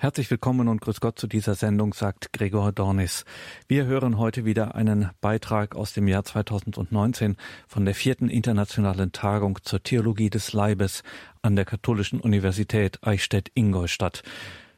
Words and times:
Herzlich 0.00 0.30
willkommen 0.30 0.68
und 0.68 0.80
grüß 0.80 1.00
Gott 1.00 1.18
zu 1.18 1.26
dieser 1.26 1.56
Sendung, 1.56 1.92
sagt 1.92 2.32
Gregor 2.32 2.70
Dornis. 2.70 3.24
Wir 3.66 3.86
hören 3.86 4.16
heute 4.16 4.44
wieder 4.44 4.76
einen 4.76 5.10
Beitrag 5.20 5.74
aus 5.74 5.92
dem 5.92 6.06
Jahr 6.06 6.22
2019 6.22 7.36
von 7.66 7.84
der 7.84 7.96
vierten 7.96 8.28
internationalen 8.28 9.10
Tagung 9.10 9.58
zur 9.64 9.82
Theologie 9.82 10.30
des 10.30 10.52
Leibes 10.52 11.02
an 11.42 11.56
der 11.56 11.64
Katholischen 11.64 12.20
Universität 12.20 13.00
Eichstätt-Ingolstadt. 13.02 14.22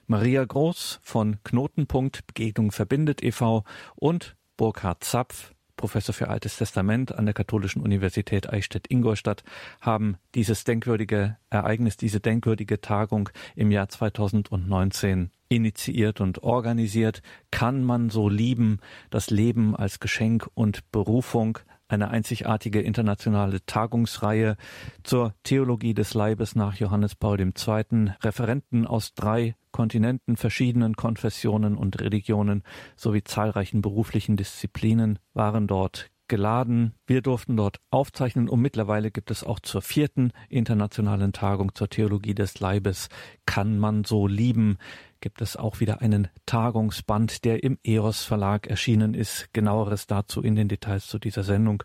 Maria 0.07 0.43
Groß 0.43 1.01
von 1.03 1.37
Knotenpunkt 1.45 2.27
Begegnung 2.27 2.73
verbindet 2.73 3.23
e.V. 3.23 3.65
und 3.97 4.37
Burkhard 4.57 5.05
Zapf 5.05 5.53
Professor 5.81 6.13
für 6.13 6.29
Altes 6.29 6.59
Testament 6.59 7.15
an 7.15 7.25
der 7.25 7.33
Katholischen 7.33 7.81
Universität 7.81 8.53
Eichstätt-Ingolstadt, 8.53 9.45
haben 9.81 10.19
dieses 10.35 10.65
denkwürdige 10.65 11.39
Ereignis, 11.49 11.97
diese 11.97 12.21
denkwürdige 12.21 12.83
Tagung 12.83 13.31
im 13.57 13.71
Jahr 13.71 13.89
2019 13.89 15.31
initiiert 15.49 16.21
und 16.21 16.43
organisiert. 16.43 17.23
Kann 17.51 17.83
man 17.83 18.11
so 18.11 18.29
lieben, 18.29 18.81
das 19.09 19.31
Leben 19.31 19.75
als 19.75 20.01
Geschenk 20.01 20.51
und 20.53 20.93
Berufung, 20.93 21.59
eine 21.91 22.11
einzigartige 22.11 22.81
internationale 22.81 23.65
Tagungsreihe 23.67 24.57
zur 25.03 25.35
Theologie 25.43 25.95
des 25.95 26.15
Leibes 26.15 26.55
nach 26.55 26.77
Johannes 26.77 27.15
Paul 27.15 27.41
II. 27.41 28.13
Referenten 28.23 28.87
aus 28.87 29.15
drei 29.15 29.55
Kontinenten, 29.73 30.37
verschiedenen 30.37 30.95
Konfessionen 30.95 31.77
und 31.77 32.01
Religionen 32.01 32.63
sowie 32.97 33.23
zahlreichen 33.23 33.83
beruflichen 33.83 34.37
Disziplinen 34.37 35.19
waren 35.35 35.67
dort 35.67 36.11
geladen. 36.31 36.95
Wir 37.07 37.21
durften 37.21 37.59
dort 37.59 37.81
aufzeichnen 37.91 38.49
und 38.49 38.63
mittlerweile 38.63 39.11
gibt 39.11 39.31
es 39.31 39.45
auch 39.45 39.61
zur 39.61 39.83
vierten 39.83 40.33
internationalen 40.49 41.35
Tagung 41.35 41.75
zur 41.75 41.91
Theologie 41.91 42.35
des 42.35 42.61
Leibes 42.61 43.11
Kann 43.45 43.79
man 43.79 44.05
so 44.05 44.27
lieben 44.27 44.79
gibt 45.21 45.43
es 45.43 45.57
auch 45.57 45.81
wieder 45.81 46.01
einen 46.01 46.29
Tagungsband, 46.47 47.45
der 47.45 47.63
im 47.63 47.79
EOS 47.85 48.25
Verlag 48.25 48.67
erschienen 48.69 49.13
ist. 49.13 49.53
Genaueres 49.53 50.07
dazu 50.07 50.41
in 50.41 50.55
den 50.55 50.69
Details 50.69 51.07
zu 51.09 51.19
dieser 51.19 51.43
Sendung. 51.45 51.83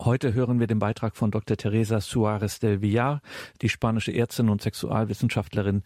Heute 0.00 0.34
hören 0.34 0.60
wir 0.60 0.66
den 0.66 0.78
Beitrag 0.78 1.16
von 1.16 1.30
Dr. 1.30 1.56
Teresa 1.56 2.00
Suarez 2.00 2.60
del 2.60 2.82
Villar, 2.82 3.22
die 3.62 3.68
spanische 3.68 4.12
Ärztin 4.12 4.50
und 4.50 4.62
Sexualwissenschaftlerin, 4.62 5.82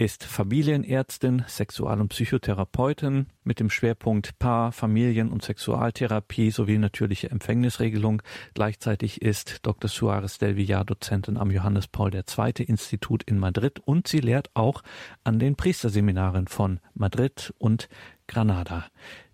ist 0.00 0.24
Familienärztin, 0.24 1.44
Sexual- 1.46 2.00
und 2.00 2.08
Psychotherapeutin 2.08 3.26
mit 3.44 3.60
dem 3.60 3.68
Schwerpunkt 3.68 4.38
Paar-, 4.38 4.72
Familien- 4.72 5.30
und 5.30 5.42
Sexualtherapie 5.42 6.50
sowie 6.50 6.78
natürliche 6.78 7.30
Empfängnisregelung. 7.30 8.22
Gleichzeitig 8.54 9.20
ist 9.20 9.58
Dr. 9.66 9.90
Suarez 9.90 10.38
del 10.38 10.56
Villar 10.56 10.86
Dozentin 10.86 11.36
am 11.36 11.50
Johannes 11.50 11.86
Paul 11.86 12.14
II. 12.14 12.64
Institut 12.64 13.24
in 13.24 13.38
Madrid 13.38 13.78
und 13.80 14.08
sie 14.08 14.20
lehrt 14.20 14.48
auch 14.54 14.80
an 15.22 15.38
den 15.38 15.54
Priesterseminaren 15.54 16.48
von 16.48 16.80
Madrid 16.94 17.52
und 17.58 17.90
Granada 18.26 18.86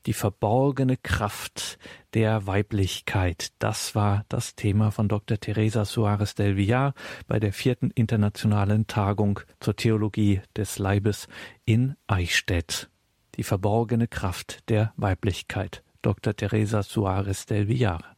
die 0.07 0.13
verborgene 0.13 0.97
Kraft 0.97 1.79
der 2.15 2.47
Weiblichkeit. 2.47 3.53
Das 3.59 3.95
war 3.95 4.25
das 4.29 4.55
Thema 4.55 4.91
von 4.91 5.09
Dr. 5.09 5.39
Teresa 5.39 5.85
Suarez 5.85 6.35
del 6.35 6.57
Villar 6.57 6.95
bei 7.27 7.41
der 7.41 7.53
vierten 7.53 7.91
internationalen 7.91 8.87
Tagung 8.87 9.41
zur 9.61 9.75
Theologie 9.75 10.41
des 10.57 10.79
Leibes 10.79 11.27
in 11.65 11.97
Eichstätt. 12.07 12.89
Die 13.35 13.43
verborgene 13.43 14.07
Kraft 14.07 14.69
der 14.69 14.93
Weiblichkeit. 14.97 15.83
Dr. 16.03 16.35
Teresa 16.35 16.83
Suarez 16.83 17.47
del 17.47 17.69
Villar. 17.69 18.17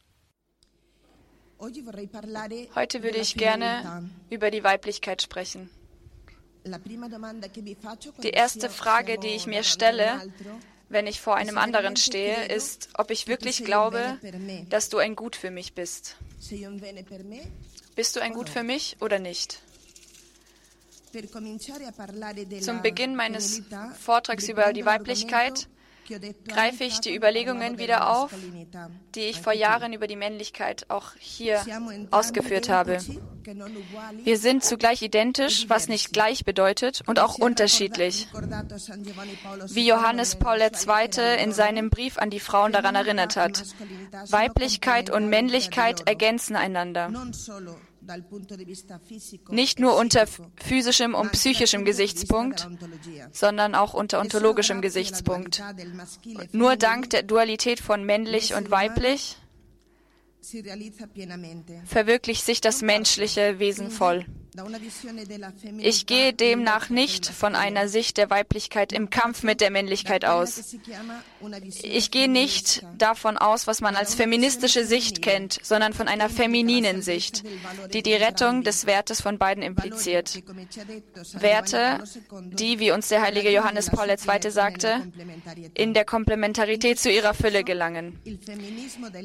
Heute 1.59 3.03
würde 3.03 3.17
ich 3.17 3.35
gerne 3.35 4.09
über 4.29 4.51
die 4.51 4.63
Weiblichkeit 4.63 5.21
sprechen. 5.21 5.69
Die 8.23 8.29
erste 8.29 8.69
Frage, 8.69 9.17
die 9.17 9.27
ich 9.27 9.47
mir 9.47 9.63
stelle, 9.63 10.21
wenn 10.89 11.07
ich 11.07 11.21
vor 11.21 11.35
einem 11.35 11.57
anderen 11.57 11.95
stehe, 11.95 12.45
ist, 12.45 12.89
ob 12.95 13.11
ich 13.11 13.27
wirklich 13.27 13.63
glaube, 13.63 14.19
dass 14.69 14.89
du 14.89 14.97
ein 14.97 15.15
Gut 15.15 15.35
für 15.35 15.51
mich 15.51 15.73
bist. 15.73 16.17
Bist 17.95 18.15
du 18.15 18.19
ein 18.19 18.33
Gut 18.33 18.49
für 18.49 18.63
mich 18.63 18.97
oder 18.99 19.19
nicht? 19.19 19.61
Zum 22.61 22.81
Beginn 22.81 23.15
meines 23.15 23.61
Vortrags 23.99 24.47
über 24.47 24.73
die 24.73 24.85
Weiblichkeit 24.85 25.67
greife 26.47 26.83
ich 26.83 26.99
die 26.99 27.15
Überlegungen 27.15 27.77
wieder 27.77 28.09
auf, 28.09 28.33
die 29.15 29.21
ich 29.21 29.41
vor 29.41 29.53
Jahren 29.53 29.93
über 29.93 30.07
die 30.07 30.15
Männlichkeit 30.15 30.85
auch 30.89 31.11
hier 31.19 31.61
ausgeführt 32.11 32.69
habe. 32.69 32.97
Wir 34.23 34.37
sind 34.37 34.63
zugleich 34.63 35.01
identisch, 35.01 35.69
was 35.69 35.87
nicht 35.87 36.13
gleich 36.13 36.45
bedeutet, 36.45 37.01
und 37.07 37.19
auch 37.19 37.35
unterschiedlich. 37.35 38.27
Wie 39.67 39.87
Johannes 39.87 40.35
Paul 40.35 40.59
II. 40.61 41.43
in 41.43 41.51
seinem 41.51 41.89
Brief 41.89 42.17
an 42.17 42.29
die 42.29 42.39
Frauen 42.39 42.71
daran 42.71 42.95
erinnert 42.95 43.35
hat. 43.35 43.63
Weiblichkeit 44.29 45.09
und 45.09 45.29
Männlichkeit 45.29 46.07
ergänzen 46.07 46.55
einander. 46.55 47.11
Nicht 49.49 49.79
nur 49.79 49.95
unter 49.97 50.25
physischem 50.55 51.15
und 51.15 51.31
psychischem 51.31 51.85
Gesichtspunkt, 51.85 52.67
sondern 53.31 53.75
auch 53.75 53.93
unter 53.93 54.19
ontologischem 54.19 54.81
Gesichtspunkt. 54.81 55.61
Nur 56.51 56.75
dank 56.75 57.09
der 57.11 57.23
Dualität 57.23 57.79
von 57.79 58.03
männlich 58.03 58.53
und 58.53 58.71
weiblich 58.71 59.37
verwirklicht 61.85 62.45
sich 62.45 62.61
das 62.61 62.81
menschliche 62.81 63.59
Wesen 63.59 63.91
voll. 63.91 64.25
Ich 65.77 66.05
gehe 66.05 66.33
demnach 66.33 66.89
nicht 66.89 67.27
von 67.27 67.55
einer 67.55 67.87
Sicht 67.87 68.17
der 68.17 68.29
Weiblichkeit 68.29 68.91
im 68.91 69.09
Kampf 69.09 69.43
mit 69.43 69.61
der 69.61 69.69
Männlichkeit 69.69 70.25
aus. 70.25 70.75
Ich 71.83 72.11
gehe 72.11 72.27
nicht 72.27 72.83
davon 72.97 73.37
aus, 73.37 73.67
was 73.67 73.81
man 73.81 73.95
als 73.95 74.15
feministische 74.15 74.85
Sicht 74.85 75.21
kennt, 75.21 75.59
sondern 75.61 75.93
von 75.93 76.07
einer 76.07 76.29
femininen 76.29 77.01
Sicht, 77.01 77.43
die 77.93 78.01
die 78.01 78.13
Rettung 78.13 78.63
des 78.63 78.85
Wertes 78.85 79.21
von 79.21 79.37
beiden 79.37 79.61
impliziert. 79.61 80.41
Werte, 81.33 82.03
die, 82.51 82.79
wie 82.79 82.91
uns 82.91 83.09
der 83.09 83.21
heilige 83.21 83.51
Johannes 83.51 83.89
Paul 83.89 84.09
II. 84.09 84.51
sagte, 84.51 85.11
in 85.75 85.93
der 85.93 86.05
Komplementarität 86.05 86.99
zu 86.99 87.11
ihrer 87.11 87.33
Fülle 87.33 87.63
gelangen. 87.63 88.19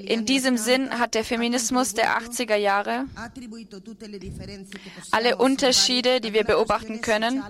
In 0.05 0.27
diesem 0.27 0.59
Sinn 0.59 0.99
hat 0.99 1.15
der 1.15 1.25
Feminismus 1.25 1.95
der 1.95 2.19
80er 2.19 2.57
Jahre 2.57 3.07
alle 5.15 5.37
Unterschiede, 5.37 6.21
die 6.21 6.33
wir 6.33 6.45
beobachten 6.45 7.01
können, 7.01 7.43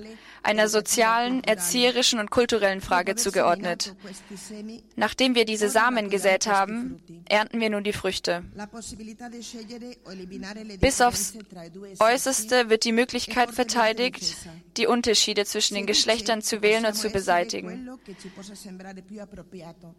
einer 0.42 0.68
sozialen, 0.68 1.42
erzieherischen 1.42 2.18
und 2.18 2.30
kulturellen 2.30 2.82
Frage 2.82 3.16
zugeordnet. 3.16 3.94
Nachdem 4.94 5.34
wir 5.34 5.46
diese 5.46 5.70
Samen 5.70 6.10
gesät 6.10 6.46
haben, 6.46 7.02
ernten 7.24 7.60
wir 7.60 7.70
nun 7.70 7.82
die 7.82 7.94
Früchte. 7.94 8.44
Bis 10.80 11.00
aufs 11.00 11.32
Äußerste 11.98 12.68
wird 12.68 12.84
die 12.84 12.92
Möglichkeit 12.92 13.50
verteidigt, 13.52 14.36
die 14.76 14.86
Unterschiede 14.86 15.46
zwischen 15.46 15.74
den 15.74 15.86
Geschlechtern 15.86 16.42
zu 16.42 16.60
wählen 16.60 16.84
und 16.84 16.94
zu 16.94 17.08
beseitigen, 17.08 17.88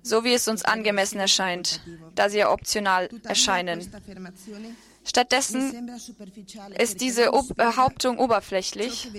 so 0.03 0.23
wie 0.23 0.33
es 0.33 0.47
uns 0.47 0.63
angemessen 0.63 1.19
erscheint, 1.19 1.81
da 2.13 2.29
sie 2.29 2.37
ja 2.37 2.51
optional 2.51 3.09
erscheinen. 3.23 3.89
Stattdessen 5.07 5.91
ist 6.79 6.99
diese 6.99 7.29
Behauptung 7.55 8.17
oberflächlich, 8.17 9.11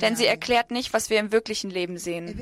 denn 0.00 0.16
sie 0.16 0.26
erklärt 0.26 0.72
nicht, 0.72 0.92
was 0.92 1.08
wir 1.08 1.20
im 1.20 1.30
wirklichen 1.30 1.70
Leben 1.70 1.98
sehen. 1.98 2.38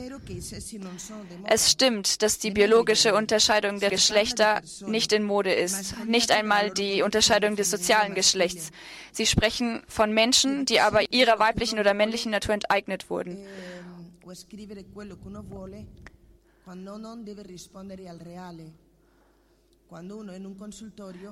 Es 1.44 1.70
stimmt, 1.70 2.22
dass 2.22 2.38
die 2.38 2.50
biologische 2.50 3.14
Unterscheidung 3.14 3.78
der 3.78 3.90
Geschlechter 3.90 4.62
nicht 4.86 5.12
in 5.12 5.22
Mode 5.22 5.52
ist, 5.52 5.94
nicht 6.06 6.30
einmal 6.30 6.70
die 6.70 7.02
Unterscheidung 7.02 7.56
des 7.56 7.70
sozialen 7.70 8.14
Geschlechts. 8.14 8.70
Sie 9.12 9.26
sprechen 9.26 9.82
von 9.86 10.12
Menschen, 10.12 10.64
die 10.64 10.80
aber 10.80 11.12
ihrer 11.12 11.38
weiblichen 11.38 11.78
oder 11.78 11.92
männlichen 11.92 12.32
Natur 12.32 12.54
enteignet 12.54 13.10
wurden. 13.10 13.38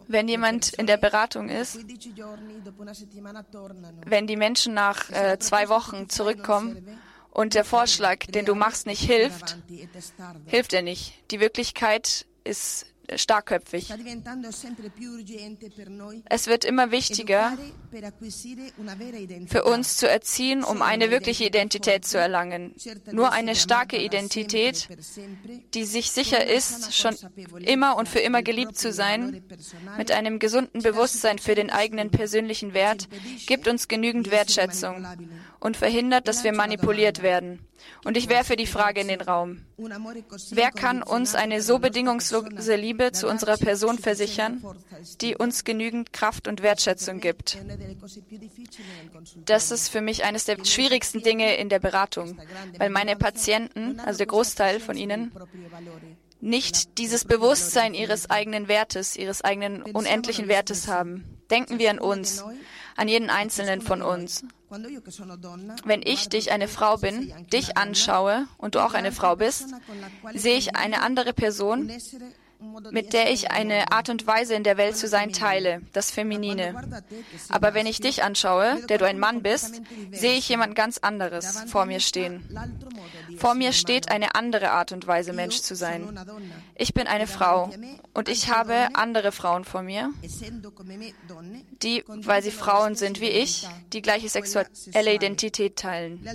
Wenn 0.08 0.28
jemand 0.28 0.74
in 0.74 0.86
der 0.86 0.96
Beratung 0.96 1.48
ist, 1.48 1.78
wenn 4.06 4.26
die 4.26 4.36
Menschen 4.36 4.74
nach 4.74 5.10
äh, 5.10 5.38
zwei 5.38 5.68
Wochen 5.68 6.08
zurückkommen 6.08 6.86
und 7.30 7.54
der 7.54 7.64
Vorschlag, 7.64 8.18
den 8.26 8.44
du 8.44 8.54
machst, 8.54 8.86
nicht 8.86 9.02
hilft, 9.02 9.58
hilft 10.46 10.72
er 10.72 10.82
nicht. 10.82 11.14
Die 11.32 11.40
Wirklichkeit 11.40 12.26
ist 12.44 12.86
starkköpfig. 13.14 13.92
Es 16.26 16.46
wird 16.46 16.64
immer 16.64 16.90
wichtiger 16.90 17.56
für 19.46 19.64
uns 19.64 19.96
zu 19.96 20.08
erziehen, 20.08 20.64
um 20.64 20.82
eine 20.82 21.10
wirkliche 21.10 21.44
Identität 21.44 22.04
zu 22.04 22.18
erlangen. 22.18 22.74
Nur 23.12 23.32
eine 23.32 23.54
starke 23.54 23.96
Identität, 23.96 24.88
die 25.74 25.84
sich 25.84 26.10
sicher 26.10 26.46
ist, 26.46 26.94
schon 26.94 27.16
immer 27.60 27.96
und 27.96 28.08
für 28.08 28.20
immer 28.20 28.42
geliebt 28.42 28.76
zu 28.76 28.92
sein, 28.92 29.44
mit 29.96 30.10
einem 30.10 30.38
gesunden 30.38 30.82
Bewusstsein 30.82 31.38
für 31.38 31.54
den 31.54 31.70
eigenen 31.70 32.10
persönlichen 32.10 32.74
Wert, 32.74 33.08
gibt 33.46 33.68
uns 33.68 33.88
genügend 33.88 34.30
Wertschätzung 34.30 35.06
und 35.64 35.78
verhindert, 35.78 36.28
dass 36.28 36.44
wir 36.44 36.52
manipuliert 36.52 37.22
werden. 37.22 37.58
Und 38.04 38.18
ich 38.18 38.28
werfe 38.28 38.54
die 38.54 38.66
Frage 38.66 39.00
in 39.00 39.08
den 39.08 39.22
Raum. 39.22 39.64
Wer 40.50 40.70
kann 40.70 41.02
uns 41.02 41.34
eine 41.34 41.62
so 41.62 41.78
bedingungslose 41.78 42.76
Liebe 42.76 43.12
zu 43.12 43.26
unserer 43.28 43.56
Person 43.56 43.98
versichern, 43.98 44.62
die 45.22 45.34
uns 45.36 45.64
genügend 45.64 46.12
Kraft 46.12 46.48
und 46.48 46.62
Wertschätzung 46.62 47.18
gibt? 47.18 47.58
Das 49.46 49.70
ist 49.70 49.88
für 49.88 50.02
mich 50.02 50.24
eines 50.24 50.44
der 50.44 50.62
schwierigsten 50.62 51.22
Dinge 51.22 51.56
in 51.56 51.70
der 51.70 51.78
Beratung, 51.78 52.38
weil 52.76 52.90
meine 52.90 53.16
Patienten, 53.16 54.00
also 54.00 54.18
der 54.18 54.26
Großteil 54.26 54.80
von 54.80 54.98
ihnen, 54.98 55.32
nicht 56.42 56.98
dieses 56.98 57.24
Bewusstsein 57.24 57.94
ihres 57.94 58.28
eigenen 58.28 58.68
Wertes, 58.68 59.16
ihres 59.16 59.42
eigenen 59.42 59.82
unendlichen 59.82 60.46
Wertes 60.46 60.88
haben. 60.88 61.24
Denken 61.50 61.78
wir 61.78 61.88
an 61.88 61.98
uns, 61.98 62.44
an 62.96 63.08
jeden 63.08 63.30
einzelnen 63.30 63.80
von 63.80 64.02
uns. 64.02 64.44
Wenn 65.84 66.02
ich 66.04 66.28
dich, 66.28 66.52
eine 66.52 66.68
Frau 66.68 66.96
bin, 66.96 67.32
dich 67.52 67.76
anschaue 67.76 68.46
und 68.58 68.74
du 68.74 68.80
auch 68.84 68.94
eine 68.94 69.12
Frau 69.12 69.36
bist, 69.36 69.74
sehe 70.34 70.56
ich 70.56 70.76
eine 70.76 71.02
andere 71.02 71.32
Person, 71.32 71.90
mit 72.90 73.12
der 73.12 73.32
ich 73.32 73.50
eine 73.50 73.92
Art 73.92 74.08
und 74.08 74.26
Weise 74.26 74.54
in 74.54 74.64
der 74.64 74.76
Welt 74.76 74.96
zu 74.96 75.08
sein 75.08 75.32
teile, 75.32 75.82
das 75.92 76.10
Feminine. 76.10 76.74
Aber 77.48 77.74
wenn 77.74 77.86
ich 77.86 78.00
dich 78.00 78.22
anschaue, 78.22 78.80
der 78.88 78.98
du 78.98 79.06
ein 79.06 79.18
Mann 79.18 79.42
bist, 79.42 79.82
sehe 80.12 80.36
ich 80.36 80.48
jemand 80.48 80.74
ganz 80.74 80.98
anderes 80.98 81.64
vor 81.66 81.86
mir 81.86 82.00
stehen. 82.00 82.42
Vor 83.38 83.54
mir 83.54 83.72
steht 83.72 84.10
eine 84.10 84.34
andere 84.34 84.70
Art 84.70 84.92
und 84.92 85.06
Weise, 85.06 85.32
Mensch 85.32 85.60
zu 85.60 85.74
sein. 85.74 86.18
Ich 86.74 86.94
bin 86.94 87.06
eine 87.06 87.26
Frau 87.26 87.70
und 88.12 88.28
ich 88.28 88.50
habe 88.50 88.88
andere 88.94 89.32
Frauen 89.32 89.64
vor 89.64 89.82
mir, 89.82 90.10
die, 91.82 92.04
weil 92.06 92.42
sie 92.42 92.50
Frauen 92.50 92.94
sind 92.94 93.20
wie 93.20 93.28
ich, 93.28 93.66
die 93.92 94.02
gleiche 94.02 94.28
sexuelle 94.28 95.14
Identität 95.14 95.76
teilen. 95.76 96.26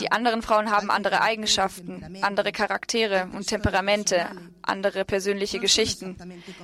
Die 0.00 0.10
anderen 0.10 0.42
Frauen 0.42 0.70
haben 0.70 0.90
andere 0.90 1.20
Eigenschaften, 1.20 2.18
andere 2.22 2.52
Charaktere 2.52 3.28
und 3.32 3.46
Temperamente, 3.46 4.26
andere 4.72 5.04
persönliche 5.04 5.58
Geschichten. 5.60 6.16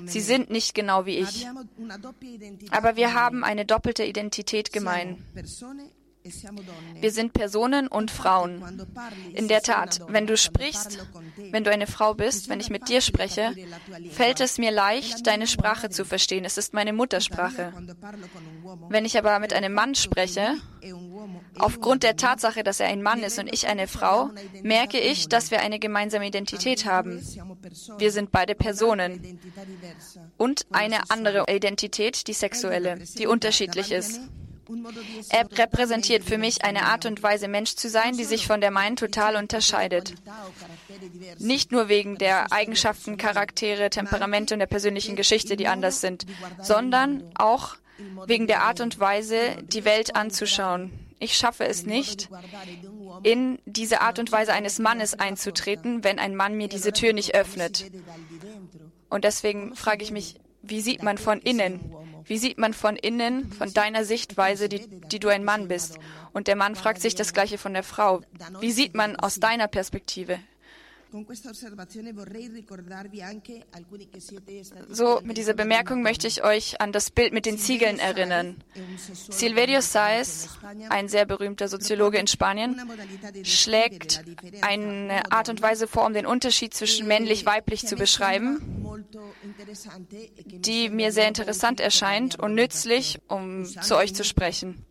Sie 0.06 0.20
sind 0.20 0.50
nicht 0.50 0.75
genau 0.75 1.06
wie 1.06 1.19
ich. 1.19 1.46
Aber 2.70 2.96
wir 2.96 3.14
haben 3.14 3.44
eine 3.44 3.64
doppelte 3.64 4.05
Identität 4.05 4.72
gemein. 4.72 5.08
Wir 7.00 7.11
sind 7.11 7.32
Personen 7.32 7.88
und 7.88 8.11
Frauen. 8.11 8.87
In 9.35 9.49
der 9.49 9.62
Tat, 9.62 10.00
wenn 10.09 10.26
du 10.26 10.37
sprichst, 10.37 10.99
wenn 11.50 11.65
du 11.65 11.70
eine 11.70 11.87
Frau 11.87 12.15
bist, 12.15 12.49
wenn 12.49 12.61
ich 12.61 12.70
mit 12.70 12.88
dir 12.88 13.00
spreche, 13.00 13.55
fällt 14.11 14.41
es 14.41 14.59
mir 14.59 14.70
leicht, 14.70 15.26
deine 15.26 15.47
Sprache 15.47 15.91
zu 15.91 16.05
verstehen. 16.05 16.44
Es 16.44 16.59
ist 16.59 16.75
meine 16.75 16.93
Muttersprache. 16.93 17.73
Wenn 18.88 19.05
ich 19.05 19.17
aber 19.17 19.38
mit 19.38 19.53
einem 19.53 19.73
Mann 19.73 19.94
spreche, 19.94 20.55
aufgrund 21.59 22.03
der 22.03 22.17
Tatsache, 22.17 22.62
dass 22.62 22.81
er 22.81 22.88
ein 22.88 23.03
Mann 23.03 23.23
ist 23.23 23.38
und 23.38 23.53
ich 23.53 23.67
eine 23.67 23.88
Frau, 23.88 24.31
merke 24.62 24.99
ich, 24.99 25.29
dass 25.29 25.50
wir 25.50 25.61
eine 25.61 25.79
gemeinsame 25.79 26.26
Identität 26.26 26.85
haben. 26.85 27.23
Wir 27.99 28.12
sind 28.12 28.31
beide 28.32 28.55
Personen. 28.55 29.38
Und 30.37 30.67
eine 30.70 31.11
andere 31.11 31.44
Identität, 31.49 32.26
die 32.26 32.32
sexuelle, 32.32 32.99
die 33.19 33.26
unterschiedlich 33.26 33.93
ist. 33.93 34.20
Er 35.31 35.50
repräsentiert 35.59 36.25
für 36.25 36.38
mich 36.38 36.65
eine 36.65 36.87
Art 36.87 37.06
und 37.06 37.23
Weise, 37.23 37.49
Mensch 37.49 37.75
zu 37.75 37.88
sein, 37.88 38.17
die 38.17 38.25
sich 38.25 38.47
von 38.47 38.61
der 38.61 38.70
meinen 38.70 38.97
total 38.97 39.37
unterscheidet. 39.37 40.15
Nicht 41.38 41.73
nur 41.73 41.88
wegen 41.88 42.19
der 42.19 42.53
Eigenschaften, 42.53 43.17
Charaktere, 43.17 43.91
Temperamente 43.91 44.55
und 44.55 44.61
der 44.61 44.67
persönlichen 44.67 45.17
Geschichte, 45.17 45.56
die 45.56 45.69
anders 45.69 46.00
sind, 46.00 46.26
sondern 46.61 47.25
auch 47.35 47.76
wegen 48.26 48.47
der 48.47 48.62
Art 48.62 48.81
und 48.81 49.00
Weise, 49.00 49.56
die 49.62 49.85
Welt 49.85 50.15
anzuschauen. 50.15 50.93
Ich 51.20 51.35
schaffe 51.37 51.65
es 51.65 51.85
nicht, 51.85 52.29
in 53.25 53.59
diese 53.65 54.00
Art 54.03 54.19
und 54.19 54.31
Weise 54.31 54.53
eines 54.53 54.79
Mannes 54.79 55.15
einzutreten, 55.15 56.05
wenn 56.05 56.19
ein 56.19 56.37
Mann 56.37 56.55
mir 56.55 56.69
diese 56.69 56.93
Tür 56.93 57.12
nicht 57.12 57.35
öffnet. 57.35 57.91
Und 59.09 59.25
deswegen 59.25 59.75
frage 59.75 60.05
ich 60.05 60.12
mich, 60.12 60.37
wie 60.62 60.81
sieht 60.81 61.03
man 61.03 61.19
von 61.19 61.41
innen? 61.41 61.81
Wie 62.29 62.39
sieht 62.39 62.59
man 62.59 62.75
von 62.75 62.97
innen, 62.97 63.51
von 63.53 63.73
deiner 63.73 64.05
Sichtweise, 64.05 64.69
die, 64.69 64.87
die 64.87 65.19
du 65.19 65.29
ein 65.29 65.45
Mann 65.45 65.67
bist? 65.67 65.99
Und 66.33 66.47
der 66.47 66.57
Mann 66.57 66.77
fragt 66.77 67.01
sich 67.01 67.15
das 67.15 67.33
Gleiche 67.33 67.59
von 67.59 67.73
der 67.73 67.83
Frau. 67.83 68.21
Wie 68.61 68.71
sieht 68.71 68.95
man 68.95 69.17
aus 69.17 69.41
deiner 69.41 69.67
Perspektive? 69.67 70.39
So, 74.90 75.20
mit 75.22 75.38
dieser 75.38 75.55
Bemerkung 75.55 76.02
möchte 76.02 76.26
ich 76.26 76.44
euch 76.44 76.81
an 76.81 76.93
das 76.93 77.10
Bild 77.10 77.32
mit 77.32 77.46
den 77.46 77.58
Ziegeln 77.58 77.99
erinnern. 77.99 78.56
Silverio 79.31 79.81
Saez, 79.81 80.49
ein 80.90 81.08
sehr 81.08 81.25
berühmter 81.25 81.69
Soziologe 81.69 82.19
in 82.19 82.26
Spanien, 82.26 82.81
schlägt 83.43 84.22
eine 84.60 85.32
Art 85.32 85.49
und 85.49 85.62
Weise 85.62 85.87
vor, 85.87 86.05
um 86.05 86.12
den 86.12 86.26
Unterschied 86.26 86.75
zwischen 86.75 87.06
männlich-weiblich 87.06 87.87
zu 87.87 87.96
beschreiben, 87.96 88.84
die 90.46 90.90
mir 90.90 91.12
sehr 91.12 91.28
interessant 91.28 91.81
erscheint 91.81 92.38
und 92.38 92.55
nützlich, 92.55 93.20
um 93.28 93.64
zu 93.64 93.96
euch 93.96 94.14
zu 94.14 94.25
sprechen. 94.25 94.84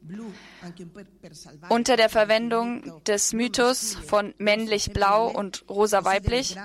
Unter 1.69 1.97
der 1.97 2.09
Verwendung 2.09 3.03
des 3.05 3.33
Mythos 3.33 3.95
von 3.95 4.33
männlich-blau 4.37 5.29
und 5.29 5.63
rosa-weiblich, 6.07 6.55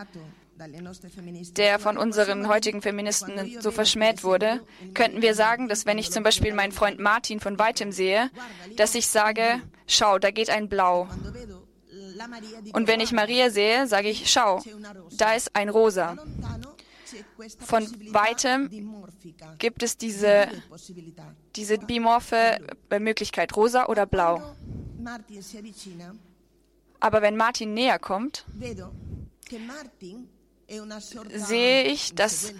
der 1.57 1.79
von 1.79 1.97
unseren 1.97 2.49
heutigen 2.49 2.83
Feministen 2.83 3.61
so 3.61 3.71
verschmäht 3.71 4.23
wurde, 4.23 4.61
könnten 4.95 5.23
wir 5.23 5.35
sagen, 5.35 5.69
dass 5.69 5.87
wenn 5.87 5.99
ich 5.99 6.11
zum 6.11 6.23
Beispiel 6.23 6.55
meinen 6.55 6.73
Freund 6.73 7.01
Martin 7.01 7.41
von 7.41 7.59
weitem 7.59 7.93
sehe, 7.93 8.31
dass 8.77 8.95
ich 8.95 9.09
sage, 9.09 9.61
schau, 9.87 10.19
da 10.19 10.31
geht 10.31 10.51
ein 10.51 10.69
Blau. 10.69 11.09
Und 12.73 12.87
wenn 12.87 13.01
ich 13.01 13.13
Maria 13.13 13.51
sehe, 13.51 13.87
sage 13.87 14.09
ich, 14.09 14.31
schau, 14.31 14.63
da 15.17 15.35
ist 15.35 15.57
ein 15.57 15.69
Rosa. 15.69 16.17
Von 17.59 17.85
weitem 18.13 18.71
gibt 19.59 19.83
es 19.83 19.97
diese, 19.97 20.49
diese 21.57 21.79
bimorphe 21.79 22.59
Möglichkeit, 22.99 23.57
rosa 23.57 23.87
oder 23.87 24.07
blau. 24.07 24.55
Aber 27.01 27.21
wenn 27.21 27.37
Martin 27.37 27.75
näher 27.75 27.99
kommt, 27.99 28.47
sehe 31.35 31.85
ich, 31.85 32.15
dass 32.15 32.53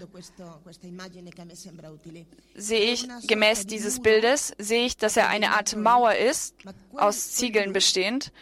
sehe 2.55 2.93
ich 2.93 3.09
gemäß 3.27 3.67
dieses 3.67 4.01
Bildes, 4.01 4.53
sehe 4.59 4.85
ich, 4.85 4.97
dass 4.97 5.17
er 5.17 5.29
eine 5.29 5.53
Art 5.53 5.77
Mauer 5.77 6.15
ist, 6.15 6.55
aus 6.95 7.33
Ziegeln 7.33 7.73
bestehend, 7.73 8.33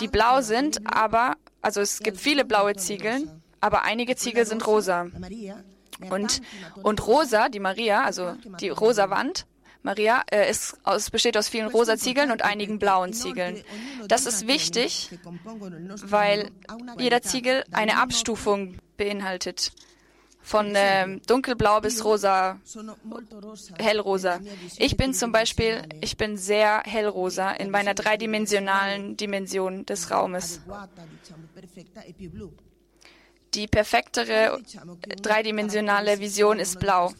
die 0.00 0.08
blau 0.08 0.40
sind, 0.40 0.80
aber, 0.86 1.36
also 1.60 1.80
es 1.80 2.00
gibt 2.00 2.18
viele 2.18 2.44
blaue 2.44 2.76
Ziegeln, 2.76 3.42
aber 3.60 3.82
einige 3.82 4.16
Ziegel 4.16 4.46
sind 4.46 4.66
rosa. 4.66 5.06
Und, 6.10 6.40
und 6.82 7.06
rosa, 7.06 7.48
die 7.48 7.60
Maria, 7.60 8.04
also 8.04 8.36
die 8.60 8.68
rosa 8.68 9.10
Wand, 9.10 9.46
Maria, 9.84 10.24
äh, 10.30 10.50
ist 10.50 10.78
aus, 10.82 11.10
besteht 11.10 11.36
aus 11.36 11.48
vielen 11.50 11.68
rosa 11.68 11.98
Ziegeln 11.98 12.30
und 12.30 12.40
einigen 12.40 12.78
blauen 12.78 13.12
Ziegeln. 13.12 13.62
Das 14.08 14.24
ist 14.24 14.46
wichtig, 14.46 15.10
weil 16.02 16.50
jeder 16.98 17.20
Ziegel 17.20 17.64
eine 17.70 17.98
Abstufung 17.98 18.78
beinhaltet. 18.96 19.72
Von 20.40 20.74
äh, 20.74 21.20
dunkelblau 21.26 21.80
bis 21.80 22.02
rosa, 22.04 22.58
hellrosa. 23.78 24.40
Ich 24.78 24.96
bin 24.96 25.12
zum 25.12 25.32
Beispiel, 25.32 25.82
ich 26.00 26.16
bin 26.16 26.38
sehr 26.38 26.82
hellrosa 26.84 27.52
in 27.52 27.70
meiner 27.70 27.94
dreidimensionalen 27.94 29.16
Dimension 29.18 29.84
des 29.84 30.10
Raumes. 30.10 30.60
Die 33.54 33.66
perfektere 33.66 34.60
dreidimensionale 35.22 36.20
Vision 36.20 36.58
ist 36.58 36.80
blau. 36.80 37.12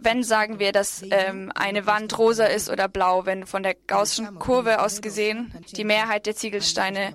Wenn 0.00 0.22
sagen 0.22 0.58
wir, 0.58 0.72
dass 0.72 1.04
ähm, 1.10 1.52
eine 1.54 1.84
Wand 1.84 2.16
rosa 2.18 2.46
ist 2.46 2.70
oder 2.70 2.88
blau, 2.88 3.26
wenn 3.26 3.44
von 3.44 3.62
der 3.62 3.74
Gaußschen 3.74 4.38
Kurve 4.38 4.80
aus 4.80 5.02
gesehen 5.02 5.52
die 5.76 5.84
Mehrheit 5.84 6.24
der 6.24 6.34
Ziegelsteine 6.34 7.12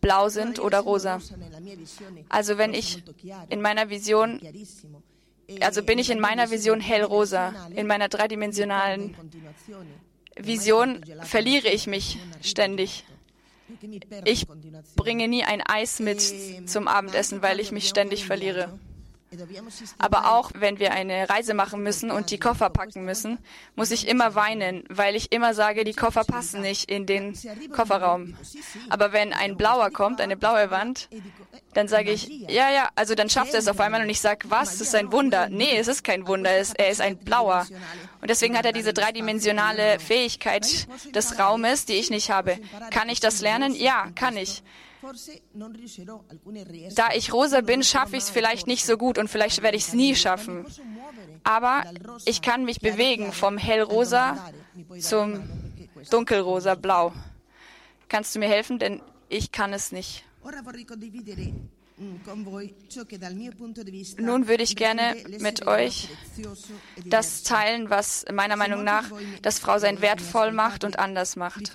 blau 0.00 0.30
sind 0.30 0.60
oder 0.60 0.80
rosa. 0.80 1.20
Also 2.30 2.56
wenn 2.56 2.72
ich 2.72 3.02
in 3.50 3.60
meiner 3.60 3.90
Vision, 3.90 4.40
also 5.60 5.82
bin 5.82 5.98
ich 5.98 6.08
in 6.08 6.20
meiner 6.20 6.50
Vision 6.50 6.80
hellrosa, 6.80 7.68
in 7.74 7.86
meiner 7.86 8.08
dreidimensionalen 8.08 9.14
Vision 10.36 11.04
verliere 11.22 11.68
ich 11.68 11.86
mich 11.86 12.18
ständig. 12.40 13.04
Ich 14.24 14.46
bringe 14.96 15.28
nie 15.28 15.44
ein 15.44 15.60
Eis 15.60 16.00
mit 16.00 16.22
zum 16.66 16.88
Abendessen, 16.88 17.42
weil 17.42 17.60
ich 17.60 17.72
mich 17.72 17.90
ständig 17.90 18.24
verliere. 18.24 18.78
Aber 19.98 20.32
auch 20.32 20.52
wenn 20.54 20.78
wir 20.78 20.92
eine 20.92 21.28
Reise 21.28 21.52
machen 21.54 21.82
müssen 21.82 22.10
und 22.10 22.30
die 22.30 22.38
Koffer 22.38 22.70
packen 22.70 23.04
müssen, 23.04 23.38
muss 23.76 23.90
ich 23.90 24.08
immer 24.08 24.34
weinen, 24.34 24.84
weil 24.88 25.16
ich 25.16 25.32
immer 25.32 25.52
sage, 25.54 25.84
die 25.84 25.92
Koffer 25.92 26.24
passen 26.24 26.62
nicht 26.62 26.90
in 26.90 27.04
den 27.06 27.36
Kofferraum. 27.72 28.36
Aber 28.88 29.12
wenn 29.12 29.32
ein 29.32 29.56
blauer 29.56 29.90
kommt, 29.90 30.20
eine 30.20 30.36
blaue 30.36 30.70
Wand, 30.70 31.08
Dann 31.74 31.86
sage 31.86 32.10
ich, 32.10 32.28
ja, 32.48 32.70
ja, 32.70 32.88
also 32.94 33.14
dann 33.14 33.28
schafft 33.28 33.52
er 33.52 33.60
es 33.60 33.68
auf 33.68 33.78
einmal 33.78 34.00
und 34.02 34.08
ich 34.08 34.20
sage, 34.20 34.50
was, 34.50 34.70
das 34.78 34.80
ist 34.80 34.94
ein 34.94 35.12
Wunder. 35.12 35.48
Nee, 35.48 35.76
es 35.76 35.86
ist 35.86 36.02
kein 36.02 36.26
Wunder, 36.26 36.50
er 36.50 36.88
ist 36.88 37.00
ein 37.00 37.18
Blauer. 37.18 37.66
Und 38.20 38.30
deswegen 38.30 38.56
hat 38.56 38.64
er 38.64 38.72
diese 38.72 38.92
dreidimensionale 38.94 40.00
Fähigkeit 40.00 40.66
des 41.14 41.38
Raumes, 41.38 41.84
die 41.84 41.94
ich 41.94 42.10
nicht 42.10 42.30
habe. 42.30 42.58
Kann 42.90 43.08
ich 43.10 43.20
das 43.20 43.40
lernen? 43.42 43.74
Ja, 43.74 44.08
kann 44.14 44.36
ich. 44.36 44.62
Da 46.94 47.08
ich 47.14 47.32
rosa 47.32 47.60
bin, 47.60 47.82
schaffe 47.82 48.16
ich 48.16 48.24
es 48.24 48.30
vielleicht 48.30 48.66
nicht 48.66 48.84
so 48.84 48.96
gut 48.96 49.18
und 49.18 49.28
vielleicht 49.28 49.62
werde 49.62 49.76
ich 49.76 49.84
es 49.84 49.92
nie 49.92 50.14
schaffen. 50.14 50.66
Aber 51.44 51.84
ich 52.24 52.42
kann 52.42 52.64
mich 52.64 52.80
bewegen 52.80 53.32
vom 53.32 53.58
hellrosa 53.58 54.52
zum 55.00 55.48
dunkelrosa 56.10 56.74
blau. 56.74 57.12
Kannst 58.08 58.34
du 58.34 58.38
mir 58.38 58.48
helfen? 58.48 58.78
Denn 58.78 59.02
ich 59.28 59.52
kann 59.52 59.72
es 59.72 59.92
nicht. 59.92 60.24
Nun 64.18 64.48
würde 64.48 64.62
ich 64.62 64.76
gerne 64.76 65.16
mit 65.40 65.66
euch 65.66 66.08
das 67.04 67.42
teilen, 67.42 67.90
was 67.90 68.24
meiner 68.32 68.56
Meinung 68.56 68.84
nach 68.84 69.10
das 69.42 69.58
Frausein 69.58 70.00
wertvoll 70.00 70.52
macht 70.52 70.84
und 70.84 70.98
anders 70.98 71.36
macht. 71.36 71.72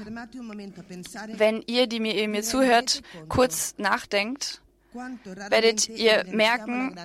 Wenn 1.35 1.63
ihr, 1.67 1.87
die 1.87 1.99
mir, 1.99 2.15
ihr 2.15 2.27
mir 2.27 2.43
zuhört, 2.43 3.01
kurz 3.27 3.75
nachdenkt, 3.77 4.62
werdet 5.49 5.89
ihr 5.89 6.25
merken, 6.31 6.95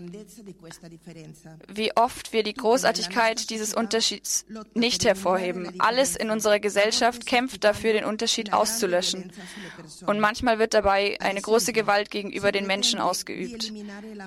wie 1.69 1.97
oft 1.97 2.33
wir 2.33 2.43
die 2.43 2.55
Großartigkeit 2.55 3.51
dieses 3.51 3.75
Unterschieds 3.75 4.47
nicht 4.75 5.05
hervorheben. 5.05 5.81
Alles 5.81 6.17
in 6.17 6.31
unserer 6.31 6.61
Gesellschaft 6.61 7.27
kämpft 7.27 7.65
dafür, 7.65 7.93
den 7.93 8.05
Unterschied 8.05 8.53
auszulöschen. 8.53 9.33
Und 10.07 10.21
manchmal 10.21 10.59
wird 10.59 10.75
dabei 10.75 11.19
eine 11.21 11.41
große 11.41 11.73
Gewalt 11.73 12.11
gegenüber 12.11 12.53
den 12.53 12.67
Menschen 12.67 13.01
ausgeübt. 13.01 13.73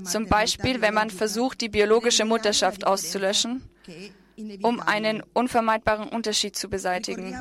Zum 0.05 0.27
Beispiel, 0.27 0.81
wenn 0.81 0.93
man 0.93 1.09
versucht, 1.09 1.61
die 1.61 1.69
biologische 1.69 2.25
Mutterschaft 2.25 2.85
auszulöschen, 2.85 3.63
um 4.61 4.79
einen 4.79 5.23
unvermeidbaren 5.33 6.09
Unterschied 6.09 6.55
zu 6.55 6.69
beseitigen. 6.69 7.35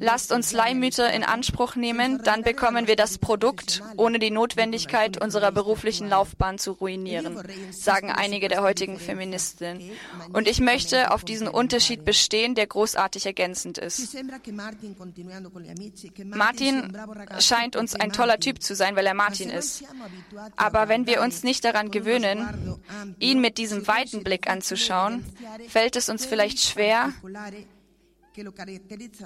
Lasst 0.00 0.32
uns 0.32 0.52
Leihmütter 0.52 1.12
in 1.12 1.22
Anspruch 1.22 1.76
nehmen, 1.76 2.22
dann 2.22 2.42
bekommen 2.42 2.86
wir 2.86 2.96
das 2.96 3.18
Produkt, 3.18 3.82
ohne 3.96 4.18
die 4.18 4.30
Notwendigkeit 4.30 5.20
unserer 5.22 5.52
beruflichen 5.52 6.08
Laufbahn 6.08 6.58
zu 6.58 6.72
ruinieren, 6.72 7.38
sagen 7.70 8.10
einige 8.10 8.48
der 8.48 8.62
heutigen 8.62 8.98
Feministinnen. 8.98 9.90
Und 10.32 10.48
ich 10.48 10.60
möchte 10.60 11.10
auf 11.12 11.24
diesen 11.24 11.48
Unterschied 11.48 12.04
bestehen, 12.04 12.54
der 12.54 12.66
großartig 12.66 13.26
ergänzend 13.26 13.78
ist. 13.78 14.16
Martin 16.24 16.96
scheint 17.38 17.76
uns 17.76 17.94
ein 17.94 18.12
toller 18.12 18.40
Typ 18.40 18.62
zu 18.62 18.74
sein, 18.74 18.96
weil 18.96 19.06
er 19.06 19.14
Martin 19.14 19.50
ist. 19.50 19.84
Aber 20.56 20.88
wenn 20.88 21.06
wir 21.06 21.20
uns 21.20 21.42
nicht 21.42 21.64
daran 21.64 21.90
gewöhnen, 21.90 22.76
ihn 23.18 23.40
mit 23.40 23.58
diesem 23.58 23.86
weiten 23.86 24.24
Blick 24.24 24.48
anzuschauen, 24.48 25.24
fällt 25.68 25.96
es 25.96 26.08
uns 26.08 26.24
vielleicht 26.26 26.60
schwer, 26.60 27.12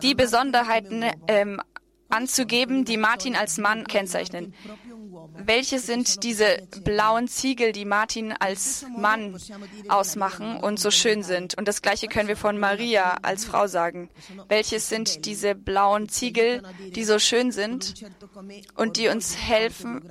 die 0.02 0.14
Besonderheiten 0.14 1.04
ähm, 1.28 1.60
anzugeben, 2.08 2.84
die 2.84 2.96
Martin 2.96 3.36
als 3.36 3.58
Mann 3.58 3.86
kennzeichnen. 3.86 4.54
Welche 5.34 5.78
sind 5.78 6.22
diese 6.22 6.66
blauen 6.84 7.28
Ziegel, 7.28 7.72
die 7.72 7.84
Martin 7.84 8.32
als 8.32 8.84
Mann 8.96 9.36
ausmachen 9.88 10.56
und 10.56 10.78
so 10.78 10.90
schön 10.90 11.22
sind? 11.22 11.56
Und 11.56 11.68
das 11.68 11.82
Gleiche 11.82 12.08
können 12.08 12.28
wir 12.28 12.36
von 12.36 12.58
Maria 12.58 13.18
als 13.22 13.44
Frau 13.44 13.66
sagen. 13.66 14.10
Welches 14.48 14.88
sind 14.88 15.26
diese 15.26 15.54
blauen 15.54 16.08
Ziegel, 16.08 16.62
die 16.94 17.04
so 17.04 17.18
schön 17.18 17.52
sind 17.52 17.94
und 18.76 18.96
die 18.96 19.08
uns 19.08 19.36
helfen, 19.36 20.02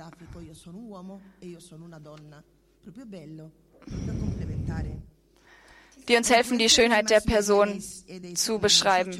die 6.08 6.16
uns 6.16 6.30
helfen, 6.30 6.58
die 6.58 6.68
Schönheit 6.68 7.10
der 7.10 7.20
Person 7.20 7.82
zu 8.34 8.58
beschreiben. 8.58 9.12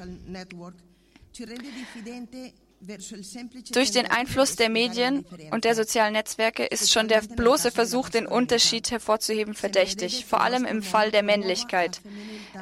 Durch 3.73 3.91
den 3.91 4.07
Einfluss 4.07 4.57
der 4.57 4.71
Medien 4.71 5.27
und 5.51 5.65
der 5.65 5.75
sozialen 5.75 6.15
Netzwerke 6.15 6.65
ist 6.65 6.91
schon 6.91 7.09
der 7.09 7.21
bloße 7.21 7.71
Versuch, 7.73 8.09
den 8.09 8.27
Unterschied 8.27 8.91
hervorzuheben, 8.91 9.53
verdächtig, 9.53 10.25
vor 10.25 10.41
allem 10.41 10.65
im 10.65 10.83
Fall 10.83 11.11
der 11.11 11.23
Männlichkeit. 11.23 12.01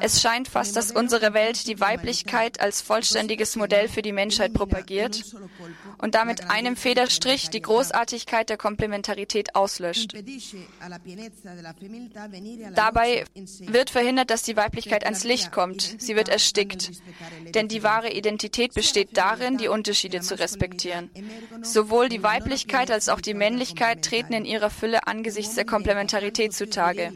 Es 0.01 0.21
scheint 0.21 0.49
fast, 0.49 0.75
dass 0.75 0.91
unsere 0.91 1.33
Welt 1.33 1.67
die 1.67 1.79
Weiblichkeit 1.79 2.59
als 2.59 2.81
vollständiges 2.81 3.55
Modell 3.55 3.87
für 3.87 4.01
die 4.01 4.11
Menschheit 4.11 4.53
propagiert 4.53 5.23
und 5.99 6.15
damit 6.15 6.49
einem 6.49 6.75
Federstrich 6.75 7.49
die 7.49 7.61
Großartigkeit 7.61 8.49
der 8.49 8.57
Komplementarität 8.57 9.55
auslöscht. 9.55 10.13
Dabei 12.75 13.23
wird 13.61 13.89
verhindert, 13.89 14.29
dass 14.29 14.43
die 14.43 14.57
Weiblichkeit 14.57 15.05
ans 15.05 15.23
Licht 15.23 15.53
kommt. 15.53 15.95
Sie 15.97 16.17
wird 16.17 16.27
erstickt. 16.27 16.91
Denn 17.55 17.69
die 17.69 17.83
wahre 17.83 18.11
Identität 18.11 18.73
besteht 18.73 19.15
darin, 19.15 19.57
die 19.57 19.69
Unterschiede 19.69 20.08
zu 20.21 20.37
respektieren. 20.37 21.09
Sowohl 21.61 22.09
die 22.09 22.23
Weiblichkeit 22.23 22.91
als 22.91 23.09
auch 23.09 23.21
die 23.21 23.33
Männlichkeit 23.33 24.03
treten 24.03 24.33
in 24.33 24.45
ihrer 24.45 24.69
Fülle 24.69 25.07
angesichts 25.07 25.55
der 25.55 25.65
Komplementarität 25.65 26.53
zutage. 26.53 27.13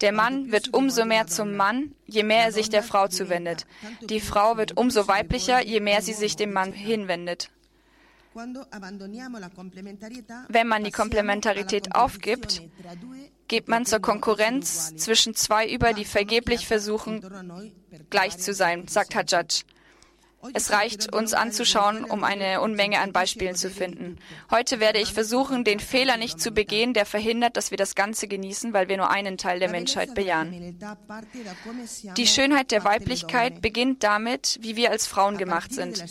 Der 0.00 0.12
Mann 0.12 0.52
wird 0.52 0.74
umso 0.74 1.04
mehr 1.04 1.26
zum 1.26 1.56
Mann, 1.56 1.94
je 2.06 2.22
mehr 2.22 2.44
er 2.44 2.52
sich 2.52 2.68
der 2.68 2.82
Frau 2.82 3.08
zuwendet. 3.08 3.66
Die 4.02 4.20
Frau 4.20 4.56
wird 4.56 4.76
umso 4.76 5.08
weiblicher, 5.08 5.64
je 5.64 5.80
mehr 5.80 6.02
sie 6.02 6.12
sich 6.12 6.36
dem 6.36 6.52
Mann 6.52 6.72
hinwendet. 6.72 7.50
Wenn 10.48 10.66
man 10.66 10.82
die 10.84 10.90
Komplementarität 10.90 11.94
aufgibt, 11.94 12.62
geht 13.46 13.68
man 13.68 13.86
zur 13.86 14.00
Konkurrenz 14.00 14.96
zwischen 14.96 15.34
zwei 15.34 15.70
über, 15.70 15.92
die 15.92 16.04
vergeblich 16.04 16.66
versuchen, 16.66 17.22
gleich 18.10 18.38
zu 18.38 18.52
sein, 18.52 18.88
sagt 18.88 19.14
Hajjaj. 19.14 19.64
Es 20.52 20.70
reicht, 20.70 21.14
uns 21.14 21.32
anzuschauen, 21.32 22.04
um 22.04 22.24
eine 22.24 22.60
Unmenge 22.60 23.00
an 23.00 23.12
Beispielen 23.12 23.54
zu 23.54 23.70
finden. 23.70 24.18
Heute 24.50 24.80
werde 24.80 25.00
ich 25.00 25.12
versuchen, 25.12 25.64
den 25.64 25.80
Fehler 25.80 26.16
nicht 26.16 26.40
zu 26.40 26.50
begehen, 26.50 26.92
der 26.92 27.06
verhindert, 27.06 27.56
dass 27.56 27.70
wir 27.70 27.78
das 27.78 27.94
Ganze 27.94 28.28
genießen, 28.28 28.72
weil 28.72 28.88
wir 28.88 28.96
nur 28.96 29.10
einen 29.10 29.38
Teil 29.38 29.58
der 29.58 29.70
Menschheit 29.70 30.14
bejahen. 30.14 30.78
Die 32.16 32.26
Schönheit 32.26 32.70
der 32.70 32.84
Weiblichkeit 32.84 33.62
beginnt 33.62 34.02
damit, 34.02 34.58
wie 34.60 34.76
wir 34.76 34.90
als 34.90 35.06
Frauen 35.06 35.38
gemacht 35.38 35.72
sind. 35.72 36.04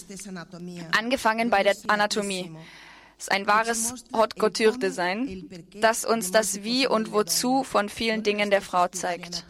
Angefangen 0.98 1.50
bei 1.50 1.64
der 1.64 1.76
Anatomie. 1.88 2.52
Es 3.18 3.26
ist 3.26 3.32
ein 3.32 3.48
wahres 3.48 4.06
Haute 4.14 4.38
Couture 4.38 4.78
Design, 4.78 5.48
das 5.80 6.04
uns 6.04 6.32
das 6.32 6.64
Wie 6.64 6.88
und 6.88 7.12
Wozu 7.12 7.64
von 7.64 7.88
vielen 7.88 8.24
Dingen 8.24 8.50
der 8.50 8.62
Frau 8.62 8.88
zeigt. 8.88 9.46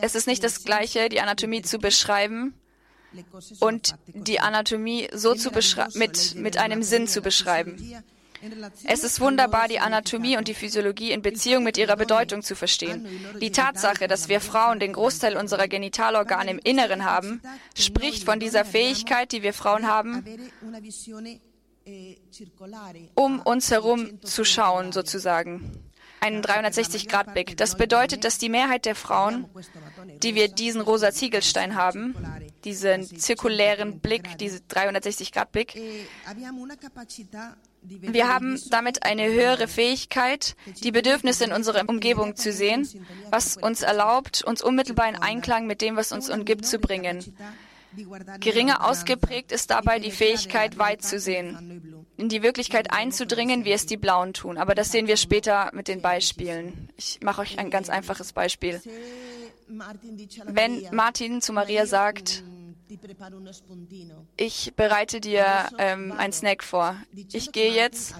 Es 0.00 0.14
ist 0.14 0.26
nicht 0.26 0.44
das 0.44 0.64
Gleiche, 0.64 1.08
die 1.08 1.20
Anatomie 1.20 1.62
zu 1.62 1.78
beschreiben 1.78 2.54
und 3.60 3.94
die 4.06 4.40
Anatomie 4.40 5.08
so 5.12 5.34
zu 5.34 5.50
mit, 5.94 6.34
mit 6.34 6.58
einem 6.58 6.82
Sinn 6.82 7.06
zu 7.06 7.22
beschreiben. 7.22 7.76
Es 8.84 9.04
ist 9.04 9.20
wunderbar, 9.20 9.68
die 9.68 9.78
Anatomie 9.78 10.36
und 10.36 10.48
die 10.48 10.54
Physiologie 10.54 11.12
in 11.12 11.22
Beziehung 11.22 11.64
mit 11.64 11.78
ihrer 11.78 11.96
Bedeutung 11.96 12.42
zu 12.42 12.54
verstehen. 12.54 13.06
Die 13.40 13.50
Tatsache, 13.50 14.06
dass 14.06 14.28
wir 14.28 14.40
Frauen 14.40 14.80
den 14.80 14.92
Großteil 14.92 15.36
unserer 15.36 15.66
Genitalorgane 15.66 16.50
im 16.50 16.58
Inneren 16.58 17.04
haben, 17.04 17.40
spricht 17.76 18.24
von 18.24 18.40
dieser 18.40 18.64
Fähigkeit, 18.64 19.32
die 19.32 19.42
wir 19.42 19.54
Frauen 19.54 19.86
haben, 19.86 20.24
um 23.14 23.40
uns 23.40 23.70
herum 23.70 24.22
zu 24.22 24.44
schauen, 24.44 24.92
sozusagen 24.92 25.92
einen 26.24 26.42
360-Grad-Blick. 26.42 27.56
Das 27.56 27.76
bedeutet, 27.76 28.24
dass 28.24 28.38
die 28.38 28.48
Mehrheit 28.48 28.86
der 28.86 28.94
Frauen, 28.94 29.46
die 30.22 30.34
wir 30.34 30.48
diesen 30.48 30.80
rosa 30.80 31.12
Ziegelstein 31.12 31.74
haben, 31.74 32.14
diesen 32.64 33.04
zirkulären 33.04 34.00
Blick, 34.00 34.38
diesen 34.38 34.60
360-Grad-Blick, 34.68 35.74
wir 37.86 38.28
haben 38.28 38.58
damit 38.70 39.02
eine 39.02 39.30
höhere 39.30 39.68
Fähigkeit, 39.68 40.56
die 40.82 40.90
Bedürfnisse 40.90 41.44
in 41.44 41.52
unserer 41.52 41.86
Umgebung 41.86 42.34
zu 42.34 42.50
sehen, 42.50 42.88
was 43.30 43.58
uns 43.58 43.82
erlaubt, 43.82 44.42
uns 44.42 44.62
unmittelbar 44.62 45.06
in 45.10 45.16
Einklang 45.16 45.66
mit 45.66 45.82
dem, 45.82 45.96
was 45.96 46.10
uns 46.10 46.30
umgibt, 46.30 46.64
zu 46.64 46.78
bringen. 46.78 47.36
Geringer 48.40 48.84
ausgeprägt 48.84 49.52
ist 49.52 49.70
dabei 49.70 49.98
die 49.98 50.10
Fähigkeit, 50.10 50.78
weit 50.78 51.02
zu 51.02 51.18
sehen, 51.18 52.04
in 52.16 52.28
die 52.28 52.42
Wirklichkeit 52.42 52.90
einzudringen, 52.90 53.64
wie 53.64 53.72
es 53.72 53.86
die 53.86 53.96
Blauen 53.96 54.32
tun. 54.32 54.58
Aber 54.58 54.74
das 54.74 54.92
sehen 54.92 55.06
wir 55.06 55.16
später 55.16 55.70
mit 55.74 55.88
den 55.88 56.00
Beispielen. 56.00 56.88
Ich 56.96 57.20
mache 57.22 57.42
euch 57.42 57.58
ein 57.58 57.70
ganz 57.70 57.88
einfaches 57.88 58.32
Beispiel. 58.32 58.80
Wenn 60.46 60.86
Martin 60.92 61.40
zu 61.40 61.52
Maria 61.52 61.86
sagt, 61.86 62.44
ich 64.36 64.74
bereite 64.76 65.20
dir 65.20 65.46
ähm, 65.78 66.12
einen 66.12 66.32
Snack 66.32 66.62
vor. 66.62 66.96
Ich 67.32 67.52
gehe 67.52 67.72
jetzt 67.72 68.14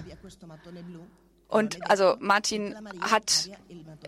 Und 1.47 1.89
also 1.89 2.15
Martin 2.19 2.75
hat 3.01 3.49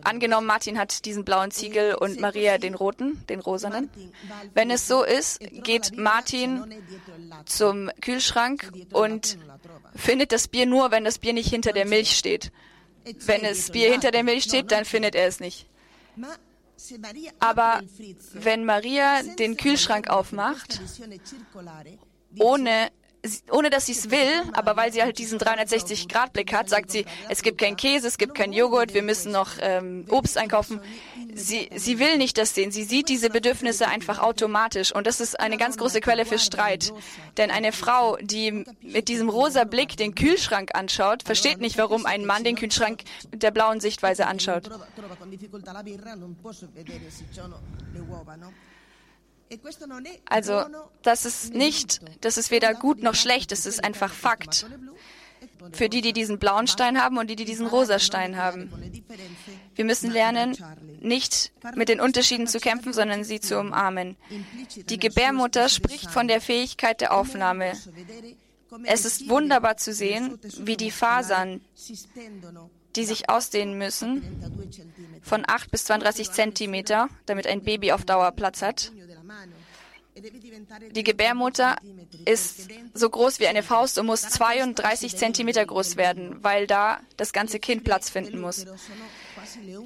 angenommen, 0.03 0.47
Martin 0.47 0.77
hat 0.77 1.05
diesen 1.05 1.23
blauen 1.23 1.51
Ziegel 1.51 1.95
und 1.95 2.19
Maria 2.19 2.57
den 2.57 2.73
roten, 2.73 3.23
den 3.27 3.39
rosanen. 3.39 3.89
Wenn 4.53 4.71
es 4.71 4.87
so 4.87 5.03
ist, 5.03 5.39
geht 5.39 5.97
Martin 5.97 6.63
zum 7.45 7.91
Kühlschrank 8.01 8.71
und 8.91 9.37
findet 9.95 10.31
das 10.31 10.47
Bier 10.47 10.65
nur, 10.65 10.91
wenn 10.91 11.03
das 11.03 11.19
Bier 11.19 11.33
nicht 11.33 11.49
hinter 11.49 11.73
der 11.73 11.85
Milch 11.85 12.17
steht. 12.17 12.51
Wenn 13.25 13.43
das 13.43 13.71
Bier 13.71 13.91
hinter 13.91 14.11
der 14.11 14.23
Milch 14.23 14.43
steht, 14.43 14.71
dann 14.71 14.83
findet 14.83 15.15
er 15.15 15.27
es 15.27 15.39
nicht. 15.39 15.67
Aber 17.39 17.81
wenn 18.33 18.65
Maria 18.65 19.23
den 19.23 19.57
Kühlschrank 19.57 20.09
aufmacht, 20.09 20.81
ohne 22.39 22.89
ohne 23.51 23.69
dass 23.69 23.85
sie 23.85 23.93
es 23.93 24.11
will, 24.11 24.43
aber 24.53 24.75
weil 24.75 24.91
sie 24.91 25.01
halt 25.01 25.17
diesen 25.17 25.39
360-Grad-Blick 25.39 26.53
hat, 26.53 26.69
sagt 26.69 26.91
sie, 26.91 27.05
es 27.29 27.41
gibt 27.41 27.59
keinen 27.59 27.77
Käse, 27.77 28.07
es 28.07 28.17
gibt 28.17 28.35
keinen 28.35 28.53
Joghurt, 28.53 28.93
wir 28.93 29.03
müssen 29.03 29.31
noch 29.31 29.51
ähm, 29.59 30.05
Obst 30.09 30.37
einkaufen. 30.37 30.79
Sie, 31.33 31.69
sie 31.75 31.99
will 31.99 32.17
nicht 32.17 32.37
das 32.37 32.55
sehen, 32.55 32.71
sie 32.71 32.83
sieht 32.83 33.09
diese 33.09 33.29
Bedürfnisse 33.29 33.87
einfach 33.87 34.19
automatisch 34.19 34.93
und 34.93 35.07
das 35.07 35.19
ist 35.19 35.39
eine 35.39 35.57
ganz 35.57 35.77
große 35.77 36.01
Quelle 36.01 36.25
für 36.25 36.39
Streit. 36.39 36.93
Denn 37.37 37.51
eine 37.51 37.71
Frau, 37.71 38.17
die 38.21 38.65
mit 38.81 39.07
diesem 39.07 39.29
rosa 39.29 39.63
Blick 39.63 39.97
den 39.97 40.15
Kühlschrank 40.15 40.71
anschaut, 40.73 41.23
versteht 41.23 41.59
nicht, 41.59 41.77
warum 41.77 42.05
ein 42.05 42.25
Mann 42.25 42.43
den 42.43 42.55
Kühlschrank 42.55 43.03
mit 43.31 43.43
der 43.43 43.51
blauen 43.51 43.79
Sichtweise 43.79 44.25
anschaut. 44.27 44.69
Also 50.25 50.63
das 51.01 51.25
ist 51.25 51.53
nicht, 51.53 52.01
das 52.21 52.37
ist 52.37 52.51
weder 52.51 52.73
gut 52.73 53.01
noch 53.01 53.15
schlecht, 53.15 53.51
das 53.51 53.65
ist 53.65 53.83
einfach 53.83 54.13
Fakt. 54.13 54.65
Für 55.73 55.89
die, 55.89 56.01
die 56.01 56.13
diesen 56.13 56.39
blauen 56.39 56.67
Stein 56.67 57.01
haben 57.01 57.17
und 57.17 57.29
die, 57.29 57.35
die 57.35 57.45
diesen 57.45 57.67
rosa 57.67 57.99
Stein 57.99 58.37
haben. 58.37 58.71
Wir 59.75 59.85
müssen 59.85 60.11
lernen, 60.11 60.55
nicht 61.01 61.51
mit 61.75 61.89
den 61.89 61.99
Unterschieden 61.99 62.47
zu 62.47 62.59
kämpfen, 62.59 62.93
sondern 62.93 63.23
sie 63.23 63.39
zu 63.39 63.59
umarmen. 63.59 64.17
Die 64.75 64.99
Gebärmutter 64.99 65.69
spricht 65.69 66.09
von 66.09 66.27
der 66.27 66.41
Fähigkeit 66.41 67.01
der 67.01 67.13
Aufnahme. 67.13 67.73
Es 68.83 69.05
ist 69.05 69.29
wunderbar 69.29 69.77
zu 69.77 69.93
sehen, 69.93 70.39
wie 70.59 70.77
die 70.77 70.91
Fasern, 70.91 71.61
die 72.95 73.05
sich 73.05 73.29
ausdehnen 73.29 73.77
müssen, 73.77 74.23
von 75.21 75.43
8 75.47 75.71
bis 75.71 75.85
32 75.85 76.31
Zentimeter, 76.31 77.09
damit 77.25 77.47
ein 77.47 77.63
Baby 77.63 77.91
auf 77.91 78.05
Dauer 78.05 78.31
Platz 78.31 78.61
hat, 78.61 78.91
die 80.91 81.03
Gebärmutter 81.03 81.77
ist 82.25 82.67
so 82.93 83.09
groß 83.09 83.39
wie 83.39 83.47
eine 83.47 83.63
Faust 83.63 83.97
und 83.97 84.05
muss 84.05 84.21
32 84.21 85.15
Zentimeter 85.15 85.65
groß 85.65 85.97
werden, 85.97 86.43
weil 86.43 86.67
da 86.67 86.99
das 87.15 87.33
ganze 87.33 87.59
Kind 87.59 87.83
Platz 87.83 88.09
finden 88.09 88.39
muss. 88.39 88.65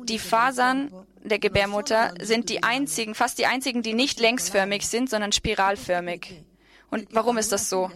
Die 0.04 0.20
Fasern 0.20 0.92
der 1.24 1.40
Gebärmutter 1.40 2.14
sind 2.22 2.50
die 2.50 2.64
einzigen, 2.64 3.16
fast 3.16 3.38
die 3.38 3.46
einzigen, 3.46 3.84
die 3.84 3.94
nicht 3.94 4.20
längsförmig 4.20 4.88
sind, 4.88 5.10
sondern 5.10 5.32
spiralförmig. 5.32 6.44
Und 6.90 7.08
warum 7.12 7.38
ist 7.38 7.54
das 7.54 7.70
so? 7.70 7.90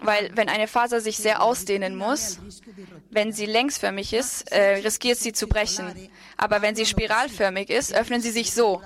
Weil 0.00 0.30
wenn 0.36 0.48
eine 0.48 0.68
Faser 0.68 1.00
sich 1.00 1.16
sehr 1.16 1.42
ausdehnen 1.42 1.96
muss, 1.96 2.38
wenn 3.10 3.32
sie 3.32 3.46
längsförmig 3.46 4.12
ist, 4.12 4.52
äh, 4.52 4.76
riskiert 4.84 5.18
sie 5.18 5.32
zu 5.32 5.48
brechen. 5.48 6.08
Aber 6.36 6.62
wenn 6.62 6.76
sie 6.76 6.86
spiralförmig 6.86 7.70
ist, 7.70 7.92
öffnen 7.92 8.20
sie 8.20 8.30
sich 8.30 8.52
so 8.52 8.80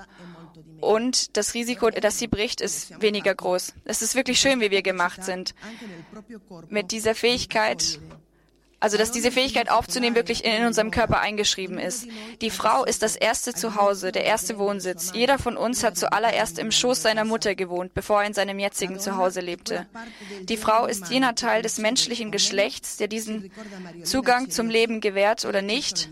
und 0.79 1.37
das 1.37 1.53
Risiko, 1.53 1.89
dass 1.89 2.19
sie 2.19 2.27
bricht, 2.27 2.61
ist 2.61 3.01
weniger 3.01 3.33
groß. 3.33 3.73
Es 3.85 4.01
ist 4.01 4.15
wirklich 4.15 4.39
schön, 4.39 4.59
wie 4.61 4.71
wir 4.71 4.81
gemacht 4.81 5.23
sind. 5.23 5.55
Mit 6.69 6.91
dieser 6.91 7.15
Fähigkeit, 7.15 7.99
also 8.79 8.97
dass 8.97 9.11
diese 9.11 9.31
Fähigkeit 9.31 9.71
aufzunehmen 9.71 10.15
wirklich 10.15 10.43
in 10.43 10.65
unserem 10.65 10.91
Körper 10.91 11.21
eingeschrieben 11.21 11.77
ist. 11.77 12.05
Die 12.41 12.49
Frau 12.49 12.83
ist 12.83 13.01
das 13.01 13.15
erste 13.15 13.53
Zuhause, 13.53 14.11
der 14.11 14.25
erste 14.25 14.57
Wohnsitz. 14.57 15.11
Jeder 15.13 15.39
von 15.39 15.55
uns 15.55 15.85
hat 15.85 15.97
zuallererst 15.97 16.59
im 16.59 16.69
Schoß 16.69 17.01
seiner 17.01 17.23
Mutter 17.23 17.55
gewohnt, 17.55 17.93
bevor 17.93 18.21
er 18.21 18.27
in 18.27 18.33
seinem 18.33 18.59
jetzigen 18.59 18.99
Zuhause 18.99 19.39
lebte. 19.39 19.87
Die 20.41 20.57
Frau 20.57 20.85
ist 20.85 21.09
jener 21.09 21.33
Teil 21.35 21.61
des 21.61 21.77
menschlichen 21.77 22.29
Geschlechts, 22.29 22.97
der 22.97 23.07
diesen 23.07 23.51
Zugang 24.03 24.49
zum 24.49 24.69
Leben 24.69 24.99
gewährt 24.99 25.45
oder 25.45 25.61
nicht, 25.61 26.09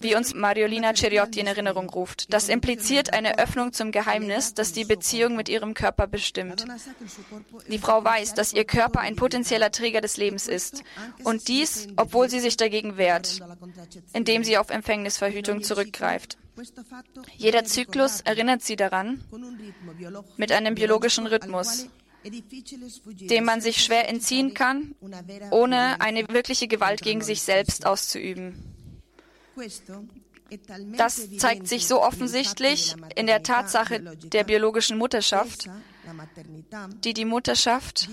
wie 0.00 0.14
uns 0.14 0.34
Mariolina 0.34 0.94
Ceriotti 0.94 1.40
in 1.40 1.46
Erinnerung 1.46 1.90
ruft. 1.90 2.32
Das 2.32 2.48
impliziert 2.48 3.12
eine 3.12 3.38
Öffnung 3.38 3.72
zum 3.72 3.90
Geheimnis, 3.90 4.54
das 4.54 4.72
die 4.72 4.84
Beziehung 4.84 5.36
mit 5.36 5.48
ihrem 5.48 5.74
Körper 5.74 6.06
bestimmt. 6.06 6.64
Die 7.68 7.78
Frau 7.78 8.04
weiß, 8.04 8.34
dass 8.34 8.52
ihr 8.52 8.64
Körper 8.64 9.00
ein 9.00 9.16
potenzieller 9.16 9.72
Träger 9.72 10.00
des 10.00 10.16
Lebens 10.16 10.46
ist. 10.46 10.84
Und 11.24 11.48
dies, 11.48 11.88
obwohl 11.96 12.28
sie 12.28 12.40
sich 12.40 12.56
dagegen 12.56 12.96
wehrt, 12.96 13.40
indem 14.12 14.44
sie 14.44 14.58
auf 14.58 14.70
Empfängnisverhütung 14.70 15.62
zurückgreift. 15.62 16.38
Jeder 17.36 17.64
Zyklus 17.64 18.20
erinnert 18.22 18.62
sie 18.62 18.76
daran, 18.76 19.22
mit 20.36 20.52
einem 20.52 20.74
biologischen 20.74 21.26
Rhythmus, 21.26 21.88
dem 22.24 23.44
man 23.44 23.60
sich 23.60 23.82
schwer 23.82 24.08
entziehen 24.08 24.54
kann, 24.54 24.94
ohne 25.50 26.00
eine 26.00 26.28
wirkliche 26.28 26.66
Gewalt 26.66 27.02
gegen 27.02 27.22
sich 27.22 27.42
selbst 27.42 27.86
auszuüben. 27.86 28.77
Das 30.96 31.36
zeigt 31.36 31.68
sich 31.68 31.86
so 31.86 32.02
offensichtlich 32.02 32.94
in 33.14 33.26
der 33.26 33.42
Tatsache 33.42 34.00
der 34.00 34.44
biologischen 34.44 34.96
Mutterschaft, 34.96 35.68
die 37.04 37.12
die 37.12 37.26
Mutterschaft 37.26 38.08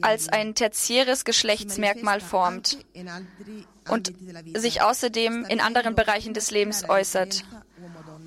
als 0.00 0.28
ein 0.28 0.54
tertiäres 0.56 1.24
Geschlechtsmerkmal 1.24 2.20
formt 2.20 2.78
und 3.88 4.12
sich 4.56 4.82
außerdem 4.82 5.44
in 5.44 5.60
anderen 5.60 5.94
Bereichen 5.94 6.34
des 6.34 6.50
Lebens 6.50 6.88
äußert 6.88 7.44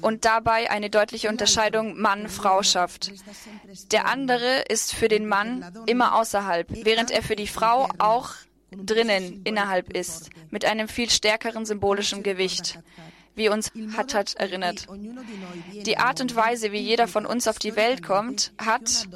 und 0.01 0.23
dabei 0.23 0.71
eine 0.71 0.89
deutliche 0.89 1.27
Unterscheidung 1.27 1.99
Mann-Frau 1.99 2.63
schafft. 2.63 3.12
Der 3.91 4.08
andere 4.08 4.62
ist 4.69 4.93
für 4.93 5.10
den 5.10 5.27
Mann 5.27 5.73
immer 5.88 6.15
außerhalb, 6.15 6.67
während 6.86 7.12
er 7.12 7.21
für 7.21 7.36
die 7.36 7.47
Frau 7.47 7.89
auch 7.97 8.36
drinnen, 8.71 9.41
innerhalb 9.43 9.95
ist, 9.95 10.29
mit 10.49 10.65
einem 10.65 10.88
viel 10.88 11.10
stärkeren 11.10 11.65
symbolischen 11.65 12.23
Gewicht, 12.23 12.79
wie 13.36 13.49
uns 13.49 13.71
Hattat 13.95 14.36
erinnert. 14.36 14.88
Die 15.86 15.97
Art 15.97 16.19
und 16.21 16.36
Weise, 16.36 16.71
wie 16.71 16.79
jeder 16.79 17.08
von 17.08 17.25
uns 17.25 17.47
auf 17.47 17.58
die 17.58 17.75
Welt 17.75 18.03
kommt, 18.03 18.51
hat 18.58 19.08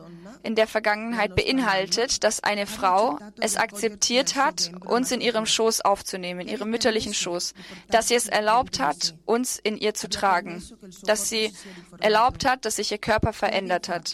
in 0.43 0.55
der 0.55 0.67
Vergangenheit 0.67 1.35
beinhaltet, 1.35 2.23
dass 2.23 2.41
eine 2.41 2.65
Frau 2.65 3.19
es 3.39 3.57
akzeptiert 3.57 4.35
hat, 4.35 4.71
uns 4.85 5.11
in 5.11 5.21
ihrem 5.21 5.45
Schoß 5.45 5.81
aufzunehmen, 5.81 6.41
in 6.41 6.47
ihrem 6.47 6.69
mütterlichen 6.69 7.13
Schoß, 7.13 7.53
dass 7.89 8.07
sie 8.07 8.15
es 8.15 8.27
erlaubt 8.27 8.79
hat, 8.79 9.15
uns 9.25 9.59
in 9.59 9.77
ihr 9.77 9.93
zu 9.93 10.09
tragen, 10.09 10.63
dass 11.03 11.29
sie 11.29 11.53
erlaubt 11.99 12.45
hat, 12.45 12.65
dass 12.65 12.77
sich 12.77 12.91
ihr 12.91 12.97
Körper 12.97 13.33
verändert 13.33 13.89
hat, 13.89 14.13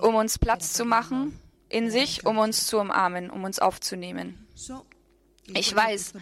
um 0.00 0.14
uns 0.14 0.38
Platz 0.38 0.72
zu 0.72 0.84
machen 0.84 1.38
in 1.70 1.90
sich, 1.90 2.26
um 2.26 2.36
uns 2.38 2.66
zu 2.66 2.78
umarmen, 2.78 3.30
um 3.30 3.44
uns 3.44 3.58
aufzunehmen. 3.58 4.46
Ich 5.54 5.74
weiß, 5.74 6.12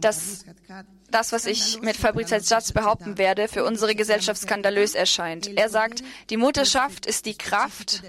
dass 0.00 0.44
das, 1.10 1.32
was 1.32 1.46
ich 1.46 1.80
mit 1.82 1.96
Fabrizio 1.96 2.38
Satz 2.40 2.72
behaupten 2.72 3.18
werde, 3.18 3.48
für 3.48 3.64
unsere 3.64 3.94
Gesellschaft 3.94 4.40
skandalös 4.40 4.94
erscheint. 4.94 5.48
Er 5.56 5.68
sagt, 5.68 6.02
die 6.30 6.36
Mutterschaft 6.36 7.06
ist 7.06 7.26
die 7.26 7.36
Kraft, 7.36 8.02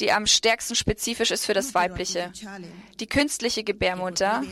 die 0.00 0.12
am 0.12 0.26
stärksten 0.26 0.74
spezifisch 0.74 1.30
ist 1.30 1.44
für 1.46 1.54
das 1.54 1.74
Weibliche. 1.74 2.32
Die 3.00 3.06
künstliche 3.06 3.64
Gebärmutter 3.64 4.42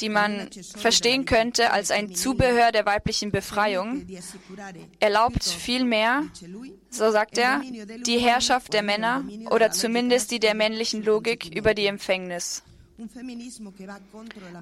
die 0.00 0.08
man 0.08 0.48
verstehen 0.76 1.24
könnte 1.24 1.70
als 1.70 1.90
ein 1.90 2.14
Zubehör 2.14 2.72
der 2.72 2.86
weiblichen 2.86 3.30
Befreiung, 3.30 4.06
erlaubt 5.00 5.44
vielmehr, 5.44 6.24
so 6.90 7.10
sagt 7.10 7.38
er, 7.38 7.62
die 8.06 8.18
Herrschaft 8.18 8.72
der 8.72 8.82
Männer 8.82 9.24
oder 9.50 9.70
zumindest 9.70 10.30
die 10.30 10.40
der 10.40 10.54
männlichen 10.54 11.02
Logik 11.02 11.54
über 11.54 11.74
die 11.74 11.86
Empfängnis. 11.86 12.62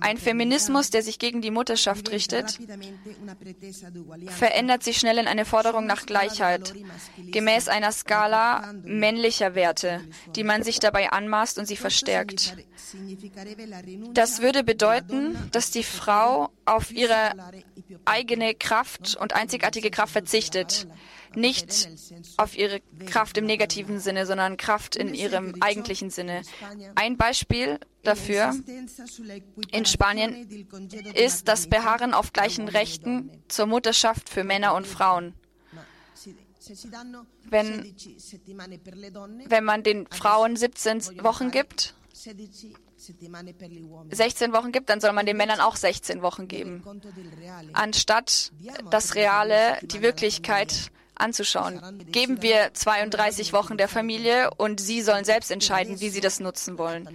Ein 0.00 0.18
Feminismus, 0.18 0.90
der 0.90 1.02
sich 1.02 1.18
gegen 1.18 1.40
die 1.40 1.50
Mutterschaft 1.50 2.10
richtet, 2.10 2.58
verändert 4.26 4.82
sich 4.82 4.98
schnell 4.98 5.16
in 5.16 5.26
eine 5.26 5.46
Forderung 5.46 5.86
nach 5.86 6.04
Gleichheit, 6.04 6.74
gemäß 7.16 7.68
einer 7.68 7.92
Skala 7.92 8.74
männlicher 8.84 9.54
Werte, 9.54 10.02
die 10.34 10.44
man 10.44 10.62
sich 10.62 10.80
dabei 10.80 11.12
anmaßt 11.12 11.58
und 11.58 11.64
sie 11.64 11.76
verstärkt. 11.76 12.56
Das 14.12 14.42
würde 14.42 14.64
bedeuten, 14.64 15.36
dass 15.52 15.70
die 15.70 15.82
Frau 15.82 16.50
auf 16.64 16.90
ihre 16.90 17.32
eigene 18.04 18.54
Kraft 18.54 19.16
und 19.16 19.32
einzigartige 19.34 19.90
Kraft 19.90 20.12
verzichtet 20.12 20.86
nicht 21.34 21.90
auf 22.36 22.56
ihre 22.56 22.80
Kraft 23.06 23.36
im 23.38 23.46
negativen 23.46 24.00
Sinne, 24.00 24.26
sondern 24.26 24.56
Kraft 24.56 24.96
in 24.96 25.14
ihrem 25.14 25.54
eigentlichen 25.60 26.10
Sinne. 26.10 26.42
Ein 26.94 27.16
Beispiel 27.16 27.78
dafür 28.02 28.54
in 29.70 29.84
Spanien 29.84 30.48
ist 31.14 31.48
das 31.48 31.68
Beharren 31.68 32.14
auf 32.14 32.32
gleichen 32.32 32.68
Rechten 32.68 33.30
zur 33.48 33.66
Mutterschaft 33.66 34.28
für 34.28 34.44
Männer 34.44 34.74
und 34.74 34.86
Frauen. 34.86 35.34
Wenn, 37.44 37.94
wenn 39.48 39.64
man 39.64 39.82
den 39.82 40.06
Frauen 40.08 40.56
17 40.56 41.22
Wochen 41.22 41.50
gibt, 41.50 41.94
16 44.10 44.52
Wochen 44.52 44.72
gibt, 44.72 44.88
dann 44.88 45.00
soll 45.00 45.12
man 45.12 45.26
den 45.26 45.36
Männern 45.36 45.60
auch 45.60 45.76
16 45.76 46.22
Wochen 46.22 46.48
geben. 46.48 46.82
Anstatt 47.74 48.52
das 48.90 49.14
Reale, 49.14 49.78
die 49.82 50.00
Wirklichkeit 50.00 50.90
anzuschauen. 51.16 51.80
Geben 52.10 52.42
wir 52.42 52.70
32 52.72 53.52
Wochen 53.52 53.76
der 53.76 53.88
Familie 53.88 54.50
und 54.56 54.80
sie 54.80 55.02
sollen 55.02 55.24
selbst 55.24 55.50
entscheiden, 55.50 56.00
wie 56.00 56.10
sie 56.10 56.20
das 56.20 56.40
nutzen 56.40 56.78
wollen. 56.78 57.08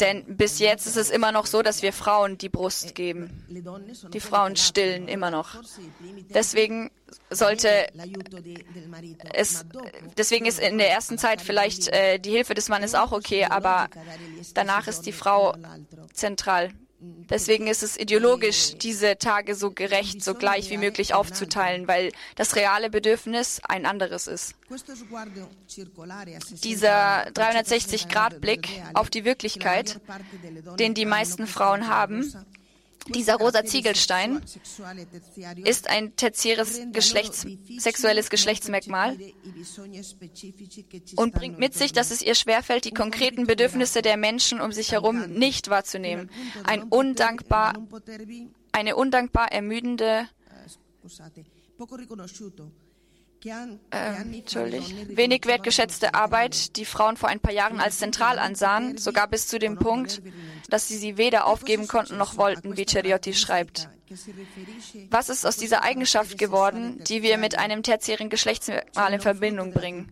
Denn 0.00 0.36
bis 0.36 0.58
jetzt 0.58 0.86
ist 0.86 0.96
es 0.96 1.10
immer 1.10 1.32
noch 1.32 1.46
so, 1.46 1.62
dass 1.62 1.82
wir 1.82 1.92
Frauen 1.92 2.38
die 2.38 2.48
Brust 2.48 2.94
geben. 2.94 3.44
Die 4.12 4.20
Frauen 4.20 4.56
stillen 4.56 5.08
immer 5.08 5.30
noch. 5.30 5.56
Deswegen 6.30 6.90
sollte 7.30 7.86
es, 9.32 9.64
deswegen 10.16 10.46
ist 10.46 10.58
in 10.58 10.78
der 10.78 10.90
ersten 10.90 11.18
Zeit 11.18 11.40
vielleicht 11.40 11.88
äh, 11.88 12.18
die 12.18 12.30
Hilfe 12.30 12.54
des 12.54 12.68
Mannes 12.68 12.94
auch 12.94 13.12
okay, 13.12 13.44
aber 13.44 13.88
danach 14.54 14.86
ist 14.86 15.02
die 15.02 15.12
Frau 15.12 15.54
zentral. 16.12 16.72
Deswegen 16.98 17.66
ist 17.66 17.82
es 17.82 17.98
ideologisch, 17.98 18.78
diese 18.78 19.18
Tage 19.18 19.54
so 19.54 19.70
gerecht, 19.70 20.24
so 20.24 20.34
gleich 20.34 20.70
wie 20.70 20.78
möglich 20.78 21.12
aufzuteilen, 21.12 21.86
weil 21.86 22.10
das 22.36 22.56
reale 22.56 22.88
Bedürfnis 22.88 23.60
ein 23.68 23.84
anderes 23.84 24.26
ist. 24.26 24.54
Dieser 26.64 27.28
360-Grad-Blick 27.28 28.82
auf 28.94 29.10
die 29.10 29.26
Wirklichkeit, 29.26 30.00
den 30.78 30.94
die 30.94 31.04
meisten 31.04 31.46
Frauen 31.46 31.88
haben, 31.88 32.32
dieser 33.08 33.36
rosa 33.36 33.64
Ziegelstein 33.64 34.42
ist 35.64 35.88
ein 35.88 36.16
tertiäres 36.16 36.80
Geschlechts, 36.92 37.46
sexuelles 37.78 38.30
Geschlechtsmerkmal 38.30 39.16
und 41.16 41.34
bringt 41.34 41.58
mit 41.58 41.74
sich, 41.74 41.92
dass 41.92 42.10
es 42.10 42.22
ihr 42.22 42.34
schwerfällt, 42.34 42.84
die 42.84 42.92
konkreten 42.92 43.46
Bedürfnisse 43.46 44.02
der 44.02 44.16
Menschen 44.16 44.60
um 44.60 44.72
sich 44.72 44.92
herum 44.92 45.26
nicht 45.32 45.68
wahrzunehmen. 45.68 46.30
Ein 46.64 46.84
undankbar, 46.84 47.74
eine 48.72 48.96
undankbar 48.96 49.52
ermüdende 49.52 50.28
ähm, 53.46 54.42
wenig 55.08 55.46
wertgeschätzte 55.46 56.14
Arbeit, 56.14 56.76
die 56.76 56.84
Frauen 56.84 57.16
vor 57.16 57.28
ein 57.28 57.40
paar 57.40 57.52
Jahren 57.52 57.80
als 57.80 57.98
zentral 57.98 58.38
ansahen, 58.38 58.98
sogar 58.98 59.28
bis 59.28 59.48
zu 59.48 59.58
dem 59.58 59.78
Punkt, 59.78 60.22
dass 60.68 60.88
sie 60.88 60.96
sie 60.96 61.16
weder 61.16 61.46
aufgeben 61.46 61.88
konnten 61.88 62.16
noch 62.16 62.36
wollten, 62.36 62.76
wie 62.76 62.86
Ceriotti 62.86 63.34
schreibt. 63.34 63.88
Was 65.10 65.28
ist 65.28 65.44
aus 65.44 65.56
dieser 65.56 65.82
Eigenschaft 65.82 66.38
geworden, 66.38 67.02
die 67.08 67.22
wir 67.22 67.38
mit 67.38 67.58
einem 67.58 67.82
tertiären 67.82 68.30
Geschlechtsmerkmal 68.30 69.14
in 69.14 69.20
Verbindung 69.20 69.72
bringen, 69.72 70.10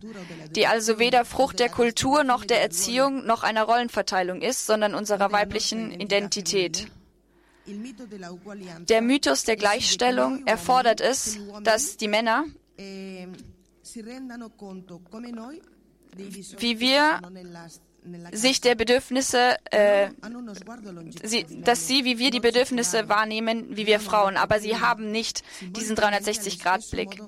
die 0.51 0.67
also 0.67 0.99
weder 0.99 1.23
Frucht 1.23 1.59
der 1.59 1.69
Kultur 1.69 2.23
noch 2.23 2.43
der 2.43 2.61
Erziehung 2.61 3.25
noch 3.25 3.43
einer 3.43 3.63
Rollenverteilung 3.63 4.41
ist, 4.41 4.65
sondern 4.65 4.95
unserer 4.95 5.31
weiblichen 5.31 5.91
Identität? 5.91 6.87
Der 8.89 9.01
Mythos 9.01 9.43
der 9.43 9.55
Gleichstellung 9.55 10.45
erfordert 10.45 11.01
es, 11.01 11.39
dass 11.63 11.97
die 11.97 12.07
Männer 12.07 12.45
wie 16.57 16.79
wir 16.79 17.19
sich 18.31 18.61
der 18.61 18.75
Bedürfnisse, 18.75 19.57
äh, 19.71 20.09
sie, 21.23 21.45
dass 21.63 21.87
sie 21.87 22.05
wie 22.05 22.19
wir 22.19 22.31
die 22.31 22.39
Bedürfnisse 22.39 23.09
wahrnehmen, 23.09 23.75
wie 23.75 23.87
wir 23.87 23.99
Frauen, 23.99 24.37
aber 24.37 24.59
sie 24.59 24.79
haben 24.79 25.11
nicht 25.11 25.43
diesen 25.61 25.95
360-Grad-Blick. 25.95 27.21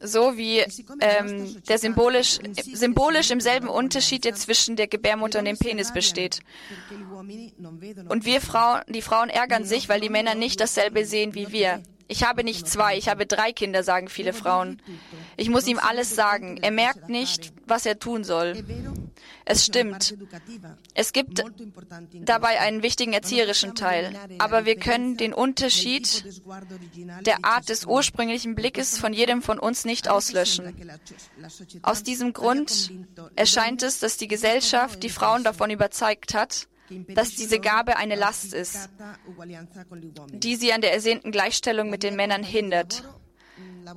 So 0.00 0.36
wie 0.36 0.64
ähm, 1.00 1.62
der 1.68 1.78
symbolisch, 1.78 2.38
symbolisch 2.72 3.30
im 3.30 3.40
selben 3.40 3.68
Unterschied, 3.68 4.24
der 4.24 4.34
zwischen 4.34 4.76
der 4.76 4.88
Gebärmutter 4.88 5.40
und 5.40 5.44
dem 5.44 5.58
Penis 5.58 5.92
besteht. 5.92 6.40
Und 8.08 8.24
wir 8.24 8.40
Frauen, 8.40 8.82
die 8.88 9.02
Frauen 9.02 9.28
ärgern 9.28 9.64
sich, 9.64 9.88
weil 9.88 10.00
die 10.00 10.08
Männer 10.08 10.34
nicht 10.34 10.60
dasselbe 10.60 11.04
sehen 11.04 11.34
wie 11.34 11.52
wir. 11.52 11.82
Ich 12.08 12.24
habe 12.24 12.44
nicht 12.44 12.68
zwei, 12.68 12.96
ich 12.96 13.08
habe 13.08 13.26
drei 13.26 13.52
Kinder, 13.52 13.82
sagen 13.82 14.08
viele 14.08 14.32
Frauen. 14.32 14.80
Ich 15.36 15.48
muss 15.48 15.66
ihm 15.66 15.78
alles 15.78 16.14
sagen. 16.14 16.58
Er 16.58 16.70
merkt 16.70 17.08
nicht, 17.08 17.52
was 17.66 17.86
er 17.86 17.98
tun 17.98 18.24
soll. 18.24 18.64
Es 19.44 19.64
stimmt. 19.64 20.14
Es 20.94 21.12
gibt 21.12 21.44
dabei 22.12 22.60
einen 22.60 22.82
wichtigen 22.82 23.12
erzieherischen 23.12 23.74
Teil. 23.74 24.14
Aber 24.38 24.64
wir 24.64 24.76
können 24.76 25.16
den 25.16 25.32
Unterschied 25.32 26.24
der 27.26 27.44
Art 27.44 27.68
des 27.68 27.84
ursprünglichen 27.84 28.54
Blickes 28.54 28.98
von 28.98 29.12
jedem 29.12 29.42
von 29.42 29.58
uns 29.58 29.84
nicht 29.84 30.08
auslöschen. 30.08 30.74
Aus 31.82 32.02
diesem 32.02 32.32
Grund 32.32 32.92
erscheint 33.36 33.82
es, 33.82 33.98
dass 33.98 34.16
die 34.16 34.28
Gesellschaft 34.28 35.02
die 35.02 35.10
Frauen 35.10 35.44
davon 35.44 35.70
überzeugt 35.70 36.34
hat, 36.34 36.68
dass 37.14 37.30
diese 37.30 37.60
Gabe 37.60 37.96
eine 37.96 38.14
Last 38.14 38.54
ist, 38.54 38.88
die 40.32 40.56
sie 40.56 40.72
an 40.72 40.80
der 40.80 40.92
ersehnten 40.92 41.32
Gleichstellung 41.32 41.90
mit 41.90 42.02
den 42.02 42.16
Männern 42.16 42.42
hindert. 42.42 43.04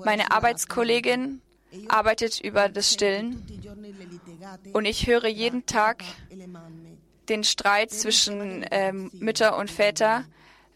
Meine 0.03 0.31
Arbeitskollegin 0.31 1.41
arbeitet 1.87 2.39
über 2.39 2.69
das 2.69 2.91
Stillen 2.91 3.43
und 4.73 4.85
ich 4.85 5.07
höre 5.07 5.27
jeden 5.27 5.65
Tag 5.65 6.03
den 7.29 7.43
Streit 7.43 7.91
zwischen 7.91 8.65
ähm, 8.71 9.09
Mütter 9.13 9.57
und 9.57 9.71
Väter 9.71 10.25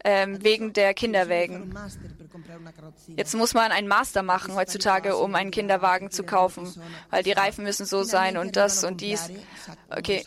ähm, 0.04 0.42
wegen 0.42 0.72
der 0.72 0.94
Kinderwägen. 0.94 1.74
Jetzt 3.16 3.34
muss 3.34 3.54
man 3.54 3.72
einen 3.72 3.88
Master 3.88 4.22
machen 4.22 4.54
heutzutage, 4.54 5.16
um 5.16 5.34
einen 5.34 5.50
Kinderwagen 5.50 6.10
zu 6.10 6.24
kaufen, 6.24 6.72
weil 7.10 7.22
die 7.22 7.32
Reifen 7.32 7.64
müssen 7.64 7.86
so 7.86 8.02
sein 8.02 8.36
und 8.36 8.56
das 8.56 8.84
und 8.84 9.00
dies. 9.00 9.30
Okay. 9.88 10.24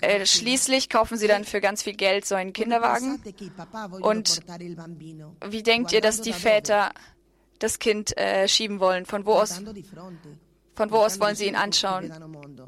Äh, 0.00 0.26
schließlich 0.26 0.88
kaufen 0.88 1.16
sie 1.18 1.28
dann 1.28 1.44
für 1.44 1.60
ganz 1.60 1.82
viel 1.82 1.94
Geld 1.94 2.24
so 2.24 2.34
einen 2.34 2.52
Kinderwagen. 2.52 3.22
Und 4.00 4.40
wie 5.44 5.62
denkt 5.62 5.92
ihr, 5.92 6.00
dass 6.00 6.20
die 6.20 6.32
Väter 6.32 6.92
das 7.58 7.78
Kind 7.78 8.16
äh, 8.16 8.48
schieben 8.48 8.80
wollen? 8.80 9.06
Von 9.06 9.26
wo 9.26 9.34
aus? 9.34 9.60
Von 10.74 10.90
wo 10.90 10.96
aus 10.96 11.18
wollen 11.20 11.34
sie 11.34 11.46
ihn 11.46 11.56
anschauen? 11.56 12.12